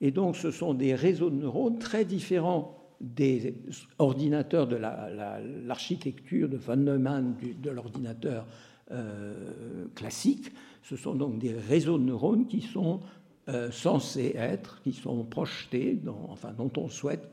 Et 0.00 0.10
donc 0.10 0.36
ce 0.36 0.50
sont 0.50 0.72
des 0.72 0.94
réseaux 0.94 1.30
de 1.30 1.36
neurones 1.36 1.78
très 1.78 2.04
différents 2.04 2.82
des 3.00 3.54
ordinateurs 3.98 4.66
de 4.66 4.76
l'architecture 4.76 6.48
de 6.48 6.56
von 6.56 6.76
Neumann, 6.76 7.36
de 7.62 7.70
l'ordinateur 7.70 8.46
euh, 8.92 9.86
classique, 9.96 10.52
ce 10.82 10.94
sont 10.94 11.16
donc 11.16 11.40
des 11.40 11.52
réseaux 11.52 11.98
de 11.98 12.04
neurones 12.04 12.46
qui 12.46 12.60
sont 12.60 13.00
euh, 13.48 13.72
censés 13.72 14.32
être, 14.36 14.80
qui 14.82 14.92
sont 14.92 15.24
projetés, 15.24 16.00
enfin, 16.28 16.52
dont 16.52 16.70
on 16.76 16.88
souhaite 16.88 17.32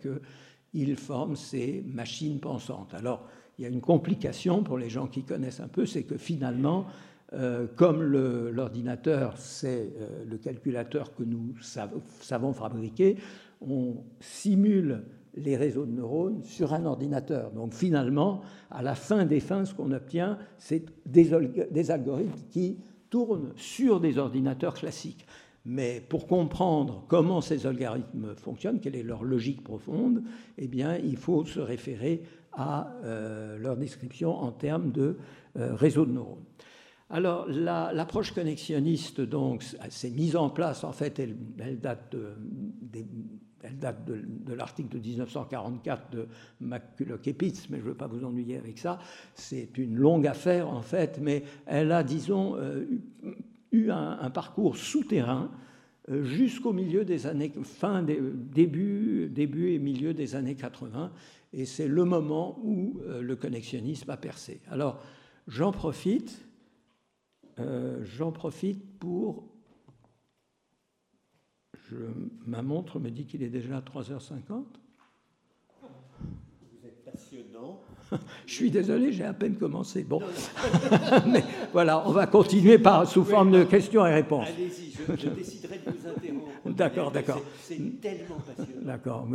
qu'ils 0.71 0.95
forment 0.95 1.35
ces 1.35 1.83
machines 1.85 2.39
pensantes. 2.39 2.95
Alors, 2.95 3.27
il 3.57 3.63
y 3.63 3.65
a 3.65 3.69
une 3.69 3.81
complication 3.81 4.63
pour 4.63 4.77
les 4.77 4.89
gens 4.89 5.07
qui 5.07 5.23
connaissent 5.23 5.59
un 5.59 5.67
peu, 5.67 5.85
c'est 5.85 6.03
que 6.03 6.17
finalement, 6.17 6.85
comme 7.75 8.03
l'ordinateur, 8.03 9.37
c'est 9.37 9.91
le 10.27 10.37
calculateur 10.37 11.15
que 11.15 11.23
nous 11.23 11.55
savons 11.61 12.53
fabriquer, 12.53 13.17
on 13.61 13.95
simule 14.19 15.03
les 15.35 15.57
réseaux 15.57 15.85
de 15.85 15.91
neurones 15.91 16.43
sur 16.43 16.73
un 16.73 16.85
ordinateur. 16.85 17.51
Donc 17.51 17.73
finalement, 17.73 18.41
à 18.69 18.81
la 18.81 18.95
fin 18.95 19.25
des 19.25 19.39
fins, 19.39 19.65
ce 19.65 19.73
qu'on 19.73 19.91
obtient, 19.91 20.37
c'est 20.57 20.85
des, 21.05 21.33
algorithmes 21.91 22.39
qui 22.51 22.77
tournent 23.09 23.53
sur 23.55 23.99
des 23.99 24.17
ordinateurs 24.17 24.75
classiques. 24.75 25.25
Mais 25.65 26.03
pour 26.07 26.27
comprendre 26.27 27.05
comment 27.07 27.41
ces 27.41 27.65
algorithmes 27.65 28.35
fonctionnent, 28.35 28.79
quelle 28.79 28.95
est 28.95 29.03
leur 29.03 29.23
logique 29.23 29.63
profonde, 29.63 30.23
eh 30.57 30.67
bien, 30.67 30.97
il 30.97 31.17
faut 31.17 31.45
se 31.45 31.59
référer 31.59 32.21
à 32.55 32.93
euh, 33.03 33.57
leur 33.57 33.77
description 33.77 34.35
en 34.35 34.51
termes 34.51 34.91
de 34.91 35.17
euh, 35.57 35.73
réseaux 35.75 36.05
de 36.05 36.11
neurones. 36.11 36.43
Alors, 37.09 37.47
l'approche 37.47 38.31
connexionniste, 38.31 39.21
donc, 39.21 39.63
s'est 39.89 40.09
mise 40.09 40.35
en 40.35 40.49
place, 40.49 40.83
en 40.83 40.93
fait, 40.93 41.19
elle, 41.19 41.79
date 41.79 42.15
de, 42.15 43.05
l'article 44.55 44.97
de 44.97 44.99
1944 44.99 46.09
de 46.09 46.27
McCulloch 46.61 47.27
et 47.27 47.33
Pitts, 47.33 47.67
mais 47.69 47.77
je 47.77 47.83
ne 47.83 47.89
veux 47.89 47.95
pas 47.95 48.07
vous 48.07 48.25
ennuyer 48.25 48.57
avec 48.57 48.79
ça. 48.79 48.97
C'est 49.35 49.77
une 49.77 49.95
longue 49.95 50.25
affaire, 50.25 50.69
en 50.69 50.81
fait, 50.81 51.19
mais 51.21 51.43
elle 51.67 51.91
a, 51.91 52.03
disons, 52.03 52.55
euh, 52.55 52.83
eu 53.71 53.91
un, 53.91 54.29
parcours 54.31 54.75
souterrain 54.75 55.51
jusqu'au 56.09 56.73
milieu 56.73 57.05
des 57.05 57.27
années, 57.27 57.53
fin 57.63 58.01
début, 58.01 59.29
début 59.29 59.71
et 59.71 59.79
milieu 59.79 60.15
des 60.15 60.35
années 60.35 60.55
80, 60.55 61.11
et 61.53 61.65
c'est 61.65 61.87
le 61.87 62.03
moment 62.03 62.59
où 62.63 62.99
euh, 63.01 63.21
le 63.21 63.35
connexionnisme 63.35 64.09
a 64.09 64.17
percé. 64.17 64.61
Alors, 64.69 65.01
j'en 65.47 65.71
profite, 65.71 66.45
j'en 68.01 68.31
profite 68.31 68.97
pour 68.97 69.53
ma 72.45 72.61
montre 72.61 72.99
me 72.99 73.09
dit 73.09 73.25
qu'il 73.25 73.43
est 73.43 73.49
déjà 73.49 73.79
3h50. 73.79 74.65
Vous 75.81 76.85
êtes 76.85 77.03
passionnant. 77.03 77.81
je 78.45 78.53
suis 78.53 78.71
désolé, 78.71 79.11
j'ai 79.11 79.23
à 79.23 79.33
peine 79.33 79.55
commencé. 79.55 80.03
Bon. 80.03 80.21
Mais 81.27 81.43
voilà, 81.71 82.07
on 82.07 82.11
va 82.11 82.27
continuer 82.27 82.77
par, 82.77 83.07
sous 83.07 83.23
forme 83.23 83.51
de 83.51 83.63
questions 83.63 84.05
et 84.05 84.13
réponses. 84.13 84.47
Allez-y, 84.47 84.91
je, 84.91 85.29
déciderai 85.29 85.79
de 85.85 85.91
vous 85.91 86.09
interrompre. 86.09 86.49
D'accord, 86.65 87.11
d'accord. 87.11 87.41
C'est 87.61 88.01
tellement 88.01 88.37
passionnant. 88.45 88.81
D'accord. 88.83 89.27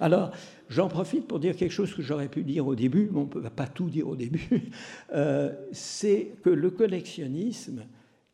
Alors, 0.00 0.32
j'en 0.68 0.88
profite 0.88 1.26
pour 1.26 1.38
dire 1.38 1.56
quelque 1.56 1.72
chose 1.72 1.94
que 1.94 2.02
j'aurais 2.02 2.28
pu 2.28 2.42
dire 2.42 2.66
au 2.66 2.74
début, 2.74 3.08
mais 3.12 3.18
on 3.18 3.24
ne 3.24 3.28
peut 3.28 3.42
pas 3.42 3.66
tout 3.66 3.90
dire 3.90 4.08
au 4.08 4.16
début. 4.16 4.48
Euh, 5.14 5.52
c'est 5.72 6.32
que 6.42 6.50
le 6.50 6.70
collectionnisme 6.70 7.84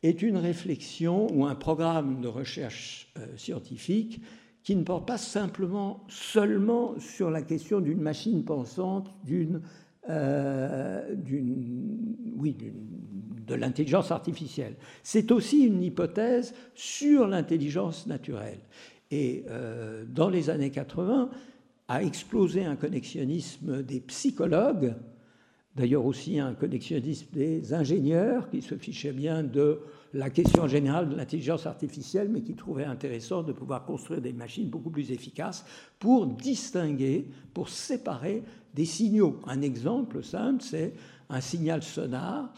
est 0.02 0.22
une 0.22 0.36
réflexion 0.36 1.28
ou 1.32 1.46
un 1.46 1.54
programme 1.54 2.20
de 2.20 2.26
recherche 2.26 3.12
euh, 3.16 3.26
scientifique 3.36 4.20
qui 4.64 4.74
ne 4.74 4.82
porte 4.82 5.06
pas 5.06 5.18
simplement 5.18 6.04
seulement 6.08 6.98
sur 6.98 7.30
la 7.30 7.42
question 7.42 7.80
d'une 7.80 8.00
machine 8.00 8.44
pensante, 8.44 9.10
d'une, 9.24 9.60
euh, 10.08 11.14
oui, 12.36 12.56
de 13.46 13.54
l'intelligence 13.54 14.10
artificielle. 14.10 14.74
C'est 15.02 15.30
aussi 15.30 15.66
une 15.66 15.82
hypothèse 15.82 16.54
sur 16.74 17.28
l'intelligence 17.28 18.06
naturelle. 18.06 18.60
Et 19.10 19.44
euh, 19.48 20.04
dans 20.08 20.30
les 20.30 20.50
années 20.50 20.70
80, 20.70 21.30
a 21.88 22.02
explosé 22.02 22.64
un 22.64 22.76
connexionnisme 22.76 23.82
des 23.82 24.00
psychologues 24.00 24.94
D'ailleurs 25.76 26.06
aussi 26.06 26.38
un 26.38 26.54
connexionnisme 26.54 27.26
des 27.32 27.74
ingénieurs 27.74 28.48
qui 28.48 28.62
se 28.62 28.76
fichait 28.76 29.12
bien 29.12 29.42
de 29.42 29.80
la 30.14 30.30
question 30.30 30.68
générale 30.68 31.08
de 31.08 31.16
l'intelligence 31.16 31.66
artificielle, 31.66 32.28
mais 32.28 32.42
qui 32.42 32.54
trouvait 32.54 32.84
intéressant 32.84 33.42
de 33.42 33.52
pouvoir 33.52 33.84
construire 33.84 34.20
des 34.20 34.32
machines 34.32 34.68
beaucoup 34.68 34.90
plus 34.90 35.10
efficaces 35.10 35.66
pour 35.98 36.26
distinguer, 36.26 37.28
pour 37.52 37.68
séparer 37.68 38.44
des 38.74 38.84
signaux. 38.84 39.40
Un 39.46 39.60
exemple 39.60 40.22
simple, 40.22 40.62
c'est 40.62 40.94
un 41.28 41.40
signal 41.40 41.82
sonar. 41.82 42.54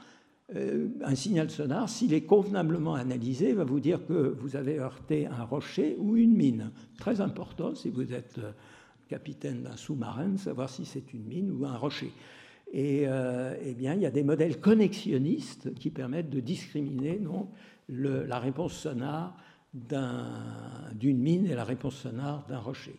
Euh, 0.55 0.89
un 1.03 1.15
signal 1.15 1.51
sonar, 1.51 1.89
s'il 1.89 2.13
est 2.13 2.23
convenablement 2.23 2.95
analysé, 2.95 3.55
va 3.55 3.65
vous 3.65 3.81
dire 3.81 4.07
que 4.07 4.37
vous 4.39 4.55
avez 4.55 4.79
heurté 4.79 5.27
un 5.27 5.45
rocher 5.45 5.97
ou 5.99 6.17
une 6.17 6.37
mine. 6.37 6.71
Très 6.99 7.23
important 7.23 7.75
si 7.75 7.89
vous 7.89 8.13
êtes 8.13 8.39
euh, 8.39 8.53
capitaine 9.09 9.63
d'un 9.63 9.77
sous-marin, 9.77 10.29
de 10.29 10.39
savoir 10.39 10.69
si 10.69 10.85
c'est 10.85 11.15
une 11.15 11.25
mine 11.25 11.51
ou 11.51 11.65
un 11.65 11.77
rocher. 11.77 12.13
Et 12.77 13.05
euh, 13.07 13.55
eh 13.65 13.73
bien, 13.73 13.95
il 13.95 14.03
y 14.03 14.07
a 14.07 14.11
des 14.11 14.23
modèles 14.23 14.61
connexionnistes 14.61 15.73
qui 15.77 15.89
permettent 15.89 16.29
de 16.29 16.41
discriminer 16.41 17.19
non, 17.19 17.49
la 17.89 18.39
réponse 18.39 18.75
sonore 18.75 19.35
d'une 19.73 21.19
mine 21.19 21.47
et 21.47 21.55
la 21.55 21.65
réponse 21.65 21.97
sonore 21.97 22.45
d'un 22.51 22.59
rocher. 22.59 22.97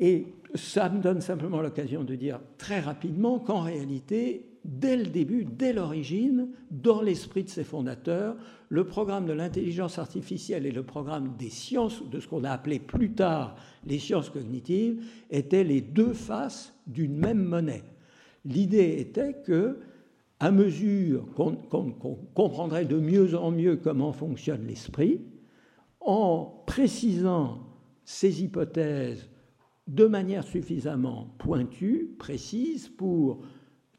Et 0.00 0.26
ça 0.56 0.88
me 0.88 1.00
donne 1.00 1.20
simplement 1.20 1.60
l'occasion 1.60 2.02
de 2.02 2.16
dire 2.16 2.40
très 2.58 2.80
rapidement 2.80 3.38
qu'en 3.38 3.60
réalité, 3.60 4.44
dès 4.64 4.96
le 4.96 5.06
début, 5.06 5.44
dès 5.44 5.72
l'origine, 5.72 6.48
dans 6.72 7.00
l'esprit 7.00 7.44
de 7.44 7.48
ses 7.48 7.62
fondateurs, 7.62 8.34
le 8.70 8.84
programme 8.88 9.26
de 9.26 9.32
l'intelligence 9.32 10.00
artificielle 10.00 10.66
et 10.66 10.72
le 10.72 10.82
programme 10.82 11.36
des 11.38 11.50
sciences, 11.50 12.02
de 12.10 12.18
ce 12.18 12.26
qu'on 12.26 12.42
a 12.42 12.50
appelé 12.50 12.80
plus 12.80 13.12
tard 13.12 13.54
les 13.86 14.00
sciences 14.00 14.30
cognitives, 14.30 15.00
étaient 15.30 15.62
les 15.62 15.80
deux 15.80 16.12
faces 16.12 16.74
d'une 16.88 17.16
même 17.16 17.44
monnaie. 17.44 17.84
L'idée 18.46 19.00
était 19.00 19.34
que, 19.44 19.80
à 20.38 20.50
mesure 20.50 21.26
qu'on 21.34 21.56
comprendrait 22.34 22.84
de 22.84 22.98
mieux 22.98 23.34
en 23.34 23.50
mieux 23.50 23.76
comment 23.76 24.12
fonctionne 24.12 24.66
l'esprit, 24.66 25.20
en 26.00 26.62
précisant 26.66 27.60
ces 28.04 28.44
hypothèses 28.44 29.28
de 29.88 30.06
manière 30.06 30.44
suffisamment 30.44 31.34
pointue, 31.38 32.14
précise, 32.18 32.88
pour 32.88 33.40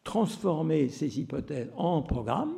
transformer 0.04 0.90
ces 0.90 1.20
hypothèses 1.20 1.70
en 1.76 2.02
programme, 2.02 2.54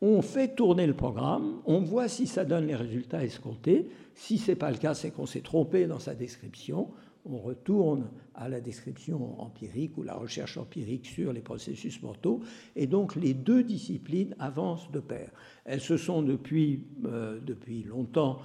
on 0.00 0.22
fait 0.22 0.54
tourner 0.54 0.86
le 0.86 0.94
programme, 0.94 1.60
on 1.66 1.80
voit 1.80 2.08
si 2.08 2.26
ça 2.26 2.44
donne 2.44 2.66
les 2.66 2.76
résultats 2.76 3.24
escomptés. 3.24 3.88
Si 4.14 4.38
ce 4.38 4.52
n'est 4.52 4.56
pas 4.56 4.70
le 4.70 4.78
cas, 4.78 4.94
c'est 4.94 5.10
qu'on 5.10 5.26
s'est 5.26 5.40
trompé 5.40 5.86
dans 5.86 5.98
sa 5.98 6.14
description 6.14 6.88
on 7.24 7.38
retourne 7.38 8.08
à 8.34 8.48
la 8.48 8.60
description 8.60 9.40
empirique 9.40 9.96
ou 9.98 10.02
la 10.02 10.14
recherche 10.14 10.56
empirique 10.56 11.06
sur 11.06 11.32
les 11.32 11.40
processus 11.40 12.02
mentaux, 12.02 12.40
et 12.76 12.86
donc 12.86 13.16
les 13.16 13.34
deux 13.34 13.62
disciplines 13.62 14.34
avancent 14.38 14.90
de 14.90 15.00
pair. 15.00 15.30
Elles 15.64 15.80
se 15.80 15.96
sont 15.96 16.22
depuis, 16.22 16.84
euh, 17.04 17.40
depuis 17.40 17.82
longtemps 17.82 18.40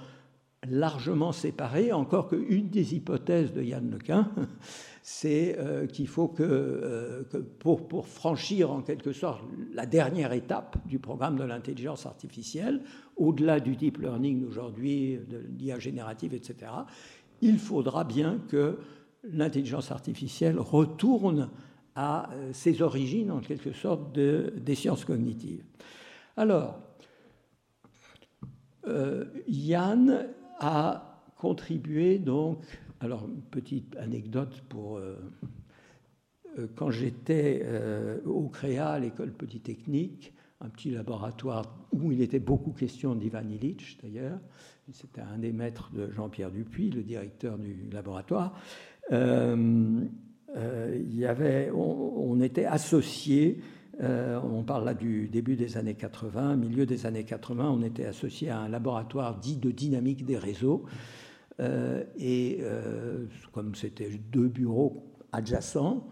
largement 0.70 1.32
séparées, 1.32 1.92
encore 1.92 2.28
qu'une 2.28 2.68
des 2.68 2.94
hypothèses 2.94 3.52
de 3.52 3.62
Yann 3.62 3.90
Lequin, 3.90 4.30
c'est 5.02 5.58
euh, 5.58 5.86
qu'il 5.86 6.08
faut 6.08 6.28
que, 6.28 6.42
euh, 6.42 7.22
pour, 7.58 7.86
pour, 7.86 8.08
franchir 8.08 8.70
en 8.72 8.80
quelque 8.80 9.12
sorte 9.12 9.42
la 9.72 9.86
dernière 9.86 10.32
étape 10.32 10.76
du 10.86 10.98
programme 10.98 11.36
de 11.36 11.44
l'intelligence 11.44 12.06
artificielle, 12.06 12.82
au-delà 13.16 13.60
du 13.60 13.76
deep 13.76 13.98
learning 13.98 14.46
aujourd'hui, 14.46 15.18
de 15.28 15.44
l'IA 15.58 15.78
générative, 15.78 16.34
etc., 16.34 16.72
il 17.44 17.58
faudra 17.58 18.04
bien 18.04 18.38
que 18.48 18.78
l'intelligence 19.22 19.92
artificielle 19.92 20.58
retourne 20.58 21.50
à 21.94 22.32
euh, 22.32 22.52
ses 22.54 22.80
origines, 22.80 23.30
en 23.30 23.40
quelque 23.40 23.72
sorte, 23.72 24.12
des 24.12 24.74
sciences 24.74 25.04
cognitives. 25.04 25.62
Alors, 26.38 26.80
euh, 28.88 29.26
Yann 29.46 30.26
a 30.58 31.20
contribué 31.36 32.18
donc, 32.18 32.64
alors 33.00 33.28
petite 33.50 33.94
anecdote 33.96 34.62
pour 34.70 34.96
euh, 34.96 35.16
quand 36.76 36.90
j'étais 36.90 37.66
au 38.24 38.48
CREA, 38.48 38.90
à 38.90 38.98
l'école 39.00 39.32
polytechnique, 39.32 40.32
un 40.64 40.68
petit 40.68 40.90
laboratoire 40.90 41.64
où 41.92 42.10
il 42.10 42.22
était 42.22 42.38
beaucoup 42.38 42.72
question 42.72 43.14
d'Ivan 43.14 43.46
Illich 43.48 43.98
d'ailleurs, 44.02 44.38
c'était 44.92 45.20
un 45.20 45.38
des 45.38 45.52
maîtres 45.52 45.90
de 45.92 46.10
Jean-Pierre 46.10 46.50
Dupuis, 46.50 46.90
le 46.90 47.02
directeur 47.02 47.58
du 47.58 47.88
laboratoire. 47.92 48.58
Euh, 49.12 50.00
euh, 50.56 50.98
y 51.10 51.26
avait, 51.26 51.70
on, 51.74 52.40
était 52.40 52.64
associés, 52.64 53.60
euh, 54.00 54.40
on 54.42 54.62
parle 54.62 54.84
là 54.84 54.94
du 54.94 55.28
début 55.28 55.56
des 55.56 55.76
années 55.76 55.94
80, 55.94 56.56
milieu 56.56 56.86
des 56.86 57.06
années 57.06 57.24
80, 57.24 57.70
on 57.70 57.82
était 57.82 58.06
associés 58.06 58.50
à 58.50 58.60
un 58.60 58.68
laboratoire 58.68 59.38
dit 59.38 59.56
de 59.56 59.70
dynamique 59.70 60.24
des 60.24 60.38
réseaux. 60.38 60.84
et 62.18 62.60
comme 63.52 63.74
c'était 63.74 64.10
deux 64.32 64.48
bureaux 64.48 65.04
adjacents, 65.32 66.08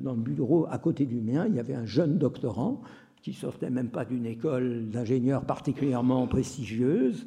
dans 0.00 0.14
le 0.14 0.20
bureau 0.20 0.66
à 0.70 0.78
côté 0.78 1.06
du 1.06 1.20
mien, 1.20 1.46
il 1.48 1.56
y 1.56 1.60
avait 1.60 1.74
un 1.74 1.86
jeune 1.86 2.18
doctorant 2.18 2.82
qui 3.22 3.32
sortait 3.32 3.70
même 3.70 3.88
pas 3.88 4.04
d'une 4.04 4.26
école 4.26 4.90
d'ingénieurs 4.90 5.44
particulièrement 5.44 6.26
prestigieuse, 6.26 7.26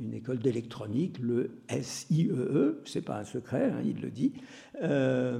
une 0.00 0.14
école 0.14 0.38
d'électronique, 0.38 1.18
le 1.20 1.50
SIEE, 1.80 2.28
e, 2.30 2.82
c'est 2.84 3.02
pas 3.04 3.20
un 3.20 3.24
secret, 3.24 3.70
hein, 3.70 3.80
il 3.84 4.00
le 4.00 4.10
dit, 4.10 4.34
euh, 4.82 5.38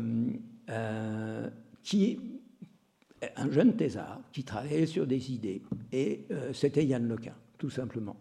euh, 0.71 1.49
un 3.37 3.51
jeune 3.51 3.77
thésard 3.77 4.21
qui 4.33 4.45
travaillait 4.45 4.87
sur 4.87 5.07
des 5.07 5.33
idées. 5.33 5.63
Et 5.93 6.27
c'était 6.53 6.85
Yann 6.85 7.09
Lequin, 7.09 7.35
tout 7.59 7.71
simplement. 7.71 8.17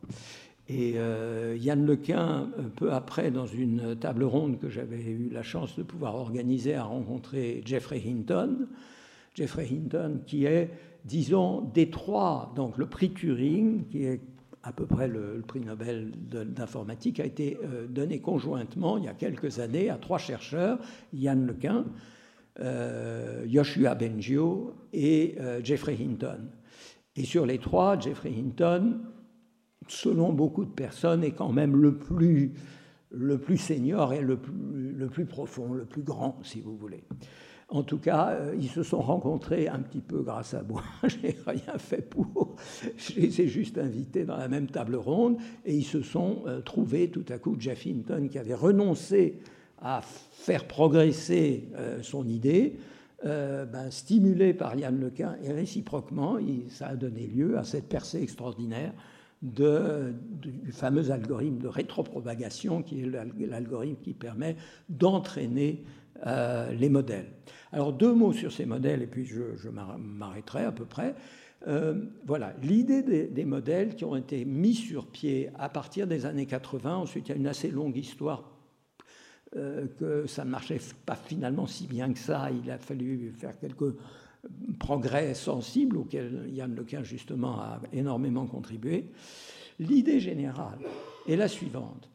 Et 0.68 0.94
euh, 0.96 1.56
Yann 1.60 1.86
Lequin, 1.86 2.50
peu 2.76 2.92
après, 2.92 3.30
dans 3.30 3.46
une 3.46 3.96
table 3.98 4.24
ronde 4.24 4.60
que 4.60 4.70
j'avais 4.70 5.04
eu 5.04 5.30
la 5.32 5.44
chance 5.44 5.78
de 5.78 5.84
pouvoir 5.84 6.16
organiser, 6.16 6.74
a 6.74 6.84
rencontré 6.84 7.62
Jeffrey 7.66 8.02
Hinton. 8.06 8.68
Jeffrey 9.36 9.68
Hinton, 9.70 10.22
qui 10.26 10.46
est, 10.46 10.72
disons, 11.06 11.62
des 11.74 11.90
trois, 11.90 12.54
donc 12.56 12.78
le 12.78 12.88
prix 12.88 13.12
Turing, 13.14 13.88
qui 13.88 14.04
est 14.04 14.22
à 14.64 14.74
peu 14.74 14.86
près 14.86 15.08
le, 15.08 15.44
prix 15.48 15.62
Nobel 15.62 16.12
d'informatique, 16.30 17.20
a 17.20 17.26
été 17.26 17.58
euh, 17.64 17.88
donné 17.88 18.20
conjointement 18.20 18.98
il 18.98 19.06
y 19.06 19.08
a 19.08 19.14
quelques 19.14 19.60
années 19.60 19.90
à 19.90 19.98
trois 19.98 20.18
chercheurs, 20.18 20.80
Yann 21.14 21.46
Lequin, 21.46 21.86
euh, 22.60 23.44
Yoshua 23.48 23.96
Bengio 23.96 24.74
et 24.92 25.38
Jeffrey 25.64 25.98
Hinton. 26.00 26.50
Et 27.16 27.24
sur 27.24 27.46
les 27.46 27.60
trois, 27.60 28.00
Jeffrey 28.00 28.34
Hinton 28.38 29.00
selon 29.88 30.34
beaucoup 30.34 30.66
de 30.66 30.72
personnes, 30.72 31.24
est 31.24 31.32
quand 31.32 31.52
même 31.52 31.76
le 31.76 31.96
plus, 31.96 32.54
le 33.12 33.38
plus 33.38 33.58
senior 33.58 34.14
et 34.14 34.22
le 34.22 34.38
plus 34.38 35.26
profond, 35.26 35.74
le 35.74 35.86
plus 35.86 36.04
grand, 36.04 36.40
si 36.44 36.62
vous 36.62 36.76
voulez. 36.76 37.04
En 37.68 37.82
tout 37.82 37.98
cas, 37.98 38.30
euh, 38.30 38.56
ils 38.60 38.70
se 38.70 38.84
sont 38.84 39.02
rencontrés 39.02 39.68
un 39.68 39.80
petit 39.80 40.02
peu 40.02 40.22
grâce 40.22 40.54
à 40.54 40.62
moi. 40.62 40.84
Je 41.08 41.18
n'ai 41.18 41.36
rien 41.48 41.78
fait 41.80 42.02
pour. 42.02 42.56
Je 42.96 43.20
les 43.20 43.42
ai 43.42 43.48
juste 43.48 43.80
invités 43.80 44.24
dans 44.24 44.38
la 44.38 44.48
même 44.48 44.68
table 44.68 44.96
ronde 44.96 45.38
et 45.66 45.76
ils 45.76 45.86
se 45.86 46.02
sont 46.02 46.44
euh, 46.46 46.62
trouvés 46.62 47.10
tout 47.10 47.26
à 47.30 47.40
coup 47.40 47.56
Jeff 47.60 47.88
Hinton 47.88 48.28
qui 48.30 48.38
avait 48.38 48.54
renoncé 48.54 49.40
à 49.82 50.02
faire 50.32 50.68
progresser 50.68 51.70
euh, 51.76 52.02
son 52.02 52.28
idée, 52.28 52.78
ben, 53.24 53.90
stimulé 53.90 54.54
par 54.54 54.76
Yann 54.76 55.00
Lequin 55.00 55.36
et 55.44 55.52
réciproquement, 55.52 56.38
ça 56.70 56.90
a 56.90 56.96
donné 56.96 57.26
lieu 57.26 57.58
à 57.58 57.64
cette 57.64 57.90
percée 57.90 58.22
extraordinaire 58.22 58.94
du 59.42 60.72
fameux 60.72 61.10
algorithme 61.10 61.58
de 61.58 61.68
rétropropagation, 61.68 62.84
qui 62.84 63.02
est 63.02 63.48
l'algorithme 63.48 64.00
qui 64.04 64.14
permet 64.14 64.56
d'entraîner 64.90 65.84
euh, 66.26 66.72
les 66.72 66.90
modèles. 66.90 67.28
Alors 67.72 67.92
deux 67.92 68.14
mots 68.14 68.32
sur 68.32 68.52
ces 68.52 68.66
modèles, 68.66 69.02
et 69.02 69.08
puis 69.08 69.26
je, 69.26 69.70
m'arrêterai 69.70 70.64
à 70.64 70.72
peu 70.72 70.86
près. 70.86 71.14
Euh, 71.68 72.06
voilà, 72.26 72.54
l'idée 72.62 73.02
des, 73.02 73.46
modèles 73.46 73.96
qui 73.96 74.06
ont 74.06 74.16
été 74.16 74.46
mis 74.46 74.76
sur 74.76 75.08
pied 75.08 75.50
à 75.58 75.68
partir 75.68 76.08
des 76.08 76.26
années 76.26 76.46
80, 76.46 76.96
ensuite 76.96 77.28
il 77.28 77.32
y 77.32 77.34
a 77.34 77.38
une 77.38 77.48
assez 77.48 77.70
longue 77.70 77.98
histoire 77.98 78.52
euh, 79.56 79.88
que 80.00 80.26
ça 80.26 80.46
ne 80.46 80.52
marchait 80.52 80.80
pas 81.06 81.16
finalement 81.16 81.68
si 81.68 81.88
bien 81.88 82.14
que 82.14 82.20
ça, 82.20 82.50
il 82.52 82.70
a 82.72 82.78
fallu 82.78 83.34
faire 83.38 83.58
quelques 83.60 83.96
progrès 84.80 85.34
sensibles 85.34 85.98
auxquels 85.98 86.50
Yann 86.54 86.76
Lequin 86.76 87.04
justement 87.04 87.60
a 87.60 87.82
énormément 87.92 88.46
contribué. 88.46 89.08
L'idée 89.80 90.20
générale 90.20 90.80
est 91.28 91.36
la 91.36 91.48
suivante. 91.48 92.10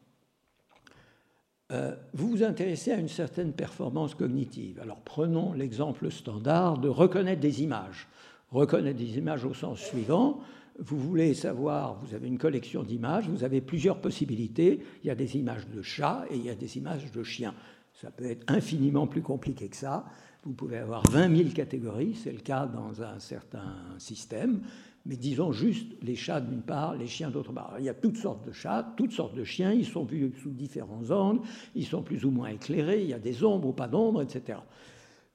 Euh, 1.71 1.95
vous 2.13 2.29
vous 2.29 2.43
intéressez 2.43 2.91
à 2.91 2.97
une 2.97 3.07
certaine 3.07 3.53
performance 3.53 4.13
cognitive. 4.15 4.79
Alors 4.81 4.99
prenons 5.01 5.53
l'exemple 5.53 6.11
standard 6.11 6.77
de 6.77 6.89
reconnaître 6.89 7.39
des 7.39 7.63
images. 7.63 8.07
Reconnaître 8.49 8.99
des 8.99 9.17
images 9.17 9.45
au 9.45 9.53
sens 9.53 9.79
suivant. 9.79 10.41
Vous 10.79 10.97
voulez 10.97 11.33
savoir, 11.33 11.99
vous 12.03 12.13
avez 12.13 12.27
une 12.27 12.37
collection 12.37 12.83
d'images, 12.83 13.29
vous 13.29 13.43
avez 13.43 13.61
plusieurs 13.61 14.01
possibilités. 14.01 14.83
Il 15.03 15.07
y 15.07 15.11
a 15.11 15.15
des 15.15 15.37
images 15.37 15.67
de 15.67 15.81
chats 15.81 16.25
et 16.29 16.35
il 16.35 16.45
y 16.45 16.49
a 16.49 16.55
des 16.55 16.77
images 16.77 17.11
de 17.11 17.23
chiens. 17.23 17.53
Ça 17.93 18.11
peut 18.11 18.25
être 18.25 18.43
infiniment 18.51 19.07
plus 19.07 19.21
compliqué 19.21 19.67
que 19.69 19.75
ça. 19.75 20.05
Vous 20.43 20.53
pouvez 20.53 20.77
avoir 20.77 21.03
20 21.09 21.37
000 21.37 21.49
catégories, 21.51 22.15
c'est 22.15 22.31
le 22.31 22.39
cas 22.39 22.65
dans 22.65 23.03
un 23.03 23.19
certain 23.19 23.75
système, 23.99 24.61
mais 25.05 25.17
disons 25.17 25.51
juste 25.51 25.93
les 26.01 26.15
chats 26.15 26.41
d'une 26.41 26.61
part, 26.61 26.95
les 26.95 27.07
chiens 27.07 27.29
d'autre 27.29 27.51
part. 27.51 27.75
Il 27.79 27.85
y 27.85 27.89
a 27.89 27.93
toutes 27.93 28.17
sortes 28.17 28.45
de 28.45 28.51
chats, 28.51 28.93
toutes 28.97 29.11
sortes 29.11 29.35
de 29.35 29.43
chiens, 29.43 29.71
ils 29.71 29.85
sont 29.85 30.03
vus 30.03 30.33
sous 30.41 30.51
différents 30.51 31.09
angles, 31.09 31.41
ils 31.75 31.85
sont 31.85 32.03
plus 32.03 32.25
ou 32.25 32.31
moins 32.31 32.49
éclairés, 32.49 33.01
il 33.01 33.09
y 33.09 33.13
a 33.13 33.19
des 33.19 33.43
ombres 33.43 33.69
ou 33.69 33.73
pas 33.73 33.87
d'ombres, 33.87 34.21
etc. 34.21 34.59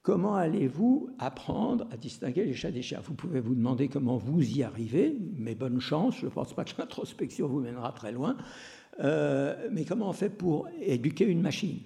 Comment 0.07 0.35
allez-vous 0.35 1.09
apprendre 1.19 1.85
à 1.91 1.97
distinguer 1.97 2.45
les 2.45 2.53
chats 2.53 2.71
des 2.71 2.81
chiens? 2.81 3.01
Vous 3.03 3.13
pouvez 3.13 3.41
vous 3.41 3.55
demander 3.55 3.89
comment 3.89 4.15
vous 4.15 4.41
y 4.41 4.63
arrivez, 4.63 5.17
mais 5.35 5.53
bonne 5.53 5.81
chance, 5.81 6.15
je 6.19 6.27
ne 6.27 6.31
pense 6.31 6.53
pas 6.53 6.63
que 6.63 6.71
l'introspection 6.77 7.47
vous 7.47 7.59
mènera 7.59 7.91
très 7.91 8.13
loin. 8.13 8.37
Euh, 9.01 9.67
mais 9.69 9.83
comment 9.83 10.07
on 10.07 10.13
fait 10.13 10.29
pour 10.29 10.69
éduquer 10.81 11.25
une 11.25 11.41
machine? 11.41 11.79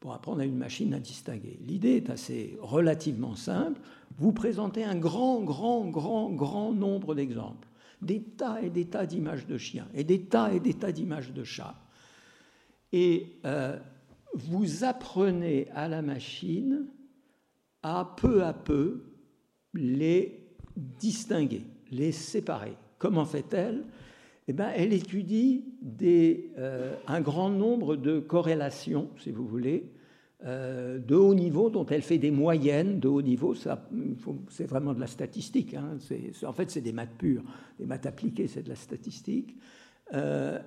Pour 0.00 0.12
apprendre 0.12 0.42
à 0.42 0.44
une 0.44 0.58
machine 0.58 0.92
à 0.92 1.00
distinguer. 1.00 1.58
L'idée 1.66 1.96
est 1.96 2.10
assez 2.10 2.58
relativement 2.60 3.34
simple. 3.34 3.80
Vous 4.18 4.32
présentez 4.32 4.84
un 4.84 4.96
grand, 4.96 5.42
grand, 5.42 5.86
grand, 5.86 6.30
grand 6.30 6.72
nombre 6.72 7.14
d'exemples. 7.14 7.68
Des 8.02 8.22
tas 8.22 8.60
et 8.62 8.70
des 8.70 8.86
tas 8.86 9.06
d'images 9.06 9.46
de 9.46 9.56
chiens 9.56 9.88
et 9.94 10.04
des 10.04 10.22
tas 10.24 10.52
et 10.52 10.60
des 10.60 10.74
tas 10.74 10.92
d'images 10.92 11.32
de 11.32 11.44
chats. 11.44 11.76
Et 12.92 13.38
euh, 13.44 13.78
vous 14.34 14.84
apprenez 14.84 15.68
à 15.74 15.88
la 15.88 16.02
machine 16.02 16.86
à 17.82 18.14
peu 18.16 18.42
à 18.42 18.52
peu 18.52 19.04
les 19.72 20.40
distinguer, 20.76 21.62
les 21.90 22.12
séparer. 22.12 22.76
Comment 22.98 23.24
fait-elle? 23.24 23.84
Eh 24.48 24.52
bien, 24.52 24.70
elle 24.74 24.92
étudie 24.92 25.64
euh, 26.02 26.94
un 27.06 27.20
grand 27.20 27.50
nombre 27.50 27.96
de 27.96 28.20
corrélations, 28.20 29.10
si 29.18 29.32
vous 29.32 29.46
voulez, 29.46 29.90
de 30.44 31.14
haut 31.14 31.34
niveau, 31.34 31.70
dont 31.70 31.86
elle 31.86 32.02
fait 32.02 32.18
des 32.18 32.30
moyennes 32.30 33.00
de 33.00 33.08
haut 33.08 33.22
niveau. 33.22 33.54
C'est 33.54 34.66
vraiment 34.66 34.94
de 34.94 35.00
la 35.00 35.06
statistique. 35.06 35.74
Hein. 35.74 35.96
en 36.44 36.52
fait, 36.52 36.70
c'est 36.70 36.82
des 36.82 36.92
maths 36.92 37.16
pures. 37.18 37.42
Des 37.78 37.86
maths 37.86 38.06
appliquées, 38.06 38.46
c'est 38.46 38.62
de 38.62 38.68
la 38.68 38.76
statistique. 38.76 39.56
Euh, 40.14 40.58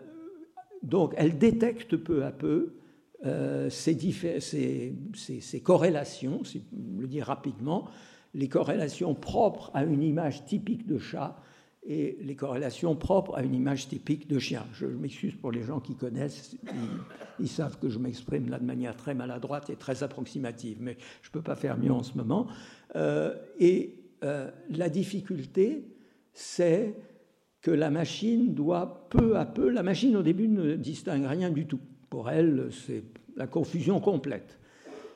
donc, 0.81 1.13
elle 1.17 1.37
détecte 1.37 1.97
peu 1.97 2.25
à 2.25 2.31
peu 2.31 2.73
ces, 3.69 3.97
ces, 4.39 4.95
ces, 5.41 5.59
corrélations, 5.61 6.43
si 6.43 6.63
je 6.71 7.01
le 7.01 7.07
dire 7.07 7.25
rapidement, 7.25 7.89
les 8.33 8.47
corrélations 8.47 9.13
propres 9.13 9.71
à 9.73 9.83
une 9.83 10.03
image 10.03 10.45
typique 10.45 10.87
de 10.87 10.97
chat 10.97 11.41
et 11.89 12.19
les 12.21 12.35
corrélations 12.35 12.95
propres 12.95 13.35
à 13.35 13.41
une 13.41 13.55
image 13.55 13.87
typique 13.89 14.29
de 14.29 14.37
chien. 14.37 14.63
Je, 14.73 14.85
m'excuse 14.85 15.33
pour 15.33 15.51
les 15.51 15.63
gens 15.63 15.79
qui 15.79 15.95
connaissent, 15.95 16.55
ils, 17.39 17.47
savent 17.47 17.79
que 17.79 17.89
je 17.89 17.97
m'exprime 17.97 18.47
là 18.47 18.59
de 18.59 18.63
manière 18.63 18.95
très 18.95 19.15
maladroite 19.15 19.71
et 19.71 19.75
très 19.75 20.03
approximative, 20.03 20.77
mais 20.79 20.97
je 21.23 21.29
ne 21.29 21.33
peux 21.33 21.41
pas 21.41 21.55
faire 21.55 21.79
mieux 21.79 21.91
en 21.91 22.03
ce 22.03 22.15
moment. 22.15 22.45
Euh, 22.95 23.33
et 23.59 23.95
euh, 24.23 24.51
la 24.69 24.87
difficulté, 24.87 25.83
c'est 26.31 26.93
que 27.61 27.71
la 27.71 27.89
machine 27.89 28.53
doit 28.53 29.07
peu 29.09 29.35
à 29.35 29.45
peu, 29.47 29.69
la 29.69 29.83
machine 29.83 30.15
au 30.15 30.21
début 30.21 30.47
ne 30.47 30.75
distingue 30.75 31.25
rien 31.25 31.49
du 31.49 31.65
tout. 31.65 31.79
Pour 32.11 32.29
elle, 32.29 32.69
c'est 32.71 33.03
la 33.35 33.47
confusion 33.47 33.99
complète. 33.99 34.59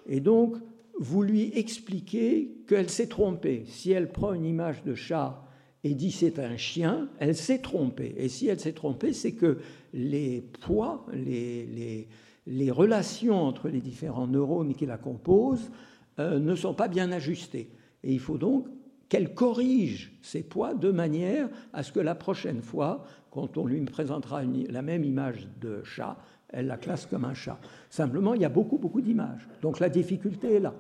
Et 0.08 0.22
donc, 0.22 0.58
vous 1.00 1.22
lui 1.22 1.52
expliquez 1.56 2.64
qu'elle 2.68 2.90
s'est 2.90 3.08
trompée. 3.08 3.64
Si 3.68 3.92
elle 3.92 4.12
prend 4.12 4.34
une 4.34 4.46
image 4.46 4.84
de 4.84 4.96
chat 4.96 5.44
et 5.84 5.96
dit 5.96 6.12
c'est 6.12 6.40
un 6.40 6.58
chien, 6.58 7.10
elle 7.20 7.36
s'est 7.36 7.60
trompée. 7.60 8.14
Et 8.18 8.30
si 8.30 8.48
elle 8.48 8.60
s'est 8.60 8.74
trompée, 8.74 9.14
c'est 9.14 9.34
que 9.34 9.58
les 9.94 10.42
poids, 10.62 11.06
les, 11.14 12.08
les, 12.48 12.72
relations 12.72 13.42
entre 13.42 13.68
les 13.68 13.82
différents 13.82 14.28
neurones 14.28 14.74
qui 14.74 14.86
la 14.86 14.98
composent 14.98 15.72
euh, 16.20 16.40
ne 16.40 16.56
sont 16.56 16.74
pas 16.74 16.88
bien 16.88 17.12
ajustées. 17.12 17.70
Et 18.04 18.14
il 18.14 18.20
faut 18.20 18.38
donc 18.38 18.68
qu'elle 19.10 19.34
corrige 19.34 20.14
ces 20.22 20.42
poids 20.42 20.74
de 20.74 20.90
manière 20.92 21.50
à 21.74 21.84
ce 21.84 21.92
que 21.92 22.00
la 22.00 22.16
prochaine 22.16 22.62
fois, 22.62 23.06
quand 23.30 23.58
on 23.58 23.66
lui 23.66 23.80
présentera 23.82 24.42
la 24.44 24.82
même 24.82 25.04
image 25.04 25.48
de 25.62 25.84
chat, 25.84 26.18
elle 26.50 26.68
la 26.68 26.78
classe 26.78 27.06
comme 27.06 27.26
un 27.26 27.34
chat. 27.34 27.60
Simplement, 27.90 28.34
il 28.34 28.42
y 28.42 28.46
a 28.46 28.50
beaucoup, 28.50 28.78
beaucoup 28.78 29.02
d'images. 29.02 29.48
Donc 29.62 29.80
la 29.80 29.90
difficulté 29.90 30.54
est 30.54 30.60
là. 30.60 30.74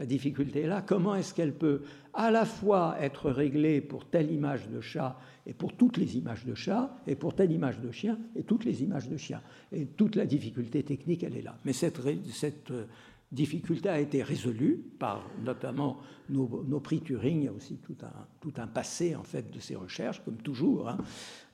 La 0.00 0.06
difficulté 0.06 0.62
est 0.62 0.66
là, 0.66 0.80
comment 0.80 1.14
est-ce 1.14 1.34
qu'elle 1.34 1.52
peut 1.52 1.82
à 2.14 2.30
la 2.30 2.46
fois 2.46 2.96
être 3.02 3.30
réglée 3.30 3.82
pour 3.82 4.06
telle 4.06 4.32
image 4.32 4.66
de 4.70 4.80
chat 4.80 5.20
et 5.46 5.52
pour 5.52 5.74
toutes 5.74 5.98
les 5.98 6.16
images 6.16 6.46
de 6.46 6.54
chat, 6.54 6.96
et 7.06 7.14
pour 7.14 7.34
telle 7.34 7.52
image 7.52 7.80
de 7.80 7.90
chien 7.90 8.18
et 8.34 8.42
toutes 8.42 8.64
les 8.64 8.82
images 8.82 9.10
de 9.10 9.18
chien? 9.18 9.42
Et 9.72 9.84
toute 9.84 10.16
la 10.16 10.24
difficulté 10.24 10.82
technique, 10.84 11.22
elle 11.22 11.36
est 11.36 11.42
là. 11.42 11.54
Mais 11.66 11.74
cette, 11.74 12.00
euh, 12.06 12.86
difficulté 13.30 13.90
a 13.90 14.00
été 14.00 14.22
résolue 14.22 14.82
par 14.98 15.28
notamment 15.44 15.98
nos, 16.30 16.80
prix 16.80 17.02
Turing. 17.02 17.40
Il 17.42 17.44
y 17.44 17.48
a 17.48 17.52
aussi 17.52 17.76
tout 17.76 17.96
un, 18.02 18.26
tout 18.40 18.54
un, 18.56 18.68
passé 18.68 19.14
en 19.14 19.22
fait 19.22 19.50
de 19.50 19.60
ces 19.60 19.76
recherches, 19.76 20.24
comme 20.24 20.38
toujours. 20.38 20.88
Hein. 20.88 20.96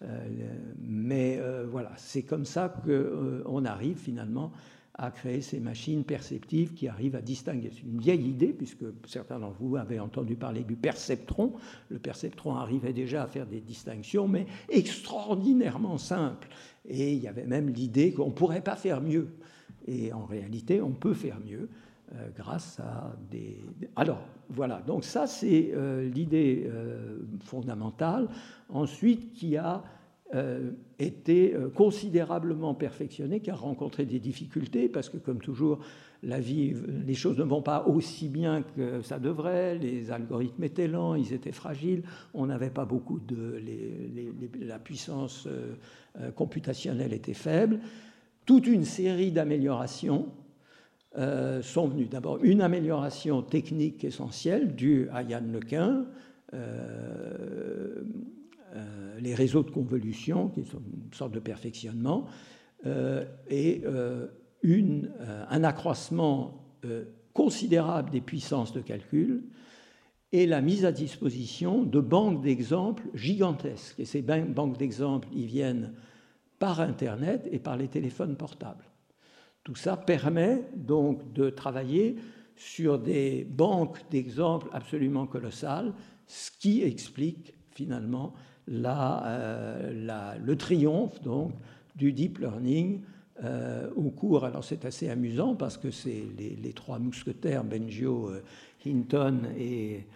Euh, 0.02 0.24
mais 0.78 1.36
euh, 1.40 1.66
voilà, 1.68 1.90
c'est 1.96 2.22
comme 2.22 2.44
ça 2.44 2.68
qu'on 2.68 3.64
arrive 3.64 3.98
finalement 3.98 4.52
à 4.98 5.10
créer 5.10 5.42
ces 5.42 5.60
machines 5.60 6.04
perceptives 6.04 6.72
qui 6.72 6.88
arrivent 6.88 7.16
à 7.16 7.20
distinguer. 7.20 7.70
C'est 7.70 7.82
une 7.82 8.00
vieille 8.00 8.28
idée, 8.28 8.54
puisque 8.54 8.84
certains 9.06 9.38
d'entre 9.38 9.56
vous 9.60 9.76
avaient 9.76 9.98
entendu 9.98 10.36
parler 10.36 10.64
du 10.64 10.74
perceptron. 10.74 11.52
Le 11.90 11.98
perceptron 11.98 12.54
arrivait 12.54 12.94
déjà 12.94 13.24
à 13.24 13.26
faire 13.26 13.46
des 13.46 13.60
distinctions, 13.60 14.26
mais 14.26 14.46
extraordinairement 14.70 15.98
simples. 15.98 16.48
Et 16.88 17.12
il 17.12 17.22
y 17.22 17.28
avait 17.28 17.46
même 17.46 17.68
l'idée 17.68 18.12
qu'on 18.12 18.28
ne 18.28 18.32
pourrait 18.32 18.62
pas 18.62 18.76
faire 18.76 19.02
mieux. 19.02 19.28
Et 19.86 20.12
en 20.14 20.24
réalité, 20.24 20.80
on 20.80 20.92
peut 20.92 21.14
faire 21.14 21.38
mieux. 21.40 21.68
grâce 22.36 22.80
à 22.80 23.12
des... 23.30 23.58
Alors, 23.96 24.20
voilà, 24.48 24.80
donc 24.80 25.04
ça 25.04 25.26
c'est 25.26 25.72
l'idée 26.12 26.70
fondamentale. 27.40 28.28
Ensuite, 28.68 29.32
qui 29.32 29.56
a 29.56 29.82
été 30.98 31.54
considérablement 31.74 32.74
perfectionnée, 32.74 33.40
qui 33.40 33.50
a 33.50 33.54
rencontré 33.54 34.04
des 34.04 34.18
difficultés, 34.18 34.88
parce 34.88 35.08
que 35.08 35.18
comme 35.18 35.40
toujours, 35.40 35.78
la 36.22 36.40
vie, 36.40 36.74
les 37.06 37.14
choses 37.14 37.38
ne 37.38 37.44
vont 37.44 37.62
pas 37.62 37.86
aussi 37.86 38.28
bien 38.28 38.62
que 38.62 39.02
ça 39.02 39.18
devrait, 39.18 39.78
les 39.78 40.10
algorithmes 40.10 40.64
étaient 40.64 40.88
lents, 40.88 41.14
ils 41.14 41.32
étaient 41.32 41.52
fragiles, 41.52 42.02
on 42.34 42.46
n'avait 42.46 42.70
pas 42.70 42.84
beaucoup 42.84 43.20
de... 43.20 43.60
la 44.60 44.78
puissance 44.78 45.46
euh, 45.46 45.74
euh, 46.20 46.30
computationnelle 46.30 47.12
était 47.12 47.34
faible. 47.34 47.80
Toute 48.44 48.66
une 48.66 48.84
série 48.84 49.30
d'améliorations 49.30 50.26
euh, 51.18 51.62
sont 51.62 51.88
venues. 51.88 52.06
D'abord, 52.06 52.42
une 52.42 52.60
amélioration 52.60 53.42
technique 53.42 54.04
essentielle 54.04 54.74
due 54.74 55.08
à 55.12 55.22
Yann 55.22 55.52
Lequin, 55.52 56.06
les 59.20 59.34
réseaux 59.34 59.62
de 59.62 59.70
convolution, 59.70 60.48
qui 60.48 60.64
sont 60.64 60.78
une 60.78 61.12
sorte 61.12 61.32
de 61.32 61.40
perfectionnement, 61.40 62.26
et 63.48 63.82
euh, 64.64 65.44
un 65.48 65.62
accroissement 65.62 66.64
euh, 66.84 67.04
considérable 67.32 68.10
des 68.10 68.20
puissances 68.20 68.72
de 68.72 68.80
calcul 68.80 69.44
et 70.32 70.46
la 70.46 70.60
mise 70.60 70.84
à 70.84 70.90
disposition 70.90 71.84
de 71.84 72.00
banques 72.00 72.42
d'exemples 72.42 73.04
gigantesques. 73.14 74.00
Et 74.00 74.04
ces 74.04 74.22
banques 74.22 74.76
d'exemples, 74.76 75.28
ils 75.32 75.46
viennent 75.46 75.92
par 76.58 76.80
Internet 76.80 77.48
et 77.52 77.58
par 77.58 77.76
les 77.76 77.88
téléphones 77.88 78.36
portables. 78.36 78.84
Tout 79.62 79.76
ça 79.76 79.96
permet 79.96 80.64
donc 80.74 81.32
de 81.32 81.50
travailler 81.50 82.16
sur 82.56 82.98
des 82.98 83.44
banques 83.44 84.00
d'exemples 84.10 84.68
absolument 84.72 85.26
colossales, 85.26 85.94
ce 86.26 86.50
qui 86.50 86.82
explique 86.82 87.54
finalement 87.70 88.34
euh, 88.68 90.36
le 90.44 90.56
triomphe 90.56 91.22
donc, 91.22 91.52
du 91.94 92.12
deep 92.12 92.38
learning 92.38 93.00
euh, 93.44 93.88
au 93.96 94.10
cours. 94.10 94.44
Alors 94.44 94.64
c'est 94.64 94.84
assez 94.84 95.08
amusant 95.08 95.54
parce 95.54 95.76
que 95.76 95.90
c'est 95.90 96.24
les, 96.38 96.72
trois 96.72 96.98
mousquetaires, 96.98 97.64
Benjio, 97.64 98.28
euh, 98.28 98.42
Hinton 98.84 99.42
et, 99.58 100.06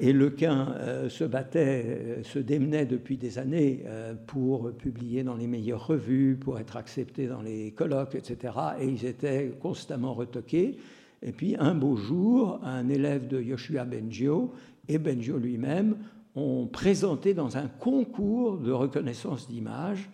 et 0.00 0.12
Lequin, 0.12 0.74
se 1.08 1.24
battaient, 1.24 2.20
se 2.22 2.38
démenaient 2.38 2.84
depuis 2.84 3.16
des 3.16 3.38
années 3.38 3.82
pour 4.26 4.70
publier 4.72 5.22
dans 5.22 5.36
les 5.36 5.46
meilleures 5.46 5.86
revues, 5.86 6.36
pour 6.38 6.58
être 6.58 6.76
acceptés 6.76 7.28
dans 7.28 7.40
les 7.40 7.70
colloques, 7.70 8.14
etc. 8.14 8.52
Et 8.78 8.86
ils 8.86 9.06
étaient 9.06 9.54
constamment 9.58 10.12
retoqués. 10.12 10.76
Et 11.22 11.32
puis 11.32 11.56
un 11.58 11.74
beau 11.74 11.96
jour, 11.96 12.60
un 12.62 12.90
élève 12.90 13.26
de 13.26 13.40
Yoshua 13.40 13.86
Benjio 13.86 14.52
et 14.86 14.98
Benjio 14.98 15.38
lui-même 15.38 15.96
ont 16.36 16.66
présenté 16.66 17.34
dans 17.34 17.56
un 17.56 17.68
concours 17.68 18.58
de 18.58 18.72
reconnaissance 18.72 19.48
d'images 19.48 20.10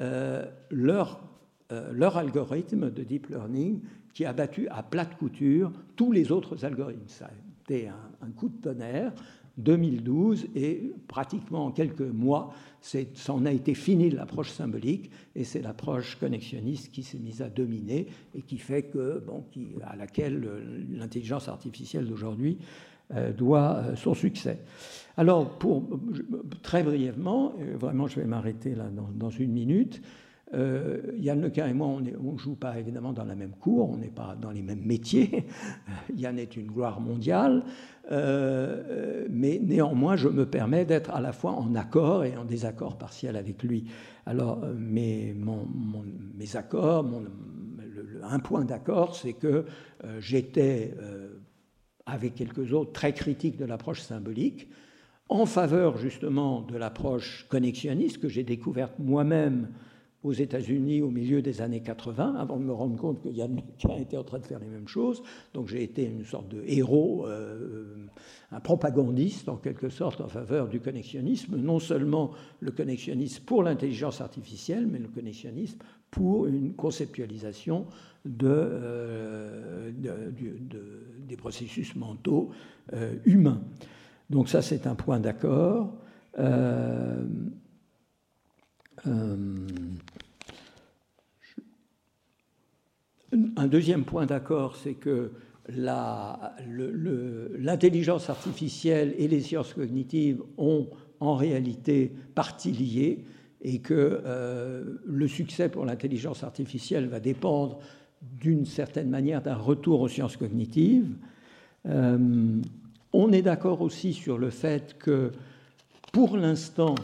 euh, 0.00 0.44
leur, 0.70 1.20
euh, 1.72 1.92
leur 1.92 2.16
algorithme 2.16 2.90
de 2.90 3.02
deep 3.02 3.28
learning 3.28 3.80
qui 4.12 4.24
a 4.24 4.32
battu 4.32 4.68
à 4.68 4.82
plate 4.82 5.16
couture 5.16 5.72
tous 5.96 6.12
les 6.12 6.32
autres 6.32 6.64
algorithmes. 6.64 7.08
Ça 7.08 7.26
a 7.26 7.30
été 7.62 7.88
un, 7.88 8.30
coup 8.36 8.48
de 8.48 8.60
tonnerre. 8.60 9.12
2012 9.56 10.48
et 10.56 10.92
pratiquement 11.06 11.66
en 11.66 11.70
quelques 11.70 12.00
mois, 12.00 12.52
c'en 12.80 13.46
a 13.46 13.52
été 13.52 13.74
fini 13.74 14.10
l'approche 14.10 14.50
symbolique 14.50 15.12
et 15.36 15.44
c'est 15.44 15.62
l'approche 15.62 16.16
connexionniste 16.16 16.90
qui 16.90 17.04
s'est 17.04 17.20
mise 17.20 17.40
à 17.40 17.48
dominer 17.48 18.08
et 18.34 18.42
qui 18.42 18.58
fait 18.58 18.82
que, 18.82 19.22
bon, 19.24 19.44
à 19.84 19.94
laquelle 19.94 20.44
l'intelligence 20.90 21.46
artificielle 21.46 22.08
d'aujourd'hui 22.08 22.58
euh, 22.60 22.93
doit 23.36 23.94
son 23.96 24.14
succès. 24.14 24.60
Alors, 25.16 25.58
pour, 25.58 25.84
très 26.62 26.82
brièvement, 26.82 27.52
euh, 27.60 27.76
vraiment 27.76 28.06
je 28.06 28.20
vais 28.20 28.26
m'arrêter 28.26 28.74
là 28.74 28.86
dans, 28.90 29.30
une 29.30 29.52
minute, 29.52 30.02
euh, 30.54 31.02
Yann 31.18 31.40
Lequin 31.40 31.68
et 31.68 31.72
moi, 31.72 31.86
on 31.86 32.00
ne 32.00 32.38
joue 32.38 32.56
pas 32.56 32.78
évidemment 32.78 33.12
dans 33.12 33.24
la 33.24 33.36
même 33.36 33.52
cour, 33.52 33.90
on 33.90 33.96
n'est 33.96 34.10
pas 34.10 34.36
dans 34.40 34.50
les 34.50 34.62
mêmes 34.62 34.84
métiers. 34.84 35.46
Yann 36.16 36.38
est 36.38 36.56
une 36.56 36.66
gloire 36.66 37.00
mondiale, 37.00 37.64
euh, 38.10 39.26
mais 39.30 39.60
néanmoins, 39.62 40.16
je 40.16 40.28
me 40.28 40.46
permets 40.46 40.84
d'être 40.84 41.12
à 41.12 41.20
la 41.20 41.32
fois 41.32 41.52
en 41.52 41.76
accord 41.76 42.24
et 42.24 42.36
en 42.36 42.44
désaccord 42.44 42.98
partiel 42.98 43.36
avec 43.36 43.62
lui. 43.62 43.84
Alors, 44.26 44.66
mes 44.76 45.36
accords, 46.54 47.06
un 48.22 48.38
point 48.40 48.64
d'accord, 48.64 49.14
c'est 49.14 49.34
que 49.34 49.64
j'étais, 50.18 50.94
avec 52.06 52.34
quelques 52.34 52.72
autres, 52.72 52.92
très 52.92 53.12
critique 53.12 53.56
de 53.56 53.64
l'approche 53.64 54.00
symbolique 54.00 54.68
en 55.28 55.46
faveur 55.46 55.96
justement 55.96 56.62
de 56.62 56.76
l'approche 56.76 57.46
connexionniste 57.48 58.18
que 58.18 58.28
j'ai 58.28 58.42
découverte 58.42 58.98
moi-même 58.98 59.68
aux 60.22 60.32
États-Unis 60.32 61.02
au 61.02 61.10
milieu 61.10 61.42
des 61.42 61.60
années 61.60 61.82
80, 61.82 62.36
avant 62.38 62.56
de 62.56 62.64
me 62.64 62.72
rendre 62.72 62.96
compte 62.96 63.22
que 63.22 63.28
Yann 63.28 63.56
LeCun 63.56 63.96
était 64.00 64.16
en 64.16 64.24
train 64.24 64.38
de 64.38 64.46
faire 64.46 64.58
les 64.58 64.68
mêmes 64.68 64.88
choses. 64.88 65.22
Donc 65.52 65.68
j'ai 65.68 65.82
été 65.82 66.04
une 66.06 66.24
sorte 66.24 66.48
de 66.48 66.62
héros, 66.66 67.26
euh, 67.26 68.06
un 68.50 68.60
propagandiste 68.60 69.50
en 69.50 69.56
quelque 69.56 69.90
sorte 69.90 70.22
en 70.22 70.28
faveur 70.28 70.68
du 70.68 70.80
connexionnisme, 70.80 71.56
non 71.56 71.78
seulement 71.78 72.30
le 72.60 72.70
connexionnisme 72.70 73.44
pour 73.44 73.62
l'intelligence 73.62 74.22
artificielle, 74.22 74.86
mais 74.86 74.98
le 74.98 75.08
connexionnisme 75.08 75.78
pour 76.14 76.46
une 76.46 76.72
conceptualisation 76.74 77.86
euh, 78.44 79.90
des 81.26 81.36
processus 81.36 81.96
mentaux 81.96 82.52
euh, 82.92 83.16
humains. 83.24 83.60
Donc 84.30 84.48
ça, 84.48 84.62
c'est 84.62 84.86
un 84.86 84.94
point 84.94 85.18
d'accord. 85.18 85.92
Euh, 86.38 87.24
un 93.56 93.66
deuxième 93.66 94.04
point 94.04 94.26
d'accord, 94.26 94.76
c'est 94.76 94.94
que 94.94 95.32
l'intelligence 95.68 98.30
artificielle 98.30 99.16
et 99.18 99.26
les 99.26 99.40
sciences 99.40 99.74
cognitives 99.74 100.40
ont 100.58 100.86
en 101.18 101.34
réalité 101.34 102.12
partie 102.36 102.70
liée 102.70 103.24
et 103.64 103.80
que 103.80 104.20
euh, 104.24 104.98
le 105.04 105.26
succès 105.26 105.68
pour 105.68 105.84
l'intelligence 105.84 106.44
artificielle 106.44 107.08
va 107.08 107.18
dépendre 107.18 107.80
d'une 108.22 108.64
certaine 108.64 109.10
manière 109.10 109.42
d'un 109.42 109.56
retour 109.56 110.00
aux 110.00 110.08
sciences 110.08 110.36
cognitives. 110.36 111.16
On 111.86 113.30
est 113.30 113.42
d'accord 113.42 113.80
aussi 113.80 114.12
sur 114.12 114.38
le 114.38 114.50
fait 114.50 114.98
que, 114.98 115.30
pour 116.12 116.36
l'instant, 116.36 116.96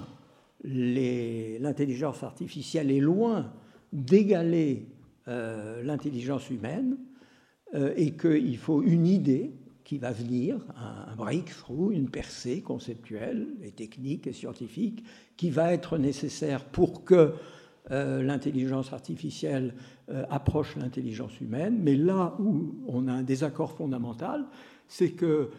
l'intelligence 0.64 2.24
artificielle 2.24 2.90
est 2.90 3.00
loin 3.00 3.52
d'égaler 3.92 4.86
euh, 5.28 5.82
l'intelligence 5.84 6.50
humaine 6.50 6.96
euh, 7.74 7.92
et 7.96 8.12
qu'il 8.12 8.56
faut 8.58 8.82
une 8.82 9.06
idée 9.06 9.52
qui 9.90 9.98
va 9.98 10.12
venir, 10.12 10.56
un, 10.76 11.16
breakthrough, 11.16 11.90
une 11.90 12.08
percée 12.08 12.60
conceptuelle 12.60 13.48
et 13.60 13.72
technique 13.72 14.28
et 14.28 14.32
scientifique 14.32 15.02
qui 15.36 15.50
va 15.50 15.72
être 15.72 15.98
nécessaire 15.98 16.64
pour 16.64 17.04
que 17.04 17.32
euh, 17.90 18.22
l'intelligence 18.22 18.92
artificielle 18.92 19.74
approche 20.28 20.76
l'intelligence 20.76 21.40
humaine. 21.40 21.80
Mais 21.82 21.96
là 21.96 22.36
où 22.38 22.76
on 22.86 23.08
a 23.08 23.12
un 23.12 23.24
désaccord 23.24 23.72
fondamental, 23.72 24.44
c'est 24.86 25.10
que 25.10 25.50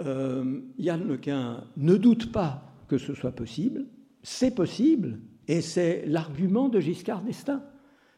euh, 0.00 0.60
Yann 0.76 1.06
Lequin 1.06 1.62
ne 1.76 1.96
doute 1.96 2.32
pas 2.32 2.64
que 2.88 2.98
ce 2.98 3.14
soit 3.14 3.30
possible, 3.30 3.86
c'est 4.24 4.56
possible, 4.56 5.20
et 5.46 5.60
c'est 5.60 6.04
l'argument 6.06 6.68
de 6.68 6.80
Giscard 6.80 7.22
d'Estaing. 7.22 7.62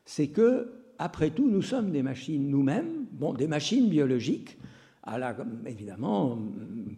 C'est 0.06 0.28
que, 0.28 0.72
après 0.98 1.28
tout, 1.28 1.50
nous 1.50 1.60
sommes 1.60 1.90
des 1.90 2.02
machines 2.02 2.48
nous-mêmes, 2.48 3.04
bon, 3.12 3.34
des 3.34 3.46
machines 3.46 3.90
biologiques, 3.90 4.56
à 5.08 5.36
évidemment 5.66 6.38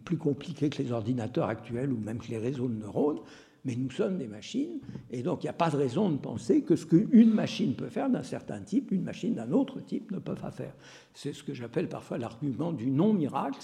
plus 0.05 0.17
compliquées 0.17 0.69
que 0.69 0.81
les 0.81 0.91
ordinateurs 0.91 1.47
actuels 1.47 1.91
ou 1.91 1.97
même 1.97 2.19
que 2.19 2.27
les 2.27 2.37
réseaux 2.37 2.67
de 2.67 2.75
neurones, 2.75 3.19
mais 3.63 3.75
nous 3.75 3.91
sommes 3.91 4.17
des 4.17 4.27
machines, 4.27 4.79
et 5.11 5.21
donc 5.21 5.43
il 5.43 5.45
n'y 5.45 5.51
a 5.51 5.53
pas 5.53 5.69
de 5.69 5.75
raison 5.75 6.09
de 6.09 6.17
penser 6.17 6.63
que 6.63 6.75
ce 6.75 6.85
qu'une 6.85 7.31
machine 7.31 7.75
peut 7.75 7.89
faire 7.89 8.09
d'un 8.09 8.23
certain 8.23 8.59
type, 8.59 8.91
une 8.91 9.03
machine 9.03 9.35
d'un 9.35 9.51
autre 9.51 9.79
type 9.81 10.11
ne 10.11 10.17
peut 10.17 10.33
pas 10.33 10.49
faire. 10.49 10.73
C'est 11.13 11.33
ce 11.33 11.43
que 11.43 11.53
j'appelle 11.53 11.87
parfois 11.87 12.17
l'argument 12.17 12.71
du 12.71 12.89
non-miracle. 12.89 13.59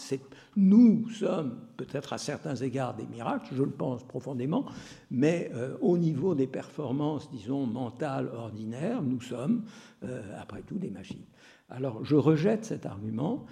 Nous 0.56 1.10
sommes 1.10 1.58
peut-être 1.78 2.14
à 2.14 2.20
certains 2.20 2.56
égards 2.56 2.96
des 2.96 3.08
miracles, 3.08 3.48
je 3.56 3.64
le 3.64 3.72
pense 3.72 4.04
profondément, 4.04 4.66
mais 5.10 5.50
euh, 5.56 5.76
au 5.82 5.98
niveau 5.98 6.36
des 6.36 6.48
performances, 6.48 7.32
disons, 7.32 7.66
mentales 7.66 8.30
ordinaires, 8.32 9.02
nous 9.02 9.22
sommes, 9.22 9.64
euh, 10.04 10.22
après 10.40 10.62
tout, 10.62 10.78
des 10.78 10.92
machines. 10.92 11.26
Alors 11.70 12.06
je 12.06 12.16
rejette 12.16 12.66
cet 12.66 12.86
argument 12.86 13.46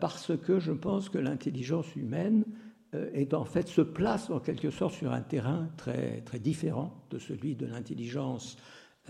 parce 0.00 0.36
que 0.36 0.60
je 0.60 0.72
pense 0.72 1.08
que 1.08 1.18
l'intelligence 1.18 1.96
humaine 1.96 2.44
euh, 2.94 3.62
se 3.66 3.80
place 3.80 4.30
en 4.30 4.40
quelque 4.40 4.70
sorte 4.70 4.94
sur 4.94 5.12
un 5.12 5.20
terrain 5.20 5.68
très, 5.76 6.20
très 6.20 6.38
différent 6.38 6.94
de 7.10 7.18
celui 7.18 7.54
de 7.54 7.66
l'intelligence 7.66 8.56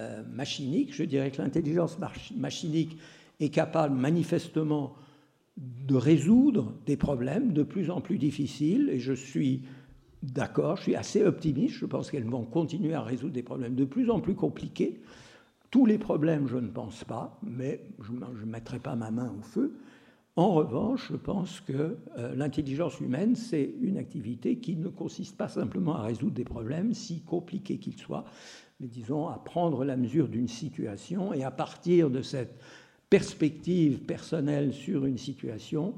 euh, 0.01 0.23
machinique. 0.33 0.95
Je 0.95 1.05
dirais 1.05 1.31
que 1.31 1.43
l'intelligence 1.43 1.99
machinique 2.37 2.99
est 3.41 3.51
capable 3.51 3.95
manifestement 3.97 4.95
de 5.57 5.95
résoudre 5.95 6.75
des 6.87 6.97
problèmes 6.97 7.53
de 7.53 7.63
plus 7.63 7.91
en 7.91 8.01
plus 8.01 8.19
difficiles, 8.19 8.89
et 8.91 8.99
je 8.99 9.13
suis 9.13 9.63
d'accord, 10.23 10.79
je 10.79 10.83
suis 10.83 10.97
assez 10.97 11.23
optimiste, 11.23 11.75
je 11.75 11.87
pense 11.87 12.11
qu'elles 12.11 12.29
vont 12.29 12.45
continuer 12.45 12.95
à 12.95 13.03
résoudre 13.03 13.35
des 13.35 13.43
problèmes 13.43 13.75
de 13.75 13.85
plus 13.85 14.11
en 14.11 14.21
plus 14.21 14.35
compliqués. 14.35 15.01
Tous 15.71 15.87
les 15.87 15.99
problèmes, 15.99 16.49
je 16.49 16.57
ne 16.57 16.69
pense 16.69 17.05
pas, 17.05 17.39
mais 17.43 17.87
je 18.01 18.13
ne 18.13 18.51
mettrai 18.51 18.79
pas 18.79 18.97
ma 18.97 19.11
main 19.11 19.33
au 19.39 19.43
feu. 19.43 19.77
En 20.37 20.53
revanche, 20.53 21.13
je 21.13 21.17
pense 21.17 21.61
que 21.61 21.97
euh, 22.19 22.35
l'intelligence 22.35 22.99
humaine, 22.99 23.37
c'est 23.37 23.73
une 23.81 23.99
activité 23.99 24.59
qui 24.59 24.75
ne 24.75 24.89
consiste 24.89 25.37
pas 25.37 25.49
simplement 25.49 25.95
à 25.95 26.03
résoudre 26.03 26.35
des 26.35 26.45
problèmes, 26.45 26.93
si 26.93 27.21
compliqués 27.21 27.79
qu'ils 27.79 27.99
soient, 27.99 28.25
mais 28.81 28.89
disons 28.89 29.29
à 29.29 29.39
prendre 29.39 29.85
la 29.85 29.97
mesure 29.97 30.29
d'une 30.29 30.49
situation 30.49 31.33
et 31.33 31.45
à 31.45 31.53
partir 31.53 32.11
de 32.11 32.21
cette 32.21 32.61
perspective 33.11 34.01
personnelle 34.01 34.73
sur 34.73 35.07
une 35.07 35.19
situation, 35.19 35.95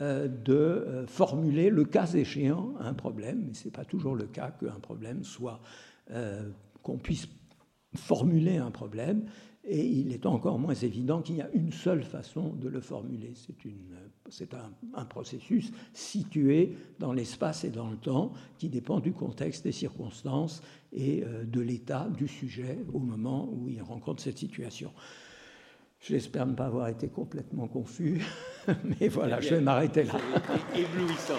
euh, 0.00 0.28
de 0.28 0.54
euh, 0.54 1.06
formuler 1.08 1.68
le 1.68 1.84
cas 1.84 2.06
échéant 2.06 2.74
un 2.78 2.94
problème, 2.94 3.46
mais 3.48 3.54
ce 3.54 3.64
n'est 3.64 3.72
pas 3.72 3.84
toujours 3.84 4.14
le 4.14 4.26
cas 4.26 4.52
qu'un 4.52 4.78
problème 4.80 5.24
soit, 5.24 5.60
qu'on 6.82 6.98
puisse 6.98 7.26
formuler 7.94 8.58
un 8.58 8.70
problème, 8.70 9.24
et 9.64 9.84
il 9.84 10.12
est 10.12 10.26
encore 10.26 10.58
moins 10.58 10.74
évident 10.74 11.22
qu'il 11.22 11.36
y 11.36 11.40
a 11.40 11.48
une 11.52 11.70
seule 11.70 12.02
façon 12.02 12.50
de 12.54 12.68
le 12.68 12.80
formuler. 12.80 13.32
C'est 14.28 14.54
un, 14.54 14.72
un, 14.94 15.04
processus 15.04 15.70
situé 15.92 16.76
dans 16.98 17.12
l'espace 17.12 17.64
et 17.64 17.70
dans 17.70 17.88
le 17.88 17.96
temps 17.96 18.32
qui 18.58 18.68
dépend 18.68 18.98
du 18.98 19.12
contexte, 19.12 19.62
des 19.64 19.72
circonstances 19.72 20.62
et 20.92 21.22
euh, 21.22 21.44
de 21.44 21.60
l'état 21.60 22.08
du 22.16 22.26
sujet 22.26 22.78
au 22.92 22.98
moment 22.98 23.48
où 23.52 23.68
il 23.68 23.80
rencontre 23.82 24.22
cette 24.22 24.38
situation. 24.38 24.92
J'espère 26.00 26.46
ne 26.46 26.54
pas 26.54 26.66
avoir 26.66 26.88
été 26.88 27.06
complètement 27.06 27.68
confus, 27.68 28.20
mais 29.00 29.06
voilà, 29.06 29.40
je 29.40 29.50
vais 29.50 29.60
m'arrêter 29.60 30.02
là. 30.02 30.14
Éblouissant. 30.74 31.38